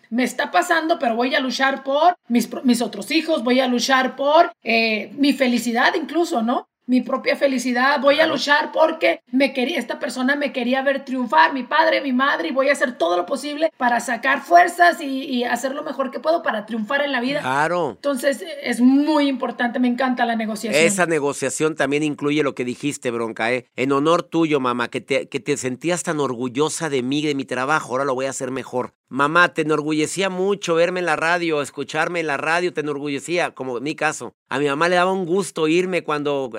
me 0.09 0.23
está 0.23 0.51
pasando, 0.51 0.97
pero 0.97 1.15
voy 1.15 1.35
a 1.35 1.39
luchar 1.39 1.83
por 1.83 2.15
mis, 2.27 2.49
mis 2.63 2.81
otros 2.81 3.11
hijos, 3.11 3.43
voy 3.43 3.59
a 3.59 3.67
luchar 3.67 4.15
por 4.15 4.51
eh, 4.63 5.11
mi 5.13 5.33
felicidad 5.33 5.93
incluso, 5.95 6.41
¿no? 6.41 6.68
Mi 6.89 7.01
propia 7.01 7.35
felicidad, 7.35 8.01
voy 8.01 8.19
a 8.19 8.25
luchar 8.25 8.71
porque 8.71 9.21
me 9.31 9.53
quería, 9.53 9.77
esta 9.77 9.99
persona 9.99 10.35
me 10.35 10.51
quería 10.51 10.81
ver 10.81 11.05
triunfar, 11.05 11.53
mi 11.53 11.61
padre, 11.61 12.01
mi 12.01 12.13
madre, 12.13 12.47
y 12.47 12.51
voy 12.51 12.69
a 12.69 12.71
hacer 12.71 12.97
todo 12.97 13.15
lo 13.15 13.27
posible 13.27 13.71
para 13.77 13.99
sacar 13.99 14.41
fuerzas 14.41 14.99
y, 14.99 15.43
hacer 15.43 15.75
lo 15.75 15.83
mejor 15.83 16.09
que 16.09 16.19
puedo 16.19 16.41
para 16.41 16.65
triunfar 16.65 17.01
en 17.03 17.11
la 17.11 17.21
vida. 17.21 17.41
Claro. 17.41 17.91
Entonces 17.91 18.43
es 18.63 18.81
muy 18.81 19.27
importante, 19.27 19.79
me 19.79 19.87
encanta 19.87 20.25
la 20.25 20.35
negociación. 20.35 20.83
Esa 20.83 21.05
negociación 21.05 21.75
también 21.75 22.01
incluye 22.01 22.41
lo 22.41 22.55
que 22.55 22.65
dijiste, 22.65 23.11
Bronca, 23.11 23.53
¿eh? 23.53 23.67
En 23.75 23.91
honor 23.91 24.23
tuyo, 24.23 24.59
mamá, 24.59 24.87
que 24.87 24.99
te, 24.99 25.29
que 25.29 25.39
te 25.39 25.57
sentías 25.57 26.01
tan 26.01 26.19
orgullosa 26.19 26.89
de 26.89 27.03
mí, 27.03 27.21
de 27.21 27.35
mi 27.35 27.45
trabajo, 27.45 27.91
ahora 27.91 28.05
lo 28.05 28.15
voy 28.15 28.25
a 28.25 28.31
hacer 28.31 28.49
mejor. 28.49 28.95
Mamá, 29.09 29.55
te 29.55 29.63
enorgullecía 29.63 30.29
mucho 30.29 30.75
verme 30.75 30.99
en 30.99 31.07
la 31.07 31.15
radio, 31.15 31.63
escucharme 31.63 32.19
en 32.19 32.27
la 32.27 32.37
radio, 32.37 32.73
te 32.73 32.81
enorgullecía, 32.81 33.51
como 33.55 33.77
en 33.77 33.83
mi 33.83 33.95
caso. 33.95 34.35
A 34.49 34.59
mi 34.59 34.67
mamá 34.67 34.87
le 34.87 34.97
daba 34.97 35.11
un 35.11 35.25
gusto 35.25 35.67
irme 35.67 36.03
cuando 36.03 36.51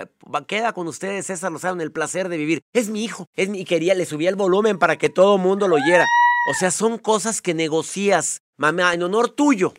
queda 0.46 0.72
con 0.72 0.86
ustedes, 0.86 1.26
César 1.26 1.52
Lozano, 1.52 1.82
el 1.82 1.92
placer 1.92 2.28
de 2.28 2.36
vivir. 2.36 2.62
Es 2.72 2.88
mi 2.88 3.04
hijo, 3.04 3.26
es 3.36 3.48
mi, 3.48 3.60
y 3.60 3.64
quería, 3.64 3.94
le 3.94 4.06
subía 4.06 4.28
el 4.28 4.36
volumen 4.36 4.78
para 4.78 4.96
que 4.96 5.08
todo 5.08 5.36
el 5.36 5.42
mundo 5.42 5.68
lo 5.68 5.76
oyera. 5.76 6.06
O 6.50 6.54
sea, 6.54 6.70
son 6.70 6.98
cosas 6.98 7.42
que 7.42 7.54
negocias, 7.54 8.42
mamá, 8.56 8.94
en 8.94 9.02
honor 9.02 9.30
tuyo, 9.30 9.74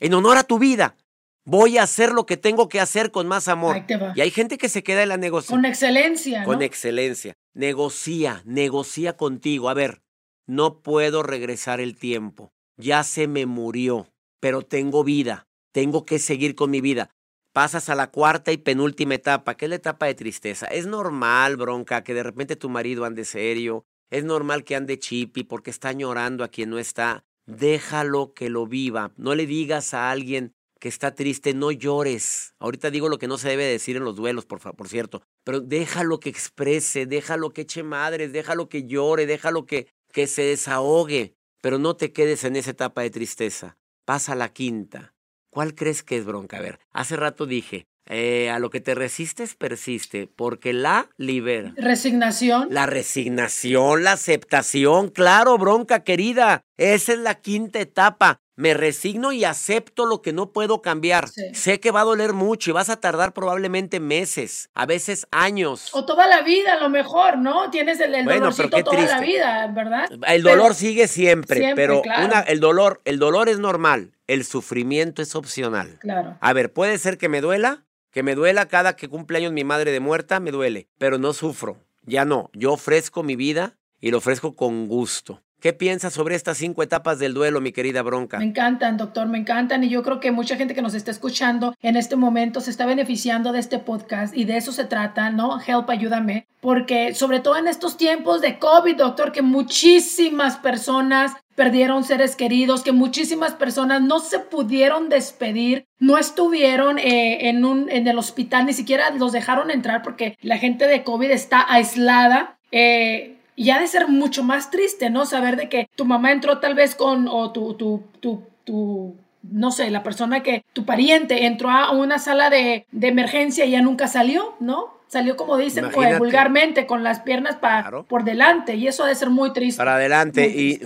en 0.00 0.14
honor 0.14 0.36
a 0.36 0.44
tu 0.44 0.58
vida. 0.58 0.96
Voy 1.44 1.78
a 1.78 1.82
hacer 1.82 2.12
lo 2.12 2.24
que 2.24 2.36
tengo 2.36 2.68
que 2.68 2.80
hacer 2.80 3.10
con 3.10 3.26
más 3.26 3.48
amor. 3.48 3.84
Y 4.14 4.20
hay 4.20 4.30
gente 4.30 4.58
que 4.58 4.68
se 4.68 4.82
queda 4.82 5.02
en 5.02 5.08
la 5.08 5.16
negociación. 5.16 5.60
Con 5.60 5.64
excelencia. 5.64 6.44
Con 6.44 6.62
excelencia. 6.62 7.34
Negocia, 7.54 8.42
negocia 8.44 9.16
contigo. 9.16 9.68
A 9.68 9.74
ver, 9.74 10.02
no 10.46 10.80
puedo 10.80 11.22
regresar 11.22 11.80
el 11.80 11.96
tiempo. 11.96 12.52
Ya 12.76 13.02
se 13.02 13.26
me 13.26 13.46
murió, 13.46 14.06
pero 14.38 14.62
tengo 14.62 15.02
vida. 15.02 15.46
Tengo 15.72 16.04
que 16.04 16.18
seguir 16.18 16.54
con 16.54 16.70
mi 16.70 16.80
vida. 16.80 17.10
Pasas 17.52 17.90
a 17.90 17.94
la 17.94 18.10
cuarta 18.10 18.50
y 18.50 18.56
penúltima 18.56 19.14
etapa, 19.14 19.56
que 19.56 19.66
es 19.66 19.68
la 19.68 19.76
etapa 19.76 20.06
de 20.06 20.14
tristeza. 20.14 20.66
Es 20.66 20.86
normal, 20.86 21.58
bronca, 21.58 22.02
que 22.02 22.14
de 22.14 22.22
repente 22.22 22.56
tu 22.56 22.70
marido 22.70 23.04
ande 23.04 23.26
serio. 23.26 23.84
Es 24.10 24.24
normal 24.24 24.64
que 24.64 24.74
ande 24.74 24.98
chipi 24.98 25.44
porque 25.44 25.70
está 25.70 25.92
llorando 25.92 26.44
a 26.44 26.48
quien 26.48 26.70
no 26.70 26.78
está. 26.78 27.24
Déjalo 27.46 28.32
que 28.32 28.48
lo 28.48 28.66
viva. 28.66 29.12
No 29.16 29.34
le 29.34 29.44
digas 29.46 29.92
a 29.92 30.10
alguien 30.10 30.54
que 30.80 30.88
está 30.88 31.14
triste, 31.14 31.52
no 31.52 31.70
llores. 31.70 32.54
Ahorita 32.58 32.90
digo 32.90 33.10
lo 33.10 33.18
que 33.18 33.28
no 33.28 33.36
se 33.36 33.50
debe 33.50 33.64
decir 33.64 33.96
en 33.98 34.04
los 34.04 34.16
duelos, 34.16 34.46
por, 34.46 34.58
por 34.58 34.88
cierto. 34.88 35.22
Pero 35.44 35.60
déjalo 35.60 36.20
que 36.20 36.30
exprese, 36.30 37.04
déjalo 37.04 37.50
que 37.50 37.62
eche 37.62 37.82
madres, 37.82 38.32
déjalo 38.32 38.70
que 38.70 38.86
llore, 38.86 39.26
déjalo 39.26 39.66
que, 39.66 39.88
que 40.10 40.26
se 40.26 40.42
desahogue, 40.42 41.34
pero 41.60 41.78
no 41.78 41.96
te 41.96 42.12
quedes 42.12 42.44
en 42.44 42.56
esa 42.56 42.70
etapa 42.70 43.02
de 43.02 43.10
tristeza. 43.10 43.76
Pasa 44.06 44.32
a 44.32 44.36
la 44.36 44.48
quinta. 44.54 45.11
¿Cuál 45.52 45.74
crees 45.74 46.02
que 46.02 46.16
es 46.16 46.24
bronca? 46.24 46.56
A 46.56 46.60
ver, 46.62 46.78
hace 46.94 47.14
rato 47.14 47.44
dije, 47.44 47.86
eh, 48.06 48.48
a 48.48 48.58
lo 48.58 48.70
que 48.70 48.80
te 48.80 48.94
resistes 48.94 49.54
persiste, 49.54 50.26
porque 50.26 50.72
la 50.72 51.10
libera. 51.18 51.74
Resignación. 51.76 52.68
La 52.70 52.86
resignación, 52.86 54.02
la 54.02 54.12
aceptación, 54.12 55.10
claro, 55.10 55.58
bronca 55.58 56.04
querida. 56.04 56.62
Esa 56.78 57.12
es 57.12 57.18
la 57.18 57.34
quinta 57.34 57.80
etapa. 57.80 58.40
Me 58.54 58.74
resigno 58.74 59.32
y 59.32 59.44
acepto 59.44 60.04
lo 60.04 60.20
que 60.20 60.32
no 60.32 60.52
puedo 60.52 60.82
cambiar. 60.82 61.28
Sé 61.28 61.80
que 61.80 61.90
va 61.90 62.02
a 62.02 62.04
doler 62.04 62.34
mucho 62.34 62.70
y 62.70 62.72
vas 62.74 62.90
a 62.90 63.00
tardar 63.00 63.32
probablemente 63.32 63.98
meses, 63.98 64.68
a 64.74 64.84
veces 64.84 65.26
años. 65.30 65.88
O 65.92 66.04
toda 66.04 66.26
la 66.26 66.42
vida, 66.42 66.74
a 66.74 66.80
lo 66.80 66.90
mejor, 66.90 67.38
¿no? 67.38 67.70
Tienes 67.70 67.98
el, 68.00 68.14
el 68.14 68.26
dolorcito 68.26 68.82
toda 68.84 69.00
la 69.00 69.20
vida, 69.20 69.66
¿verdad? 69.68 70.08
El 70.28 70.42
dolor 70.42 70.74
sigue 70.74 71.08
siempre, 71.08 71.72
pero 71.74 72.02
una, 72.02 72.40
el 72.40 72.60
dolor, 72.60 73.00
el 73.04 73.18
dolor 73.18 73.48
es 73.48 73.58
normal, 73.58 74.12
el 74.26 74.44
sufrimiento 74.44 75.22
es 75.22 75.34
opcional. 75.34 75.98
Claro. 76.00 76.36
A 76.40 76.52
ver, 76.52 76.72
puede 76.72 76.98
ser 76.98 77.16
que 77.16 77.28
me 77.28 77.40
duela, 77.40 77.84
que 78.10 78.22
me 78.22 78.34
duela 78.34 78.66
cada 78.66 78.96
que 78.96 79.08
cumple 79.08 79.38
años 79.38 79.52
mi 79.52 79.64
madre 79.64 79.92
de 79.92 80.00
muerta, 80.00 80.40
me 80.40 80.50
duele, 80.50 80.88
pero 80.98 81.18
no 81.18 81.32
sufro. 81.32 81.78
Ya 82.04 82.24
no, 82.24 82.50
yo 82.52 82.72
ofrezco 82.72 83.22
mi 83.22 83.36
vida 83.36 83.76
y 84.00 84.10
lo 84.10 84.18
ofrezco 84.18 84.54
con 84.56 84.88
gusto. 84.88 85.40
¿Qué 85.62 85.72
piensas 85.72 86.12
sobre 86.12 86.34
estas 86.34 86.58
cinco 86.58 86.82
etapas 86.82 87.20
del 87.20 87.34
duelo, 87.34 87.60
mi 87.60 87.70
querida 87.70 88.02
Bronca? 88.02 88.38
Me 88.38 88.46
encantan, 88.46 88.96
doctor, 88.96 89.28
me 89.28 89.38
encantan 89.38 89.84
y 89.84 89.88
yo 89.88 90.02
creo 90.02 90.18
que 90.18 90.32
mucha 90.32 90.56
gente 90.56 90.74
que 90.74 90.82
nos 90.82 90.94
está 90.94 91.12
escuchando 91.12 91.76
en 91.80 91.94
este 91.94 92.16
momento 92.16 92.60
se 92.60 92.72
está 92.72 92.84
beneficiando 92.84 93.52
de 93.52 93.60
este 93.60 93.78
podcast 93.78 94.36
y 94.36 94.44
de 94.44 94.56
eso 94.56 94.72
se 94.72 94.86
trata, 94.86 95.30
¿no? 95.30 95.60
Help, 95.64 95.88
ayúdame, 95.88 96.48
porque 96.60 97.14
sobre 97.14 97.38
todo 97.38 97.58
en 97.58 97.68
estos 97.68 97.96
tiempos 97.96 98.40
de 98.40 98.58
COVID, 98.58 98.96
doctor, 98.96 99.30
que 99.30 99.42
muchísimas 99.42 100.56
personas 100.56 101.36
perdieron 101.54 102.02
seres 102.02 102.34
queridos, 102.34 102.82
que 102.82 102.90
muchísimas 102.90 103.52
personas 103.52 104.02
no 104.02 104.18
se 104.18 104.40
pudieron 104.40 105.10
despedir, 105.10 105.86
no 106.00 106.18
estuvieron 106.18 106.98
eh, 106.98 107.50
en, 107.50 107.64
en 107.88 108.08
el 108.08 108.18
hospital, 108.18 108.66
ni 108.66 108.72
siquiera 108.72 109.10
los 109.10 109.30
dejaron 109.30 109.70
entrar 109.70 110.02
porque 110.02 110.36
la 110.40 110.58
gente 110.58 110.88
de 110.88 111.04
COVID 111.04 111.30
está 111.30 111.64
aislada. 111.72 112.58
Eh, 112.72 113.36
y 113.56 113.70
ha 113.70 113.78
de 113.80 113.86
ser 113.86 114.08
mucho 114.08 114.42
más 114.42 114.70
triste, 114.70 115.10
¿no? 115.10 115.26
Saber 115.26 115.56
de 115.56 115.68
que 115.68 115.88
tu 115.94 116.04
mamá 116.04 116.32
entró 116.32 116.58
tal 116.58 116.74
vez 116.74 116.94
con, 116.94 117.28
o 117.28 117.52
tu, 117.52 117.74
tu, 117.74 118.02
tu, 118.20 118.42
tu 118.64 119.16
no 119.42 119.70
sé, 119.72 119.90
la 119.90 120.02
persona 120.02 120.42
que, 120.42 120.64
tu 120.72 120.84
pariente 120.84 121.46
entró 121.46 121.70
a 121.70 121.90
una 121.92 122.18
sala 122.18 122.50
de, 122.50 122.86
de 122.92 123.08
emergencia 123.08 123.64
y 123.64 123.72
ya 123.72 123.82
nunca 123.82 124.08
salió, 124.08 124.54
¿no? 124.60 125.00
Salió 125.08 125.36
como 125.36 125.58
dicen 125.58 125.90
pues, 125.92 126.18
vulgarmente, 126.18 126.86
con 126.86 127.02
las 127.02 127.20
piernas 127.20 127.56
para 127.56 128.02
por 128.02 128.24
delante, 128.24 128.76
y 128.76 128.86
eso 128.86 129.04
ha 129.04 129.08
de 129.08 129.14
ser 129.14 129.28
muy 129.28 129.52
triste. 129.52 129.76
Para 129.76 129.96
adelante, 129.96 130.48
Y, 130.48 130.80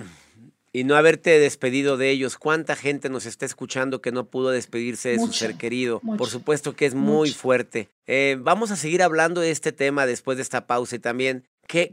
y 0.73 0.85
no 0.85 0.97
haberte 0.97 1.39
despedido 1.39 1.97
de 1.97 2.11
ellos. 2.11 2.37
¿Cuánta 2.37 2.75
gente 2.75 3.09
nos 3.09 3.25
está 3.25 3.47
escuchando 3.47 4.03
que 4.03 4.11
no 4.11 4.27
pudo 4.27 4.51
despedirse 4.51 5.11
de 5.11 5.19
su 5.19 5.33
ser 5.33 5.55
querido? 5.55 6.01
Por 6.01 6.29
supuesto 6.29 6.75
que 6.75 6.87
es 6.87 6.95
muy 6.95 7.31
fuerte. 7.31 7.89
Eh, 8.07 8.37
vamos 8.41 8.73
a 8.73 8.77
seguir 8.77 9.03
hablando 9.03 9.41
de 9.41 9.53
este 9.53 9.73
tema 9.73 10.07
después 10.07 10.37
de 10.39 10.43
esta 10.43 10.67
pausa 10.67 10.97
y 10.97 10.99
también 10.99 11.45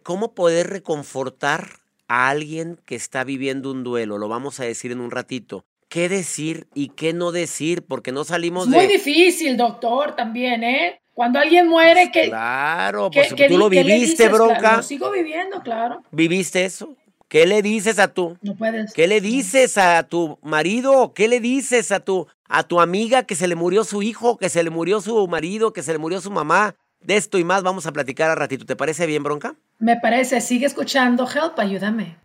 cómo 0.04 0.34
poder 0.34 0.70
reconfortar 0.70 1.68
a 2.08 2.30
alguien 2.30 2.80
que 2.86 2.96
está 2.96 3.24
viviendo 3.24 3.72
un 3.72 3.84
duelo. 3.84 4.18
Lo 4.18 4.28
vamos 4.28 4.60
a 4.60 4.66
decir 4.66 4.92
en 4.92 5.00
un 5.00 5.12
ratito 5.12 5.66
qué 5.94 6.10
decir 6.10 6.66
y 6.74 6.90
qué 6.90 7.14
no 7.14 7.32
decir, 7.32 7.84
porque 7.84 8.12
no 8.12 8.24
salimos 8.24 8.68
de... 8.68 8.78
Muy 8.78 8.88
difícil, 8.88 9.58
doctor, 9.58 10.16
también, 10.16 10.64
¿eh? 10.64 11.00
Cuando 11.14 11.38
alguien 11.38 11.68
muere, 11.68 12.10
que... 12.12 12.30
Claro, 12.30 13.12
pues 13.12 13.30
tú 13.36 13.58
lo 13.60 13.70
viviste, 13.70 14.28
bronca. 14.28 14.78
lo 14.78 14.84
sigo 14.84 15.12
viviendo, 15.12 15.62
claro. 15.62 16.02
¿Viviste 16.10 16.66
eso? 16.66 16.96
¿Qué 17.28 17.46
le 17.46 17.62
dices 17.62 18.00
a 18.00 18.08
tú? 18.08 18.38
No 18.42 18.56
puedes. 18.56 18.92
¿Qué 18.94 19.08
le 19.08 19.22
dices 19.22 19.78
a 19.78 20.02
tu 20.02 20.40
marido? 20.42 21.14
¿Qué 21.14 21.28
le 21.28 21.40
dices 21.40 21.92
a 21.92 22.00
tu, 22.00 22.28
a 22.48 22.64
tu 22.64 22.80
amiga 22.82 23.24
que 23.24 23.36
se 23.36 23.48
le 23.48 23.56
murió 23.56 23.84
su 23.84 24.02
hijo, 24.02 24.38
que 24.38 24.50
se 24.50 24.64
le 24.64 24.72
murió 24.72 25.00
su 25.00 25.28
marido, 25.28 25.74
que 25.74 25.84
se 25.84 25.92
le 25.92 26.00
murió 26.00 26.22
su 26.22 26.32
mamá? 26.32 26.76
De 27.04 27.18
esto 27.18 27.38
y 27.38 27.44
más 27.44 27.64
vamos 27.64 27.86
a 27.86 27.92
platicar 27.92 28.30
a 28.30 28.36
ratito. 28.36 28.66
¿Te 28.66 28.76
parece 28.76 29.06
bien, 29.06 29.24
bronca? 29.24 29.56
Me 29.80 29.98
parece. 29.98 30.42
Sigue 30.42 30.66
escuchando. 30.66 31.28
Help, 31.28 31.60
ayúdame. 31.60 32.18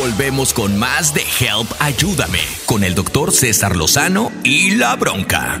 Volvemos 0.00 0.54
con 0.54 0.78
más 0.78 1.12
de 1.14 1.20
Help 1.20 1.70
Ayúdame 1.78 2.38
con 2.64 2.84
el 2.84 2.94
doctor 2.94 3.32
César 3.32 3.76
Lozano 3.76 4.32
y 4.42 4.76
la 4.76 4.96
bronca 4.96 5.60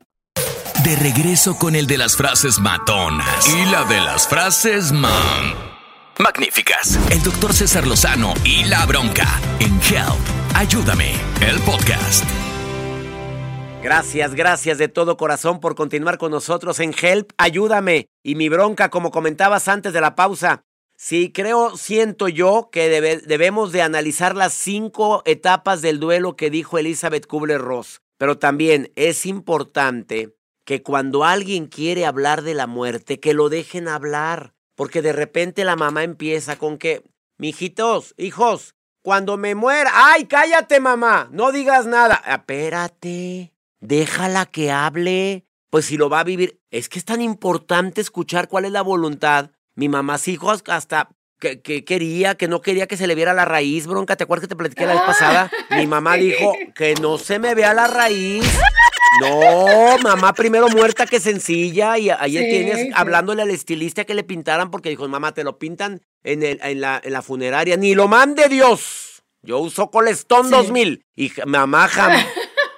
De 0.85 0.95
regreso 0.95 1.59
con 1.59 1.75
el 1.75 1.85
de 1.85 1.99
las 1.99 2.17
frases 2.17 2.59
matonas 2.59 3.47
y 3.53 3.65
la 3.69 3.83
de 3.83 3.99
las 4.01 4.27
frases 4.27 4.91
man. 4.91 5.53
Magníficas. 6.17 6.97
El 7.11 7.21
doctor 7.21 7.53
César 7.53 7.85
Lozano 7.85 8.33
y 8.43 8.63
la 8.63 8.83
bronca 8.87 9.27
en 9.59 9.79
Help. 9.81 10.55
Ayúdame, 10.55 11.11
el 11.47 11.59
podcast. 11.59 12.23
Gracias, 13.83 14.33
gracias 14.33 14.79
de 14.79 14.87
todo 14.87 15.17
corazón 15.17 15.59
por 15.59 15.75
continuar 15.75 16.17
con 16.17 16.31
nosotros 16.31 16.79
en 16.79 16.95
Help. 16.99 17.31
Ayúdame. 17.37 18.07
Y 18.23 18.33
mi 18.33 18.49
bronca, 18.49 18.89
como 18.89 19.11
comentabas 19.11 19.67
antes 19.67 19.93
de 19.93 20.01
la 20.01 20.15
pausa, 20.15 20.63
sí 20.97 21.31
creo, 21.31 21.77
siento 21.77 22.27
yo 22.27 22.69
que 22.71 22.89
debemos 23.27 23.71
de 23.71 23.83
analizar 23.83 24.35
las 24.35 24.53
cinco 24.53 25.21
etapas 25.25 25.83
del 25.83 25.99
duelo 25.99 26.35
que 26.35 26.49
dijo 26.49 26.79
Elizabeth 26.79 27.27
Kubler-Ross. 27.27 28.01
Pero 28.17 28.39
también 28.39 28.91
es 28.95 29.27
importante 29.27 30.33
que 30.65 30.83
cuando 30.83 31.23
alguien 31.23 31.67
quiere 31.67 32.05
hablar 32.05 32.41
de 32.41 32.53
la 32.53 32.67
muerte, 32.67 33.19
que 33.19 33.33
lo 33.33 33.49
dejen 33.49 33.87
hablar, 33.87 34.53
porque 34.75 35.01
de 35.01 35.13
repente 35.13 35.63
la 35.63 35.75
mamá 35.75 36.03
empieza 36.03 36.57
con 36.57 36.77
que, 36.77 37.03
mijitos, 37.37 38.13
hijos, 38.17 38.75
cuando 39.03 39.37
me 39.37 39.55
muera, 39.55 39.91
ay, 39.93 40.25
cállate 40.25 40.79
mamá, 40.79 41.27
no 41.31 41.51
digas 41.51 41.85
nada, 41.85 42.21
espérate, 42.27 43.53
déjala 43.79 44.45
que 44.45 44.71
hable, 44.71 45.45
pues 45.69 45.85
si 45.85 45.97
lo 45.97 46.09
va 46.09 46.19
a 46.19 46.25
vivir, 46.25 46.59
es 46.69 46.89
que 46.89 46.99
es 46.99 47.05
tan 47.05 47.21
importante 47.21 48.01
escuchar 48.01 48.47
cuál 48.47 48.65
es 48.65 48.71
la 48.71 48.81
voluntad. 48.81 49.51
Mi 49.73 49.89
mamá, 49.89 50.17
hijos, 50.25 50.63
hasta 50.67 51.09
que, 51.39 51.83
quería, 51.83 52.35
que 52.35 52.47
no 52.47 52.61
quería 52.61 52.87
que 52.87 52.97
se 52.97 53.07
le 53.07 53.15
viera 53.15 53.33
la 53.33 53.45
raíz, 53.45 53.87
bronca. 53.87 54.15
¿Te 54.15 54.25
acuerdas 54.25 54.43
que 54.43 54.49
te 54.49 54.55
platiqué 54.55 54.85
la 54.85 54.93
vez 54.93 55.01
pasada? 55.01 55.51
Mi 55.71 55.87
mamá 55.87 56.15
dijo 56.15 56.53
que 56.75 56.93
no 56.95 57.17
se 57.17 57.39
me 57.39 57.55
vea 57.55 57.73
la 57.73 57.87
raíz. 57.87 58.45
No, 59.19 59.97
mamá 59.99 60.33
primero 60.33 60.69
muerta 60.69 61.05
que 61.05 61.19
sencilla. 61.19 61.97
Y 61.97 62.09
ayer 62.09 62.43
tienes 62.49 62.95
hablándole 62.95 63.41
al 63.41 63.51
estilista 63.51 64.05
que 64.05 64.13
le 64.13 64.23
pintaran 64.23 64.71
porque 64.71 64.89
dijo, 64.89 65.07
mamá, 65.07 65.33
te 65.33 65.43
lo 65.43 65.59
pintan 65.59 66.01
en, 66.23 66.43
el, 66.43 66.59
en, 66.63 66.81
la, 66.81 67.01
en 67.03 67.13
la 67.13 67.21
funeraria. 67.21 67.75
Ni 67.77 67.93
lo 67.93 68.07
mande 68.07 68.47
Dios. 68.47 69.23
Yo 69.41 69.59
uso 69.59 69.89
Colestón 69.89 70.49
2000. 70.49 71.05
Y 71.15 71.31
mamá, 71.45 71.87
jamás. 71.87 72.25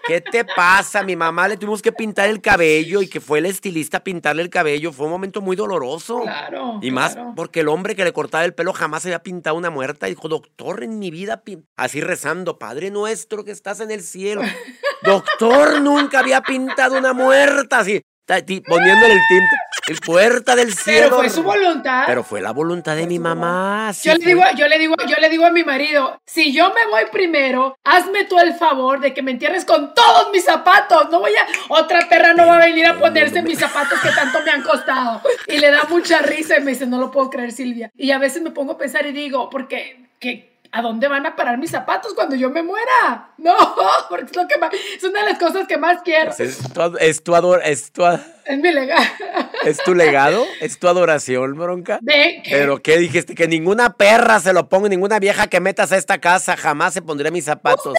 ¿Qué 0.05 0.19
te 0.19 0.43
pasa? 0.43 1.01
Mi 1.01 1.15
mamá 1.15 1.47
le 1.47 1.55
tuvimos 1.55 1.81
que 1.81 1.93
pintar 1.93 2.27
el 2.29 2.41
cabello 2.41 3.01
y 3.01 3.07
que 3.07 3.21
fue 3.21 3.39
el 3.39 3.45
estilista 3.45 3.97
a 3.97 4.03
pintarle 4.03 4.41
el 4.41 4.49
cabello. 4.49 4.91
Fue 4.91 5.05
un 5.05 5.11
momento 5.13 5.39
muy 5.39 5.55
doloroso. 5.55 6.21
Claro. 6.21 6.79
Y 6.81 6.91
más 6.91 7.17
porque 7.37 7.61
el 7.61 7.69
hombre 7.69 7.95
que 7.95 8.03
le 8.03 8.11
cortaba 8.11 8.43
el 8.43 8.53
pelo 8.53 8.73
jamás 8.73 9.05
había 9.05 9.23
pintado 9.23 9.55
una 9.55 9.69
muerta. 9.69 10.07
Dijo, 10.07 10.27
doctor, 10.27 10.83
en 10.83 10.99
mi 10.99 11.09
vida, 11.09 11.41
así 11.77 12.01
rezando, 12.01 12.59
Padre 12.59 12.91
nuestro 12.91 13.45
que 13.45 13.51
estás 13.51 13.79
en 13.79 13.91
el 13.91 14.03
cielo. 14.03 14.41
doctor, 15.03 15.81
nunca 15.81 16.19
había 16.19 16.41
pintado 16.41 16.97
una 16.97 17.13
muerta. 17.13 17.79
Así, 17.79 18.03
poniéndole 18.25 19.13
el 19.13 19.21
tinto. 19.27 19.55
El 19.85 19.97
puerta 19.97 20.55
del 20.55 20.73
cielo. 20.73 21.07
Pero 21.09 21.15
fue 21.17 21.29
su 21.29 21.43
voluntad. 21.43 22.03
Pero 22.05 22.23
fue 22.23 22.39
la 22.39 22.51
voluntad 22.51 22.95
de 22.95 23.05
mi 23.05 23.19
mamá. 23.19 23.91
yo, 24.01 24.13
le 24.13 24.25
digo, 24.25 24.41
yo, 24.55 24.67
le 24.69 24.79
digo, 24.79 24.95
yo 25.05 25.17
le 25.17 25.29
digo 25.29 25.45
a 25.45 25.51
mi 25.51 25.65
marido, 25.65 26.21
si 26.25 26.53
yo 26.53 26.73
me 26.73 26.87
voy 26.89 27.03
primero, 27.11 27.77
hazme 27.83 28.23
tú 28.23 28.39
el 28.39 28.53
favor 28.53 29.01
de 29.01 29.13
que 29.13 29.21
me 29.21 29.31
entierres 29.31 29.65
con 29.65 29.93
todos 29.93 30.31
mis 30.31 30.45
zapatos. 30.45 31.09
No 31.09 31.19
voy 31.19 31.33
a, 31.35 31.45
otra 31.67 32.07
perra 32.07 32.33
no 32.33 32.47
va 32.47 32.55
a 32.55 32.65
venir 32.65 32.85
a 32.85 32.97
ponerse 32.97 33.41
mis 33.41 33.59
zapatos 33.59 33.99
que 33.99 34.09
tanto 34.11 34.41
me 34.45 34.51
han 34.51 34.63
costado. 34.63 35.21
Y 35.47 35.57
le 35.57 35.69
da 35.69 35.83
mucha 35.89 36.19
risa 36.19 36.57
y 36.57 36.61
me 36.61 36.71
dice, 36.71 36.85
no 36.85 36.97
lo 36.97 37.11
puedo 37.11 37.29
creer, 37.29 37.51
Silvia. 37.51 37.91
Y 37.97 38.11
a 38.11 38.19
veces 38.19 38.41
me 38.41 38.51
pongo 38.51 38.73
a 38.73 38.77
pensar 38.77 39.05
y 39.05 39.11
digo, 39.11 39.49
porque 39.49 40.07
que 40.21 40.52
¿a 40.73 40.81
dónde 40.81 41.07
van 41.07 41.25
a 41.25 41.35
parar 41.35 41.59
mis 41.59 41.69
zapatos 41.69 42.13
cuando 42.15 42.35
yo 42.35 42.49
me 42.49 42.63
muera? 42.63 43.29
No, 43.37 43.55
porque 44.09 44.25
es 44.25 44.35
lo 44.35 44.47
que 44.47 44.57
más, 44.57 44.71
es 44.73 45.03
una 45.03 45.23
de 45.23 45.29
las 45.29 45.39
cosas 45.39 45.67
que 45.67 45.77
más 45.77 46.01
quiero. 46.03 46.31
Es 46.31 46.57
tu, 46.73 46.97
es 46.99 47.23
tu, 47.23 47.35
ador, 47.35 47.61
es 47.63 47.91
tu, 47.91 48.03
es 48.05 48.57
mi 48.57 48.71
legado. 48.71 49.03
¿Es 49.63 49.77
tu 49.83 49.93
legado? 49.93 50.43
¿Es 50.59 50.79
tu 50.79 50.87
adoración, 50.87 51.55
bronca? 51.55 51.99
¿De 52.01 52.41
qué? 52.43 52.51
¿Pero 52.51 52.81
qué 52.81 52.97
dijiste? 52.97 53.35
Que 53.35 53.47
ninguna 53.47 53.93
perra 53.93 54.39
se 54.39 54.51
lo 54.51 54.67
ponga, 54.67 54.89
ninguna 54.89 55.19
vieja 55.19 55.47
que 55.47 55.59
metas 55.59 55.91
a 55.91 55.97
esta 55.97 56.17
casa 56.17 56.57
jamás 56.57 56.93
se 56.93 57.01
pondría 57.01 57.31
mis 57.31 57.45
zapatos. 57.45 57.95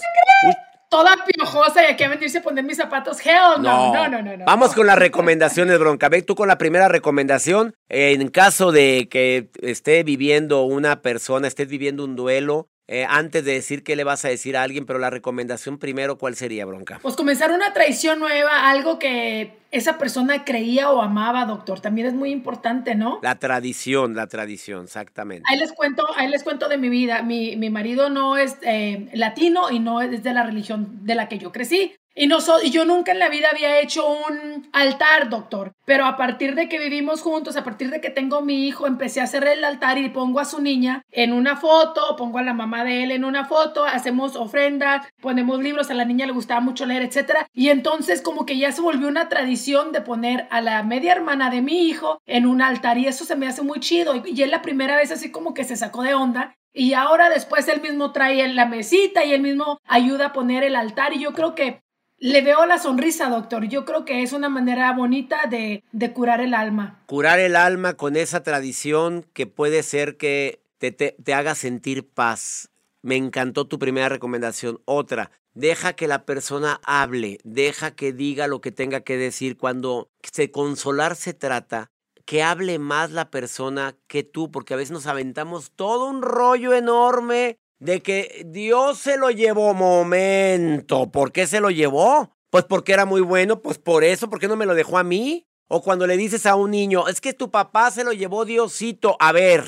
Uy, 0.47 0.55
Toda 0.95 1.17
piojosa 1.27 1.83
y 1.83 1.87
aquí 1.87 2.05
a 2.05 2.09
venirse 2.09 2.39
a 2.39 2.43
poner 2.43 2.65
mis 2.65 2.77
zapatos. 2.77 3.19
Hell 3.27 3.61
no, 3.61 3.93
no, 3.93 4.09
no, 4.09 4.23
no. 4.23 4.37
no 4.37 4.45
Vamos 4.45 4.69
no. 4.71 4.75
con 4.77 4.87
las 4.87 4.97
recomendaciones, 4.97 5.77
bronca. 5.81 6.09
Ve 6.09 6.23
tú 6.23 6.37
con 6.37 6.47
la 6.47 6.57
primera 6.57 6.87
recomendación. 6.87 7.75
En 7.89 8.29
caso 8.29 8.71
de 8.71 9.09
que 9.11 9.51
esté 9.61 10.05
viviendo 10.05 10.63
una 10.63 11.03
persona, 11.03 11.49
estés 11.49 11.67
viviendo 11.67 12.05
un 12.05 12.15
duelo, 12.15 12.69
eh, 12.87 13.07
antes 13.09 13.45
de 13.45 13.53
decir 13.53 13.83
qué 13.83 13.97
le 13.97 14.05
vas 14.05 14.25
a 14.25 14.29
decir 14.29 14.57
a 14.57 14.63
alguien, 14.63 14.85
pero 14.85 14.99
la 14.99 15.11
recomendación 15.11 15.79
primero, 15.79 16.19
¿cuál 16.19 16.37
sería, 16.37 16.67
bronca? 16.67 16.99
Pues 17.01 17.17
comenzar 17.17 17.51
una 17.51 17.73
traición 17.73 18.19
nueva, 18.19 18.69
algo 18.69 18.99
que 18.99 19.57
esa 19.71 19.97
persona 19.97 20.45
creía 20.45 20.91
o 20.91 21.01
amaba, 21.01 21.47
doctor, 21.47 21.81
también 21.81 22.07
es 22.07 22.15
muy 22.15 22.31
importante, 22.31 22.95
¿no? 22.95 23.21
La 23.23 23.39
tradición, 23.39 24.15
la 24.15 24.27
tradición, 24.27 24.85
exactamente. 24.85 25.45
Ahí 25.51 25.59
les 25.59 25.73
cuento, 25.73 26.07
ahí 26.17 26.29
les 26.29 26.45
cuento 26.45 26.69
de 26.69 26.77
mi 26.77 26.89
vida. 26.91 27.23
Mi, 27.23 27.57
mi 27.57 27.71
marido 27.71 28.11
no 28.11 28.37
es 28.37 28.57
eh, 28.63 29.09
latino 29.15 29.71
y 29.71 29.79
no 29.81 30.03
es 30.03 30.23
de 30.23 30.33
la 30.33 30.45
religión 30.45 31.05
de 31.05 31.15
la 31.15 31.29
que 31.29 31.39
yo 31.39 31.53
crecí. 31.53 31.95
Y, 32.15 32.29
no 32.29 32.41
so, 32.41 32.63
y 32.63 32.71
yo 32.71 32.85
nunca 32.85 33.13
en 33.13 33.19
la 33.19 33.29
vida 33.29 33.49
había 33.51 33.81
hecho 33.81 34.07
un 34.07 34.69
altar, 34.73 35.29
doctor. 35.29 35.73
Pero 35.85 36.07
a 36.07 36.17
partir 36.17 36.55
de 36.55 36.69
que 36.69 36.79
vivimos 36.79 37.23
juntos, 37.23 37.57
a 37.57 37.65
partir 37.65 37.91
de 37.91 38.01
que 38.01 38.11
tengo 38.11 38.41
mi 38.41 38.67
hijo, 38.67 38.87
empecé 38.87 39.21
a 39.21 39.25
hacer 39.25 39.47
el 39.47 39.65
altar 39.65 39.99
y 39.99 40.09
pongo 40.09 40.39
a 40.39 40.45
su 40.45 40.63
niña 40.63 41.03
en 41.11 41.33
una 41.33 41.57
foto, 41.57 42.15
pongo 42.17 42.39
a 42.39 42.43
la 42.43 42.55
mamá 42.55 42.85
de 42.85 43.03
él 43.03 43.11
en 43.11 43.25
una 43.25 43.47
foto, 43.47 43.85
hacemos 43.85 44.37
ofrendas, 44.37 45.07
ponemos 45.21 45.61
libros, 45.61 45.91
a 45.91 45.95
la 45.95 46.05
niña 46.05 46.27
le 46.27 46.33
gustaba 46.33 46.61
mucho 46.61 46.87
leer, 46.87 47.03
etc. 47.03 47.47
Y 47.53 47.71
entonces 47.71 48.23
como 48.23 48.47
que 48.47 48.59
ya 48.59 48.71
se 48.71 48.81
volvió 48.81 49.09
una 49.09 49.29
tradición 49.29 49.93
de 49.93 50.01
poner 50.01 50.47
a 50.51 50.61
la 50.61 50.83
media 50.85 51.13
hermana 51.13 51.51
de 51.51 51.63
mi 51.63 51.89
hijo 51.89 52.21
en 52.27 52.47
un 52.47 52.63
altar 52.63 52.97
y 52.99 53.07
eso 53.07 53.25
se 53.25 53.37
me 53.37 53.49
hace 53.49 53.63
muy 53.63 53.81
chido. 53.81 54.15
Y, 54.15 54.23
y 54.31 54.43
es 54.43 54.51
la 54.51 54.63
primera 54.63 54.97
vez 54.97 55.11
así 55.11 55.33
como 55.33 55.53
que 55.53 55.65
se 55.65 55.77
sacó 55.77 56.03
de 56.03 56.15
onda 56.15 56.55
y 56.77 56.95
ahora 56.95 57.31
después 57.31 57.69
él 57.69 57.81
mismo 57.81 58.11
trae 58.11 58.47
la 58.53 58.67
mesita 58.67 59.25
y 59.25 59.33
él 59.33 59.41
mismo 59.41 59.79
ayuda 59.87 60.27
a 60.27 60.33
poner 60.33 60.65
el 60.65 60.75
altar 60.75 61.13
y 61.13 61.21
yo 61.21 61.33
creo 61.33 61.55
que 61.55 61.84
le 62.19 62.43
veo 62.43 62.65
la 62.67 62.79
sonrisa, 62.79 63.29
doctor. 63.29 63.65
Yo 63.65 63.85
creo 63.85 64.05
que 64.05 64.23
es 64.23 64.33
una 64.33 64.49
manera 64.49 64.93
bonita 64.93 65.47
de, 65.49 65.83
de, 65.93 66.13
curar 66.13 66.41
el 66.41 66.55
alma. 66.55 67.03
Curar 67.07 67.39
el 67.39 67.57
alma 67.57 67.95
con 67.95 68.17
esa 68.17 68.43
tradición 68.43 69.27
que 69.33 69.47
puede 69.47 69.83
ser 69.83 70.17
que 70.17 70.63
te, 70.79 70.93
te, 70.93 71.17
te, 71.23 71.35
haga 71.35 71.55
sentir 71.55 72.09
paz. 72.09 72.71
Me 73.03 73.17
encantó 73.17 73.67
tu 73.67 73.79
primera 73.79 74.09
recomendación. 74.09 74.81
Otra, 74.85 75.31
deja 75.53 75.95
que 75.95 76.09
la 76.09 76.25
persona 76.25 76.81
hable, 76.85 77.39
deja 77.45 77.91
que 77.91 78.13
diga 78.13 78.47
lo 78.47 78.61
que 78.61 78.73
tenga 78.73 79.01
que 79.01 79.17
decir. 79.17 79.57
Cuando 79.57 80.09
se 80.33 80.51
consolar 80.51 81.17
se 81.17 81.35
trata, 81.35 81.91
que 82.25 82.43
hable 82.43 82.79
más 82.79 83.11
la 83.11 83.31
persona 83.31 83.97
que 84.07 84.23
tú, 84.23 84.51
porque 84.51 84.75
a 84.75 84.79
veces 84.79 84.93
nos 84.93 85.07
aventamos 85.07 85.73
todo 85.73 86.09
un 86.09 86.23
rollo 86.23 86.73
enorme 86.73 87.59
de 87.79 88.01
que 88.01 88.45
Dios 88.47 88.99
se 88.99 89.17
lo 89.17 89.31
llevó. 89.31 89.75
Momento, 89.75 91.11
¿por 91.11 91.33
qué 91.33 91.47
se 91.47 91.61
lo 91.61 91.71
llevó? 91.71 92.35
Pues 92.51 92.65
porque 92.65 92.93
era 92.93 93.05
muy 93.05 93.21
bueno, 93.21 93.61
pues 93.61 93.79
por 93.79 94.05
eso, 94.05 94.31
¿por 94.31 94.39
qué 94.39 94.49
no 94.49 94.57
me 94.57 94.67
lo 94.67 94.75
dejó 94.75 94.99
a 94.99 95.05
mí? 95.05 95.47
O 95.67 95.83
cuando 95.83 96.07
le 96.07 96.17
dices 96.17 96.47
a 96.47 96.55
un 96.55 96.71
niño, 96.71 97.09
es 97.09 97.21
que 97.21 97.33
tu 97.33 97.51
papá 97.51 97.91
se 97.91 98.05
lo 98.05 98.13
llevó 98.13 98.45
Diosito. 98.45 99.17
A 99.19 99.33
ver, 99.33 99.65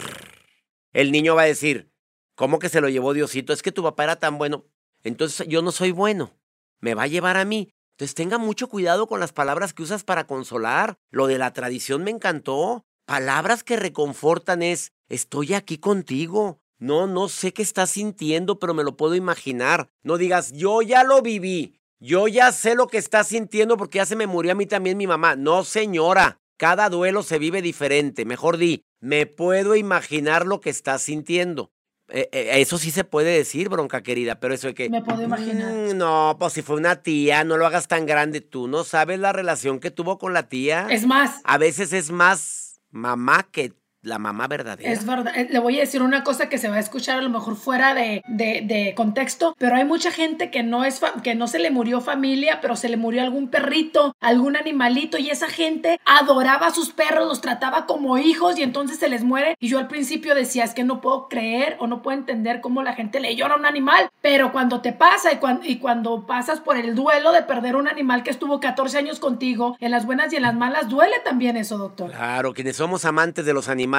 el 0.92 1.10
niño 1.10 1.34
va 1.34 1.42
a 1.42 1.46
decir, 1.46 1.90
¿cómo 2.34 2.58
que 2.58 2.68
se 2.68 2.80
lo 2.80 2.88
llevó 2.88 3.12
Diosito? 3.12 3.52
Es 3.52 3.62
que 3.62 3.72
tu 3.72 3.82
papá 3.82 4.04
era 4.04 4.16
tan 4.16 4.38
bueno. 4.38 4.66
Entonces 5.02 5.46
yo 5.48 5.62
no 5.62 5.72
soy 5.72 5.90
bueno. 5.90 6.32
Me 6.80 6.94
va 6.94 7.04
a 7.04 7.08
llevar 7.08 7.36
a 7.36 7.44
mí. 7.44 7.70
Entonces 7.96 8.14
tenga 8.14 8.38
mucho 8.38 8.68
cuidado 8.68 9.06
con 9.06 9.20
las 9.20 9.32
palabras 9.32 9.72
que 9.72 9.82
usas 9.82 10.04
para 10.04 10.26
consolar. 10.26 10.98
Lo 11.10 11.26
de 11.26 11.38
la 11.38 11.52
tradición 11.52 12.04
me 12.04 12.10
encantó. 12.10 12.84
Palabras 13.06 13.64
que 13.64 13.76
reconfortan 13.76 14.62
es, 14.62 14.92
estoy 15.08 15.54
aquí 15.54 15.78
contigo. 15.78 16.60
No, 16.78 17.06
no 17.06 17.28
sé 17.28 17.52
qué 17.52 17.62
estás 17.62 17.90
sintiendo, 17.90 18.58
pero 18.58 18.74
me 18.74 18.84
lo 18.84 18.96
puedo 18.96 19.14
imaginar. 19.14 19.88
No 20.02 20.18
digas, 20.18 20.52
yo 20.52 20.82
ya 20.82 21.04
lo 21.04 21.22
viví. 21.22 21.80
Yo 21.98 22.28
ya 22.28 22.52
sé 22.52 22.74
lo 22.74 22.86
que 22.86 22.98
estás 22.98 23.28
sintiendo 23.28 23.76
porque 23.76 23.96
ya 23.98 24.06
se 24.06 24.16
me 24.16 24.26
murió 24.26 24.52
a 24.52 24.54
mí 24.54 24.66
también 24.66 24.98
mi 24.98 25.06
mamá. 25.06 25.36
No, 25.36 25.64
señora. 25.64 26.38
Cada 26.58 26.88
duelo 26.88 27.22
se 27.22 27.38
vive 27.38 27.62
diferente. 27.62 28.24
Mejor 28.24 28.56
di, 28.56 28.82
me 29.00 29.26
puedo 29.26 29.76
imaginar 29.76 30.46
lo 30.46 30.60
que 30.60 30.70
estás 30.70 31.02
sintiendo. 31.02 31.70
Eh, 32.08 32.28
eh, 32.32 32.60
eso 32.60 32.78
sí 32.78 32.90
se 32.90 33.04
puede 33.04 33.36
decir, 33.36 33.68
bronca 33.68 34.02
querida, 34.02 34.38
pero 34.38 34.54
eso 34.54 34.68
de 34.68 34.74
que... 34.74 34.88
Me 34.88 35.02
puedo 35.02 35.22
imaginar. 35.22 35.72
Mmm, 35.72 35.96
no, 35.96 36.36
pues 36.38 36.52
si 36.52 36.62
fue 36.62 36.76
una 36.76 37.02
tía, 37.02 37.44
no 37.44 37.56
lo 37.56 37.66
hagas 37.66 37.88
tan 37.88 38.06
grande 38.06 38.40
tú. 38.40 38.68
No 38.68 38.84
sabes 38.84 39.18
la 39.18 39.32
relación 39.32 39.80
que 39.80 39.90
tuvo 39.90 40.18
con 40.18 40.32
la 40.32 40.48
tía. 40.48 40.86
Es 40.90 41.06
más. 41.06 41.40
A 41.44 41.58
veces 41.58 41.92
es 41.92 42.10
más 42.10 42.80
mamá 42.90 43.48
que 43.50 43.72
la 44.06 44.18
mamá 44.18 44.46
verdadera. 44.46 44.90
Es 44.90 45.04
verdad. 45.04 45.32
Le 45.50 45.58
voy 45.58 45.76
a 45.78 45.80
decir 45.80 46.00
una 46.00 46.22
cosa 46.22 46.48
que 46.48 46.58
se 46.58 46.68
va 46.68 46.76
a 46.76 46.80
escuchar 46.80 47.18
a 47.18 47.22
lo 47.22 47.28
mejor 47.28 47.56
fuera 47.56 47.92
de, 47.92 48.22
de, 48.28 48.62
de 48.64 48.94
contexto, 48.94 49.56
pero 49.58 49.74
hay 49.74 49.84
mucha 49.84 50.12
gente 50.12 50.50
que 50.50 50.62
no, 50.62 50.84
es 50.84 51.00
que 51.24 51.34
no 51.34 51.48
se 51.48 51.58
le 51.58 51.72
murió 51.72 52.00
familia, 52.00 52.60
pero 52.62 52.76
se 52.76 52.88
le 52.88 52.96
murió 52.96 53.22
algún 53.22 53.48
perrito, 53.48 54.14
algún 54.20 54.56
animalito, 54.56 55.18
y 55.18 55.30
esa 55.30 55.48
gente 55.48 56.00
adoraba 56.04 56.68
a 56.68 56.70
sus 56.70 56.90
perros, 56.90 57.26
los 57.26 57.40
trataba 57.40 57.86
como 57.86 58.16
hijos 58.16 58.58
y 58.58 58.62
entonces 58.62 58.98
se 58.98 59.08
les 59.08 59.24
muere. 59.24 59.56
Y 59.58 59.68
yo 59.68 59.78
al 59.78 59.88
principio 59.88 60.36
decía, 60.36 60.62
es 60.62 60.72
que 60.72 60.84
no 60.84 61.00
puedo 61.00 61.28
creer 61.28 61.76
o 61.80 61.88
no 61.88 62.02
puedo 62.02 62.16
entender 62.16 62.60
cómo 62.60 62.84
la 62.84 62.94
gente 62.94 63.18
le 63.18 63.34
llora 63.34 63.54
a 63.54 63.58
un 63.58 63.66
animal, 63.66 64.08
pero 64.22 64.52
cuando 64.52 64.80
te 64.82 64.92
pasa 64.92 65.32
y 65.32 65.36
cuando, 65.38 65.66
y 65.66 65.78
cuando 65.78 66.26
pasas 66.26 66.60
por 66.60 66.76
el 66.76 66.94
duelo 66.94 67.32
de 67.32 67.42
perder 67.42 67.74
un 67.74 67.88
animal 67.88 68.22
que 68.22 68.30
estuvo 68.30 68.60
14 68.60 68.98
años 68.98 69.18
contigo, 69.18 69.76
en 69.80 69.90
las 69.90 70.06
buenas 70.06 70.32
y 70.32 70.36
en 70.36 70.42
las 70.42 70.54
malas, 70.54 70.88
duele 70.88 71.16
también 71.24 71.56
eso, 71.56 71.76
doctor. 71.76 72.12
Claro, 72.12 72.54
quienes 72.54 72.76
somos 72.76 73.04
amantes 73.04 73.44
de 73.44 73.52
los 73.52 73.68
animales, 73.68 73.95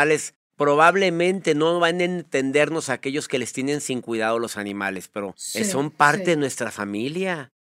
probablemente 0.58 1.56
no 1.56 1.80
van 1.80 2.02
a 2.02 2.06
entendernos 2.06 2.90
aquellos 2.90 3.28
que 3.28 3.40
les 3.40 3.54
tienen 3.54 3.80
sin 3.80 4.02
cuidado 4.02 4.40
los 4.40 4.58
animales, 4.58 5.08
pero 5.08 5.34
sí, 5.38 5.64
son 5.64 5.92
parte 5.92 6.26
sí. 6.26 6.32
de 6.32 6.38
nuestra 6.38 6.72
familia. 6.72 7.54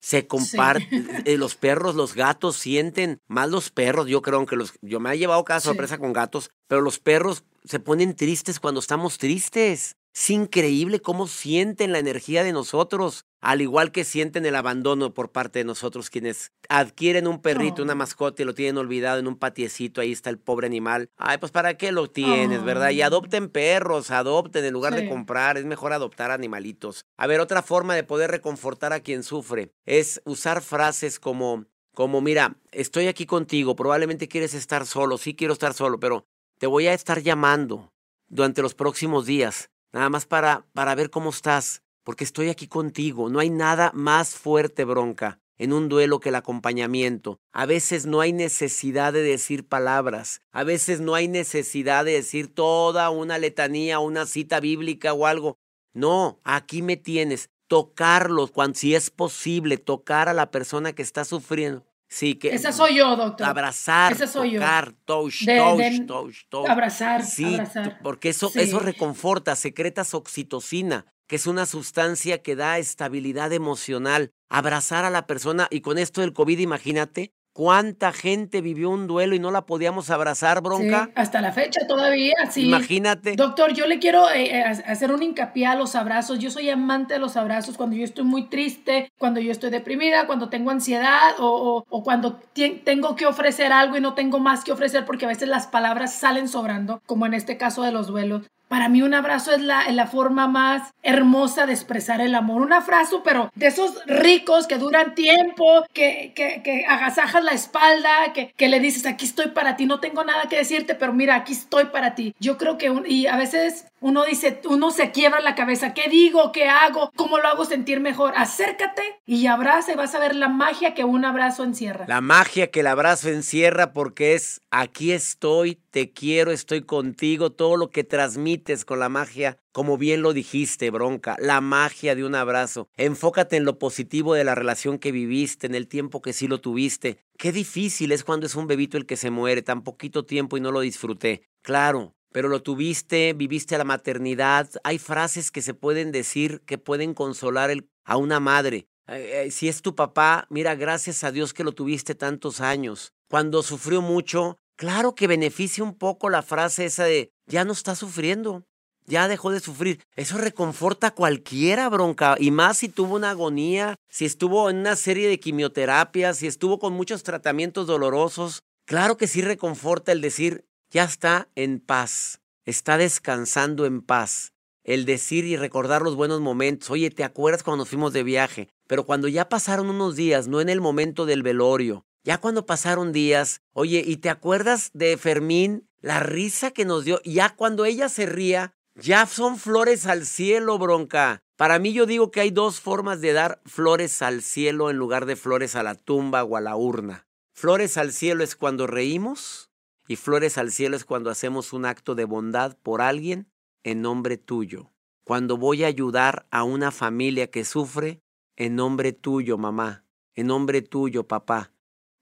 Se 0.00 0.26
comparten, 0.26 1.08
sí. 1.24 1.36
los 1.36 1.54
perros, 1.56 1.94
los 1.94 2.14
gatos 2.14 2.56
sienten, 2.56 3.20
más 3.26 3.48
los 3.48 3.70
perros, 3.70 4.06
yo 4.06 4.22
creo 4.22 4.44
que 4.46 4.56
los, 4.56 4.74
yo 4.82 5.00
me 5.00 5.12
he 5.12 5.18
llevado 5.18 5.44
cada 5.44 5.60
sorpresa 5.60 5.98
con 5.98 6.12
gatos, 6.12 6.50
pero 6.68 6.82
los 6.82 6.98
perros 6.98 7.44
se 7.64 7.80
ponen 7.80 8.14
tristes 8.14 8.60
cuando 8.60 8.80
estamos 8.80 9.18
tristes. 9.18 9.96
Es 10.14 10.30
increíble 10.30 11.00
cómo 11.00 11.26
sienten 11.26 11.90
la 11.90 11.98
energía 11.98 12.44
de 12.44 12.52
nosotros, 12.52 13.24
al 13.44 13.60
igual 13.60 13.92
que 13.92 14.04
sienten 14.04 14.46
el 14.46 14.56
abandono 14.56 15.12
por 15.12 15.30
parte 15.30 15.58
de 15.58 15.66
nosotros, 15.66 16.08
quienes 16.08 16.50
adquieren 16.70 17.26
un 17.26 17.42
perrito, 17.42 17.82
oh. 17.82 17.84
una 17.84 17.94
mascota 17.94 18.40
y 18.40 18.46
lo 18.46 18.54
tienen 18.54 18.78
olvidado 18.78 19.18
en 19.18 19.26
un 19.26 19.36
patiecito, 19.36 20.00
ahí 20.00 20.12
está 20.12 20.30
el 20.30 20.38
pobre 20.38 20.66
animal. 20.66 21.10
Ay, 21.18 21.36
pues 21.36 21.52
¿para 21.52 21.76
qué 21.76 21.92
lo 21.92 22.08
tienes, 22.08 22.60
oh. 22.60 22.64
verdad? 22.64 22.88
Y 22.88 23.02
adopten 23.02 23.50
perros, 23.50 24.10
adopten 24.10 24.64
en 24.64 24.72
lugar 24.72 24.94
sí. 24.94 25.02
de 25.02 25.10
comprar, 25.10 25.58
es 25.58 25.66
mejor 25.66 25.92
adoptar 25.92 26.30
animalitos. 26.30 27.04
A 27.18 27.26
ver, 27.26 27.40
otra 27.40 27.60
forma 27.60 27.94
de 27.94 28.02
poder 28.02 28.30
reconfortar 28.30 28.94
a 28.94 29.00
quien 29.00 29.22
sufre 29.22 29.72
es 29.84 30.22
usar 30.24 30.62
frases 30.62 31.20
como, 31.20 31.66
como, 31.92 32.22
mira, 32.22 32.56
estoy 32.72 33.08
aquí 33.08 33.26
contigo, 33.26 33.76
probablemente 33.76 34.26
quieres 34.26 34.54
estar 34.54 34.86
solo, 34.86 35.18
sí 35.18 35.36
quiero 35.36 35.52
estar 35.52 35.74
solo, 35.74 36.00
pero 36.00 36.24
te 36.58 36.66
voy 36.66 36.86
a 36.86 36.94
estar 36.94 37.20
llamando 37.20 37.92
durante 38.26 38.62
los 38.62 38.74
próximos 38.74 39.26
días 39.26 39.68
nada 39.94 40.10
más 40.10 40.26
para, 40.26 40.66
para 40.72 40.94
ver 40.94 41.08
cómo 41.08 41.30
estás, 41.30 41.82
porque 42.04 42.24
estoy 42.24 42.50
aquí 42.50 42.68
contigo. 42.68 43.28
No 43.28 43.40
hay 43.40 43.50
nada 43.50 43.90
más 43.94 44.36
fuerte, 44.36 44.84
bronca, 44.84 45.40
en 45.58 45.72
un 45.72 45.88
duelo 45.88 46.20
que 46.20 46.28
el 46.28 46.34
acompañamiento. 46.36 47.40
A 47.52 47.66
veces 47.66 48.06
no 48.06 48.20
hay 48.20 48.32
necesidad 48.32 49.12
de 49.12 49.22
decir 49.22 49.66
palabras, 49.66 50.42
a 50.52 50.62
veces 50.62 51.00
no 51.00 51.14
hay 51.14 51.26
necesidad 51.26 52.04
de 52.04 52.12
decir 52.12 52.54
toda 52.54 53.10
una 53.10 53.38
letanía, 53.38 53.98
una 53.98 54.26
cita 54.26 54.60
bíblica 54.60 55.12
o 55.12 55.26
algo. 55.26 55.58
No, 55.92 56.40
aquí 56.44 56.82
me 56.82 56.96
tienes. 56.96 57.50
Tocarlos, 57.66 58.50
cuando, 58.50 58.78
si 58.78 58.94
es 58.94 59.10
posible, 59.10 59.78
tocar 59.78 60.28
a 60.28 60.34
la 60.34 60.50
persona 60.50 60.92
que 60.92 61.02
está 61.02 61.24
sufriendo. 61.24 61.86
Sí, 62.08 62.34
que. 62.36 62.54
Esa 62.54 62.72
soy 62.72 62.96
yo, 62.96 63.16
doctor. 63.16 63.46
Abrazar, 63.46 64.12
Esa 64.12 64.26
soy 64.26 64.54
tocar, 64.54 64.90
yo. 64.90 64.96
touch, 65.04 65.40
De, 65.44 65.56
touch, 65.56 65.78
de, 65.78 66.00
touch, 66.06 66.36
touch. 66.48 66.68
Abrazar, 66.68 67.24
Sí, 67.24 67.54
abrazar. 67.54 67.98
porque 68.02 68.28
eso, 68.28 68.48
Sí. 68.50 68.60
eso 68.60 68.78
reconforta, 68.78 69.56
secretas 69.56 70.14
oxitocina, 70.14 71.06
que 71.26 71.36
es 71.36 71.46
una 71.46 71.66
sustancia 71.66 72.42
que 72.42 72.54
da 72.56 72.78
estabilidad 72.78 73.52
emocional. 73.52 74.30
Abrazar 74.48 75.04
a 75.04 75.10
la 75.10 75.26
persona 75.26 75.66
y 75.70 75.80
con 75.80 75.98
esto 75.98 76.20
del 76.20 76.32
COVID, 76.32 76.58
imagínate 76.58 77.32
cuánta 77.54 78.12
gente 78.12 78.60
vivió 78.60 78.90
un 78.90 79.06
duelo 79.06 79.34
y 79.34 79.38
no 79.38 79.50
la 79.50 79.64
podíamos 79.64 80.10
abrazar, 80.10 80.60
bronca. 80.60 81.06
Sí, 81.06 81.12
hasta 81.14 81.40
la 81.40 81.52
fecha 81.52 81.86
todavía, 81.86 82.34
sí. 82.50 82.66
Imagínate. 82.66 83.36
Doctor, 83.36 83.72
yo 83.72 83.86
le 83.86 84.00
quiero 84.00 84.28
eh, 84.28 84.58
eh, 84.58 84.62
hacer 84.62 85.12
un 85.12 85.22
hincapié 85.22 85.66
a 85.66 85.76
los 85.76 85.94
abrazos. 85.94 86.40
Yo 86.40 86.50
soy 86.50 86.68
amante 86.68 87.14
de 87.14 87.20
los 87.20 87.36
abrazos 87.36 87.76
cuando 87.76 87.96
yo 87.96 88.04
estoy 88.04 88.24
muy 88.24 88.48
triste, 88.48 89.12
cuando 89.18 89.40
yo 89.40 89.52
estoy 89.52 89.70
deprimida, 89.70 90.26
cuando 90.26 90.50
tengo 90.50 90.70
ansiedad 90.70 91.38
o, 91.38 91.46
o, 91.46 91.84
o 91.88 92.02
cuando 92.02 92.40
tengo 92.84 93.14
que 93.14 93.26
ofrecer 93.26 93.72
algo 93.72 93.96
y 93.96 94.00
no 94.00 94.14
tengo 94.14 94.40
más 94.40 94.64
que 94.64 94.72
ofrecer 94.72 95.04
porque 95.04 95.24
a 95.24 95.28
veces 95.28 95.48
las 95.48 95.68
palabras 95.68 96.12
salen 96.12 96.48
sobrando, 96.48 97.02
como 97.06 97.24
en 97.24 97.34
este 97.34 97.56
caso 97.56 97.82
de 97.82 97.92
los 97.92 98.08
duelos. 98.08 98.42
Para 98.68 98.88
mí 98.88 99.02
un 99.02 99.14
abrazo 99.14 99.52
es 99.52 99.60
la, 99.60 99.90
la 99.90 100.06
forma 100.06 100.48
más 100.48 100.92
hermosa 101.02 101.66
de 101.66 101.72
expresar 101.72 102.20
el 102.20 102.34
amor. 102.34 102.62
Un 102.62 102.72
abrazo, 102.72 103.22
pero 103.22 103.50
de 103.54 103.66
esos 103.66 104.04
ricos 104.06 104.66
que 104.66 104.78
duran 104.78 105.14
tiempo, 105.14 105.84
que, 105.92 106.32
que, 106.34 106.62
que 106.62 106.84
agasajas 106.86 107.44
la 107.44 107.52
espalda, 107.52 108.32
que, 108.32 108.52
que, 108.56 108.68
le 108.68 108.80
dices, 108.80 109.06
aquí 109.06 109.26
estoy 109.26 109.48
para 109.48 109.76
ti, 109.76 109.86
no 109.86 110.00
tengo 110.00 110.24
nada 110.24 110.48
que 110.48 110.56
decirte, 110.56 110.94
pero 110.94 111.12
mira, 111.12 111.36
aquí 111.36 111.52
estoy 111.52 111.86
para 111.86 112.14
ti. 112.14 112.34
Yo 112.40 112.58
creo 112.58 112.78
que, 112.78 112.92
y 113.06 113.26
a 113.26 113.36
veces 113.36 113.86
uno 114.04 114.26
dice, 114.26 114.60
uno 114.68 114.90
se 114.90 115.12
quiebra 115.12 115.40
la 115.40 115.54
cabeza, 115.54 115.94
¿qué 115.94 116.10
digo? 116.10 116.52
¿Qué 116.52 116.66
hago? 116.66 117.10
¿Cómo 117.16 117.38
lo 117.38 117.48
hago 117.48 117.64
sentir 117.64 118.00
mejor? 118.00 118.34
Acércate 118.36 119.00
y 119.24 119.46
abraza 119.46 119.92
y 119.92 119.96
vas 119.96 120.14
a 120.14 120.18
ver 120.18 120.36
la 120.36 120.50
magia 120.50 120.92
que 120.92 121.04
un 121.04 121.24
abrazo 121.24 121.64
encierra. 121.64 122.04
La 122.06 122.20
magia 122.20 122.70
que 122.70 122.80
el 122.80 122.86
abrazo 122.86 123.30
encierra 123.30 123.94
porque 123.94 124.34
es, 124.34 124.60
aquí 124.70 125.12
estoy, 125.12 125.80
te 125.90 126.12
quiero, 126.12 126.50
estoy 126.50 126.82
contigo, 126.82 127.52
todo 127.52 127.78
lo 127.78 127.88
que 127.88 128.04
transmites 128.04 128.84
con 128.84 128.98
la 128.98 129.08
magia, 129.08 129.56
como 129.72 129.96
bien 129.96 130.20
lo 130.20 130.34
dijiste, 130.34 130.90
bronca, 130.90 131.36
la 131.38 131.62
magia 131.62 132.14
de 132.14 132.26
un 132.26 132.34
abrazo. 132.34 132.90
Enfócate 132.98 133.56
en 133.56 133.64
lo 133.64 133.78
positivo 133.78 134.34
de 134.34 134.44
la 134.44 134.54
relación 134.54 134.98
que 134.98 135.12
viviste, 135.12 135.66
en 135.66 135.74
el 135.74 135.88
tiempo 135.88 136.20
que 136.20 136.34
sí 136.34 136.46
lo 136.46 136.60
tuviste. 136.60 137.24
Qué 137.38 137.52
difícil 137.52 138.12
es 138.12 138.22
cuando 138.22 138.44
es 138.44 138.54
un 138.54 138.66
bebito 138.66 138.98
el 138.98 139.06
que 139.06 139.16
se 139.16 139.30
muere, 139.30 139.62
tan 139.62 139.82
poquito 139.82 140.26
tiempo 140.26 140.58
y 140.58 140.60
no 140.60 140.72
lo 140.72 140.80
disfruté. 140.80 141.48
Claro, 141.62 142.14
pero 142.34 142.48
lo 142.48 142.62
tuviste, 142.62 143.32
viviste 143.32 143.78
la 143.78 143.84
maternidad. 143.84 144.68
Hay 144.82 144.98
frases 144.98 145.52
que 145.52 145.62
se 145.62 145.72
pueden 145.72 146.10
decir 146.10 146.62
que 146.66 146.78
pueden 146.78 147.14
consolar 147.14 147.70
a 148.04 148.16
una 148.16 148.40
madre. 148.40 148.88
Eh, 149.06 149.44
eh, 149.46 149.50
si 149.52 149.68
es 149.68 149.82
tu 149.82 149.94
papá, 149.94 150.48
mira, 150.50 150.74
gracias 150.74 151.22
a 151.22 151.30
Dios 151.30 151.54
que 151.54 151.62
lo 151.62 151.70
tuviste 151.70 152.16
tantos 152.16 152.60
años. 152.60 153.12
Cuando 153.30 153.62
sufrió 153.62 154.02
mucho, 154.02 154.58
claro 154.74 155.14
que 155.14 155.28
beneficia 155.28 155.84
un 155.84 155.94
poco 155.94 156.28
la 156.28 156.42
frase 156.42 156.86
esa 156.86 157.04
de, 157.04 157.30
ya 157.46 157.64
no 157.64 157.72
está 157.72 157.94
sufriendo, 157.94 158.66
ya 159.06 159.28
dejó 159.28 159.52
de 159.52 159.60
sufrir. 159.60 160.02
Eso 160.16 160.36
reconforta 160.36 161.08
a 161.08 161.14
cualquiera, 161.14 161.88
bronca. 161.88 162.34
Y 162.40 162.50
más 162.50 162.78
si 162.78 162.88
tuvo 162.88 163.14
una 163.14 163.30
agonía, 163.30 163.94
si 164.08 164.24
estuvo 164.24 164.70
en 164.70 164.78
una 164.78 164.96
serie 164.96 165.28
de 165.28 165.38
quimioterapias, 165.38 166.38
si 166.38 166.48
estuvo 166.48 166.80
con 166.80 166.94
muchos 166.94 167.22
tratamientos 167.22 167.86
dolorosos. 167.86 168.64
Claro 168.86 169.16
que 169.16 169.28
sí 169.28 169.40
reconforta 169.40 170.10
el 170.10 170.20
decir, 170.20 170.64
ya 170.94 171.02
está 171.02 171.48
en 171.56 171.80
paz, 171.80 172.40
está 172.64 172.96
descansando 172.96 173.84
en 173.84 174.00
paz. 174.00 174.52
El 174.84 175.06
decir 175.06 175.44
y 175.44 175.56
recordar 175.56 176.02
los 176.02 176.14
buenos 176.14 176.40
momentos. 176.40 176.88
Oye, 176.88 177.10
¿te 177.10 177.24
acuerdas 177.24 177.64
cuando 177.64 177.82
nos 177.82 177.88
fuimos 177.88 178.12
de 178.12 178.22
viaje? 178.22 178.68
Pero 178.86 179.04
cuando 179.04 179.26
ya 179.26 179.48
pasaron 179.48 179.90
unos 179.90 180.14
días, 180.14 180.46
no 180.46 180.60
en 180.60 180.68
el 180.68 180.80
momento 180.80 181.26
del 181.26 181.42
velorio, 181.42 182.06
ya 182.22 182.38
cuando 182.38 182.64
pasaron 182.64 183.10
días, 183.10 183.60
oye, 183.72 184.04
¿y 184.06 184.18
te 184.18 184.30
acuerdas 184.30 184.90
de 184.94 185.16
Fermín? 185.16 185.88
La 186.00 186.20
risa 186.20 186.70
que 186.70 186.84
nos 186.84 187.04
dio, 187.04 187.20
ya 187.24 187.56
cuando 187.56 187.86
ella 187.86 188.08
se 188.08 188.26
ría, 188.26 188.76
ya 188.94 189.26
son 189.26 189.58
flores 189.58 190.06
al 190.06 190.26
cielo, 190.26 190.78
bronca. 190.78 191.42
Para 191.56 191.80
mí 191.80 191.92
yo 191.92 192.06
digo 192.06 192.30
que 192.30 192.40
hay 192.40 192.52
dos 192.52 192.78
formas 192.78 193.20
de 193.20 193.32
dar 193.32 193.60
flores 193.64 194.22
al 194.22 194.42
cielo 194.42 194.90
en 194.90 194.98
lugar 194.98 195.26
de 195.26 195.34
flores 195.34 195.74
a 195.74 195.82
la 195.82 195.96
tumba 195.96 196.44
o 196.44 196.56
a 196.56 196.60
la 196.60 196.76
urna. 196.76 197.26
Flores 197.52 197.96
al 197.96 198.12
cielo 198.12 198.44
es 198.44 198.54
cuando 198.54 198.86
reímos 198.86 199.70
y 200.06 200.16
flores 200.16 200.58
al 200.58 200.70
cielo 200.70 200.96
es 200.96 201.04
cuando 201.04 201.30
hacemos 201.30 201.72
un 201.72 201.86
acto 201.86 202.14
de 202.14 202.24
bondad 202.24 202.76
por 202.82 203.00
alguien 203.00 203.48
en 203.82 204.02
nombre 204.02 204.36
tuyo. 204.36 204.90
Cuando 205.24 205.56
voy 205.56 205.84
a 205.84 205.86
ayudar 205.86 206.46
a 206.50 206.64
una 206.64 206.90
familia 206.90 207.50
que 207.50 207.64
sufre 207.64 208.20
en 208.56 208.76
nombre 208.76 209.12
tuyo, 209.12 209.56
mamá. 209.56 210.04
En 210.34 210.48
nombre 210.48 210.82
tuyo, 210.82 211.26
papá. 211.26 211.72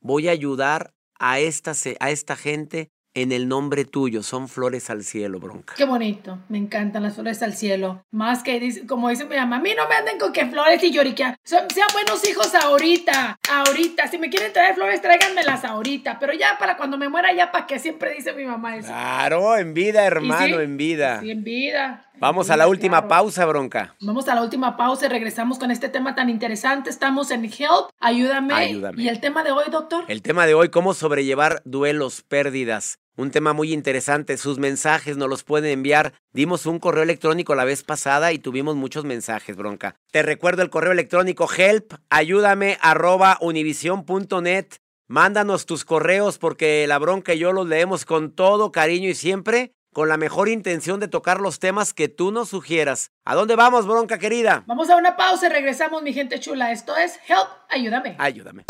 Voy 0.01 0.29
a 0.29 0.33
ayudar 0.33 0.95
a 1.19 1.41
esta, 1.41 1.73
a 2.01 2.11
esta 2.11 2.37
gente 2.37 2.91
en 3.15 3.33
el 3.33 3.49
nombre 3.49 3.85
tuyo. 3.85 4.23
Son 4.23 4.49
flores 4.49 4.91
al 4.91 5.05
cielo, 5.05 5.39
bronca. 5.41 5.75
Qué 5.77 5.85
bonito. 5.85 6.39
Me 6.49 6.59
encantan 6.59 7.03
las 7.03 7.15
flores 7.15 7.43
al 7.43 7.55
cielo. 7.55 8.05
Más 8.11 8.43
que, 8.43 8.85
como 8.87 9.09
dice 9.09 9.25
mi 9.25 9.37
mamá, 9.37 9.57
a 9.57 9.61
mí 9.61 9.73
no 9.77 9.89
me 9.89 9.95
anden 9.95 10.19
con 10.19 10.33
que 10.33 10.47
flores 10.47 10.83
y 10.83 10.93
lloriquea. 10.93 11.39
Sean 11.43 11.67
buenos 11.93 12.29
hijos 12.29 12.55
ahorita. 12.55 13.39
Ahorita. 13.51 14.09
Si 14.09 14.19
me 14.19 14.31
quieren 14.31 14.53
traer 14.53 14.75
flores, 14.75 15.01
tráiganmelas 15.03 15.65
ahorita. 15.65 16.19
Pero 16.19 16.33
ya 16.33 16.57
para 16.59 16.77
cuando 16.77 16.99
me 16.99 17.09
muera, 17.09 17.33
ya 17.33 17.53
para 17.53 17.67
qué 17.67 17.79
siempre 17.79 18.15
dice 18.15 18.33
mi 18.33 18.45
mamá 18.45 18.77
eso. 18.77 18.89
Claro, 18.89 19.57
en 19.57 19.75
vida, 19.75 20.05
hermano, 20.05 20.61
en 20.61 20.77
vida. 20.77 21.21
Sí, 21.21 21.31
en 21.31 21.45
vida. 21.45 22.07
Vamos 22.19 22.51
a 22.51 22.57
la 22.57 22.69
última 22.69 23.09
pausa, 23.09 23.45
bronca. 23.47 23.97
Vamos 24.01 24.29
a 24.29 24.37
la 24.37 24.43
última 24.43 24.77
pausa 24.77 25.07
y 25.07 25.09
regresamos 25.09 25.59
con 25.59 25.73
este 25.73 25.89
tema 25.89 26.15
tan 26.15 26.31
interesante. 26.31 26.89
Estamos 26.89 27.33
en 27.33 27.45
Help, 27.47 27.91
ayúdame. 27.99 28.55
Ayúdame. 28.55 29.03
¿Y 29.03 29.09
el 29.09 29.21
tema 29.21 29.43
de 29.43 29.51
hoy, 29.51 29.65
doctor? 29.73 30.05
El 30.07 30.23
tema 30.23 30.47
de 30.47 30.55
hoy, 30.55 30.69
cómo 30.69 30.95
sobrellevar 30.95 31.63
duelos, 31.65 32.23
pérdidas. 32.23 33.01
Un 33.17 33.31
tema 33.31 33.53
muy 33.53 33.73
interesante. 33.73 34.39
Sus 34.39 34.59
mensajes 34.59 35.17
nos 35.17 35.29
los 35.29 35.45
pueden 35.45 35.71
enviar. 35.71 36.15
Dimos 36.33 36.65
un 36.65 36.79
correo 36.79 37.03
electrónico 37.03 37.55
la 37.55 37.65
vez 37.65 37.83
pasada 37.83 38.33
y 38.33 38.39
tuvimos 38.39 38.75
muchos 38.75 39.05
mensajes, 39.05 39.57
bronca. 39.57 39.97
Te 40.11 40.23
recuerdo 40.23 40.63
el 40.63 40.71
correo 40.71 40.93
electrónico 40.93 41.49
help, 41.55 41.93
ayúdame, 42.09 42.79
arroba 42.81 43.37
univision.net. 43.41 44.67
Mándanos 45.09 45.67
tus 45.67 45.85
correos 45.85 46.39
porque 46.39 46.87
la 46.87 46.99
bronca 46.99 47.35
y 47.35 47.39
yo 47.39 47.53
los 47.53 47.69
leemos 47.69 48.07
con 48.07 48.33
todo 48.33 48.73
cariño 48.73 49.11
y 49.11 49.15
siempre 49.15 49.73
con 49.93 50.09
la 50.09 50.17
mejor 50.17 50.49
intención 50.49 51.01
de 51.01 51.09
tocar 51.09 51.41
los 51.41 51.59
temas 51.59 51.93
que 51.93 52.09
tú 52.09 52.33
nos 52.33 52.49
sugieras. 52.49 53.11
¿A 53.27 53.35
dónde 53.35 53.57
vamos, 53.57 53.87
bronca 53.87 54.19
querida? 54.19 54.65
Vamos 54.67 54.89
a 54.89 54.97
una 54.97 55.17
pausa 55.17 55.49
y 55.49 55.51
regresamos, 55.51 56.03
mi 56.03 56.15
gente 56.15 56.41
chula. 56.41 56.73
Esto 56.73 56.97
es 56.97 57.19
Help, 57.29 57.49
ayúdame. 57.69 58.17
Ayúdame. 58.19 58.65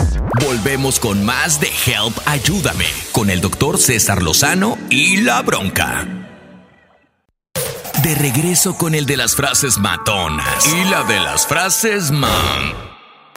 Volvemos 0.45 0.99
con 0.99 1.24
más 1.24 1.61
de 1.61 1.68
Help, 1.86 2.18
ayúdame, 2.26 2.86
con 3.12 3.30
el 3.30 3.40
doctor 3.40 3.78
César 3.78 4.22
Lozano 4.22 4.76
y 4.90 5.18
la 5.18 5.40
bronca. 5.43 6.05
De 8.03 8.14
regreso 8.16 8.76
con 8.76 8.97
el 8.97 9.07
de 9.07 9.16
las 9.16 9.36
frases 9.36 9.78
matonas 9.78 10.66
y 10.66 10.84
la 10.90 11.05
de 11.05 11.20
las 11.20 11.47
frases 11.47 12.11
man. 12.11 12.74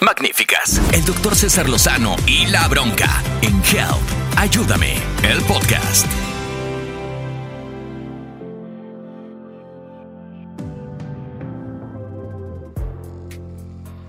Magníficas. 0.02 0.82
El 0.94 1.06
doctor 1.06 1.36
César 1.36 1.70
Lozano 1.70 2.16
y 2.26 2.48
la 2.48 2.68
bronca 2.68 3.22
en 3.44 3.62
Help, 3.64 4.38
ayúdame, 4.38 4.96
el 5.24 5.42
podcast. 5.44 6.08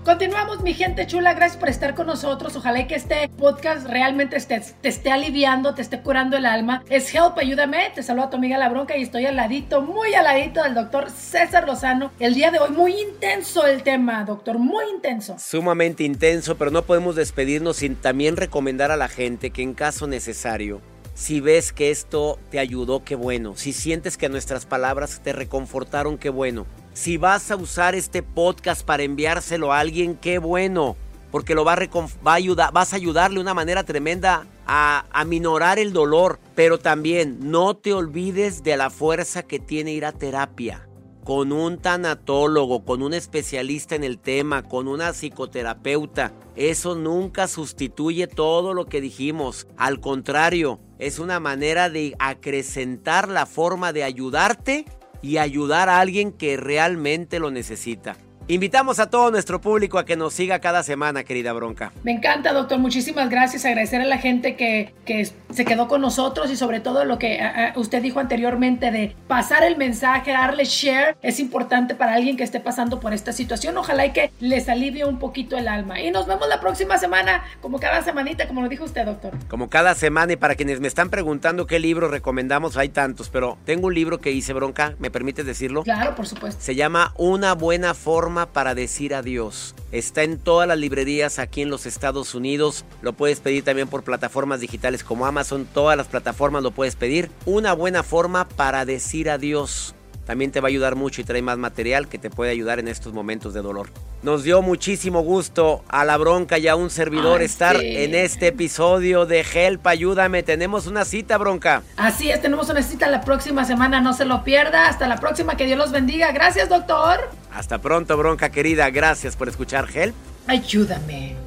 Continuamos, 0.07 0.61
mi 0.61 0.73
gente 0.73 1.05
chula. 1.05 1.33
Gracias 1.33 1.59
por 1.59 1.67
estar 1.67 1.93
con 1.93 2.07
nosotros. 2.07 2.55
Ojalá 2.55 2.87
que 2.87 2.95
este 2.95 3.27
podcast 3.37 3.85
realmente 3.85 4.37
te 4.39 4.87
esté 4.87 5.11
aliviando, 5.11 5.75
te 5.75 5.81
esté 5.81 5.99
curando 5.99 6.37
el 6.37 6.45
alma. 6.45 6.81
Es 6.89 7.13
Help, 7.13 7.37
ayúdame. 7.37 7.91
Te 7.93 8.01
saluda 8.01 8.29
tu 8.29 8.37
amiga 8.37 8.57
La 8.57 8.69
Bronca 8.69 8.95
y 8.95 9.01
estoy 9.01 9.25
al 9.25 9.35
ladito, 9.35 9.81
muy 9.81 10.13
al 10.13 10.23
ladito 10.23 10.63
del 10.63 10.75
doctor 10.75 11.09
César 11.09 11.67
Lozano. 11.67 12.13
El 12.21 12.35
día 12.35 12.51
de 12.51 12.59
hoy, 12.59 12.69
muy 12.71 12.93
intenso 12.97 13.67
el 13.67 13.83
tema, 13.83 14.23
doctor, 14.23 14.59
muy 14.59 14.85
intenso. 14.95 15.35
Sumamente 15.39 16.05
intenso, 16.05 16.57
pero 16.57 16.71
no 16.71 16.83
podemos 16.83 17.17
despedirnos 17.17 17.75
sin 17.75 17.97
también 17.97 18.37
recomendar 18.37 18.91
a 18.91 18.95
la 18.95 19.09
gente 19.09 19.49
que 19.49 19.61
en 19.61 19.73
caso 19.73 20.07
necesario 20.07 20.79
si 21.15 21.41
ves 21.41 21.73
que 21.73 21.89
esto 21.89 22.37
te 22.51 22.59
ayudó, 22.59 23.03
qué 23.03 23.15
bueno. 23.15 23.55
Si 23.55 23.73
sientes 23.73 24.17
que 24.17 24.29
nuestras 24.29 24.67
palabras 24.67 25.19
te 25.23 25.33
reconfortaron, 25.33 26.19
qué 26.19 26.29
bueno. 26.29 26.67
Si 26.97 27.17
vas 27.17 27.51
a 27.51 27.55
usar 27.55 27.93
este 27.93 28.23
podcast 28.23 28.83
para 28.83 29.03
enviárselo 29.03 29.71
a 29.71 29.79
alguien, 29.79 30.15
qué 30.15 30.39
bueno, 30.39 30.97
porque 31.29 31.53
lo 31.53 31.63
va 31.63 31.73
a, 31.73 32.33
ayudar, 32.33 32.73
vas 32.73 32.91
a 32.91 32.95
ayudarle 32.95 33.35
de 33.35 33.41
una 33.41 33.53
manera 33.53 33.83
tremenda 33.83 34.47
a, 34.65 35.05
a 35.11 35.23
minorar 35.23 35.77
el 35.77 35.93
dolor, 35.93 36.39
pero 36.55 36.79
también 36.79 37.51
no 37.51 37.77
te 37.77 37.93
olvides 37.93 38.63
de 38.63 38.77
la 38.77 38.89
fuerza 38.89 39.43
que 39.43 39.59
tiene 39.59 39.93
ir 39.93 40.05
a 40.05 40.11
terapia 40.11 40.87
con 41.23 41.51
un 41.51 41.77
tanatólogo, 41.77 42.83
con 42.83 43.03
un 43.03 43.13
especialista 43.13 43.93
en 43.93 44.03
el 44.03 44.17
tema, 44.17 44.63
con 44.63 44.87
una 44.87 45.13
psicoterapeuta. 45.13 46.31
Eso 46.55 46.95
nunca 46.95 47.47
sustituye 47.47 48.25
todo 48.25 48.73
lo 48.73 48.85
que 48.85 49.01
dijimos. 49.01 49.67
Al 49.77 49.99
contrario, 49.99 50.79
es 50.97 51.19
una 51.19 51.39
manera 51.39 51.91
de 51.91 52.15
acrecentar 52.17 53.27
la 53.27 53.45
forma 53.45 53.93
de 53.93 54.03
ayudarte 54.03 54.85
y 55.21 55.37
ayudar 55.37 55.89
a 55.89 55.99
alguien 55.99 56.31
que 56.31 56.57
realmente 56.57 57.39
lo 57.39 57.51
necesita. 57.51 58.17
Invitamos 58.49 58.99
a 58.99 59.09
todo 59.09 59.29
nuestro 59.29 59.59
público 59.59 59.99
a 59.99 60.05
que 60.05 60.15
nos 60.15 60.33
siga 60.33 60.59
cada 60.59 60.81
semana, 60.81 61.25
querida 61.25 61.51
Bronca. 61.51 61.91
Me 62.03 62.13
encanta, 62.13 62.53
doctor. 62.53 62.79
Muchísimas 62.79 63.29
gracias. 63.29 63.65
Agradecer 63.65 63.99
a 63.99 64.05
la 64.05 64.19
gente 64.19 64.55
que, 64.55 64.93
que 65.03 65.29
se 65.51 65.65
quedó 65.65 65.89
con 65.89 65.99
nosotros 65.99 66.49
y 66.49 66.55
sobre 66.55 66.79
todo 66.79 67.03
lo 67.03 67.19
que 67.19 67.41
usted 67.75 68.01
dijo 68.01 68.21
anteriormente 68.21 68.89
de 68.89 69.13
pasar 69.27 69.65
el 69.65 69.75
mensaje, 69.75 70.31
darle 70.31 70.63
share. 70.63 71.17
Es 71.21 71.41
importante 71.41 71.93
para 71.93 72.13
alguien 72.13 72.37
que 72.37 72.45
esté 72.45 72.61
pasando 72.61 73.01
por 73.01 73.13
esta 73.13 73.33
situación. 73.33 73.77
Ojalá 73.77 74.05
y 74.05 74.13
que 74.13 74.31
les 74.39 74.69
alivie 74.69 75.03
un 75.03 75.19
poquito 75.19 75.57
el 75.57 75.67
alma. 75.67 75.99
Y 75.99 76.11
nos 76.11 76.25
vemos 76.25 76.47
la 76.47 76.61
próxima 76.61 76.97
semana, 76.97 77.43
como 77.59 77.81
cada 77.81 78.01
semanita, 78.01 78.47
como 78.47 78.61
lo 78.61 78.69
dijo 78.69 78.85
usted, 78.85 79.05
doctor. 79.05 79.33
Como 79.49 79.69
cada 79.69 79.93
semana. 79.93 80.31
Y 80.31 80.37
para 80.37 80.55
quienes 80.55 80.79
me 80.79 80.87
están 80.87 81.09
preguntando 81.09 81.67
qué 81.67 81.79
libro 81.79 82.07
recomendamos, 82.07 82.77
hay 82.77 82.87
tantos, 82.87 83.27
pero 83.27 83.57
tengo 83.65 83.87
un 83.87 83.93
libro 83.93 84.19
que 84.19 84.31
hice, 84.31 84.53
Bronca. 84.53 84.95
¿Me 84.99 85.11
permites 85.11 85.45
decirlo? 85.45 85.83
Claro, 85.83 86.15
por 86.15 86.27
supuesto. 86.27 86.61
Se 86.61 86.75
llama 86.75 87.11
Una 87.17 87.53
buena 87.53 87.93
forma 87.93 88.36
para 88.45 88.75
decir 88.75 89.13
adiós. 89.13 89.75
Está 89.91 90.23
en 90.23 90.37
todas 90.37 90.67
las 90.67 90.77
librerías 90.77 91.39
aquí 91.39 91.61
en 91.61 91.69
los 91.69 91.85
Estados 91.85 92.35
Unidos. 92.35 92.85
Lo 93.01 93.13
puedes 93.13 93.39
pedir 93.41 93.63
también 93.63 93.89
por 93.89 94.03
plataformas 94.03 94.61
digitales 94.61 95.03
como 95.03 95.25
Amazon. 95.25 95.67
Todas 95.73 95.97
las 95.97 96.07
plataformas 96.07 96.63
lo 96.63 96.71
puedes 96.71 96.95
pedir. 96.95 97.29
Una 97.45 97.73
buena 97.73 98.03
forma 98.03 98.47
para 98.47 98.85
decir 98.85 99.29
adiós. 99.29 99.95
También 100.27 100.51
te 100.51 100.59
va 100.59 100.67
a 100.67 100.69
ayudar 100.69 100.95
mucho 100.95 101.21
y 101.21 101.23
trae 101.23 101.41
más 101.41 101.57
material 101.57 102.09
que 102.09 102.17
te 102.19 102.29
puede 102.29 102.51
ayudar 102.51 102.79
en 102.79 102.89
estos 102.89 103.13
momentos 103.13 103.53
de 103.53 103.61
dolor. 103.61 103.89
Nos 104.23 104.43
dio 104.43 104.61
muchísimo 104.61 105.21
gusto 105.21 105.85
a 105.87 106.03
la 106.03 106.17
bronca 106.17 106.57
y 106.57 106.67
a 106.67 106.75
un 106.75 106.89
servidor 106.89 107.39
Ay, 107.39 107.45
estar 107.45 107.79
sí. 107.79 107.95
en 107.95 108.13
este 108.13 108.47
episodio 108.47 109.25
de 109.25 109.39
Help, 109.53 109.87
ayúdame. 109.87 110.43
Tenemos 110.43 110.85
una 110.85 111.05
cita, 111.05 111.37
bronca. 111.37 111.81
Así 111.95 112.29
es, 112.29 112.41
tenemos 112.41 112.69
una 112.69 112.83
cita 112.83 113.07
la 113.07 113.21
próxima 113.21 113.63
semana, 113.63 114.01
no 114.01 114.13
se 114.13 114.25
lo 114.25 114.43
pierda. 114.43 114.89
Hasta 114.89 115.07
la 115.07 115.15
próxima, 115.17 115.55
que 115.55 115.65
Dios 115.65 115.77
los 115.77 115.91
bendiga. 115.91 116.33
Gracias, 116.33 116.67
doctor. 116.67 117.29
Hasta 117.53 117.79
pronto, 117.79 118.17
bronca 118.17 118.49
querida. 118.49 118.89
Gracias 118.89 119.37
por 119.37 119.47
escuchar 119.47 119.87
Help. 119.93 120.13
Ayúdame. 120.45 121.37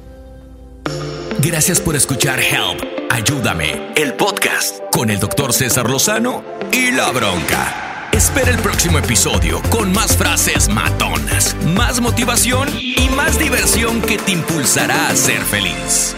Gracias 1.39 1.79
por 1.79 1.95
escuchar 1.95 2.39
Help, 2.39 2.81
Ayúdame, 3.11 3.93
el 3.95 4.13
podcast 4.13 4.79
con 4.91 5.11
el 5.11 5.19
doctor 5.19 5.53
César 5.53 5.87
Lozano 5.89 6.43
y 6.71 6.91
la 6.91 7.11
bronca. 7.11 7.90
Espera 8.21 8.51
el 8.51 8.59
próximo 8.59 8.99
episodio 8.99 9.63
con 9.71 9.91
más 9.91 10.15
frases 10.15 10.69
matonas, 10.69 11.55
más 11.75 11.99
motivación 11.99 12.69
y 12.79 13.09
más 13.15 13.39
diversión 13.39 13.99
que 13.99 14.19
te 14.19 14.33
impulsará 14.33 15.09
a 15.09 15.15
ser 15.15 15.41
feliz. 15.41 16.15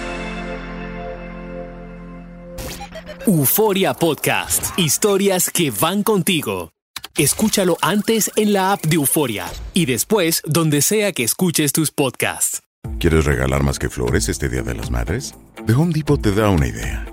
Euforia 3.26 3.94
Podcast. 3.94 4.78
Historias 4.78 5.50
que 5.50 5.72
van 5.72 6.04
contigo. 6.04 6.74
Escúchalo 7.18 7.78
antes 7.82 8.30
en 8.36 8.52
la 8.52 8.74
app 8.74 8.84
de 8.84 8.96
Euforia 8.96 9.46
y 9.74 9.86
después 9.86 10.42
donde 10.46 10.82
sea 10.82 11.14
que 11.14 11.24
escuches 11.24 11.72
tus 11.72 11.92
podcasts. 11.92 12.64
¿Quieres 13.00 13.24
regalar 13.24 13.64
más 13.64 13.80
que 13.80 13.90
flores 13.90 14.28
este 14.28 14.50
Día 14.50 14.62
de 14.62 14.76
las 14.76 14.92
Madres? 14.92 15.36
The 15.66 15.74
Home 15.74 15.94
Depot 15.94 16.22
te 16.22 16.34
da 16.34 16.50
una 16.50 16.68
idea. 16.68 17.13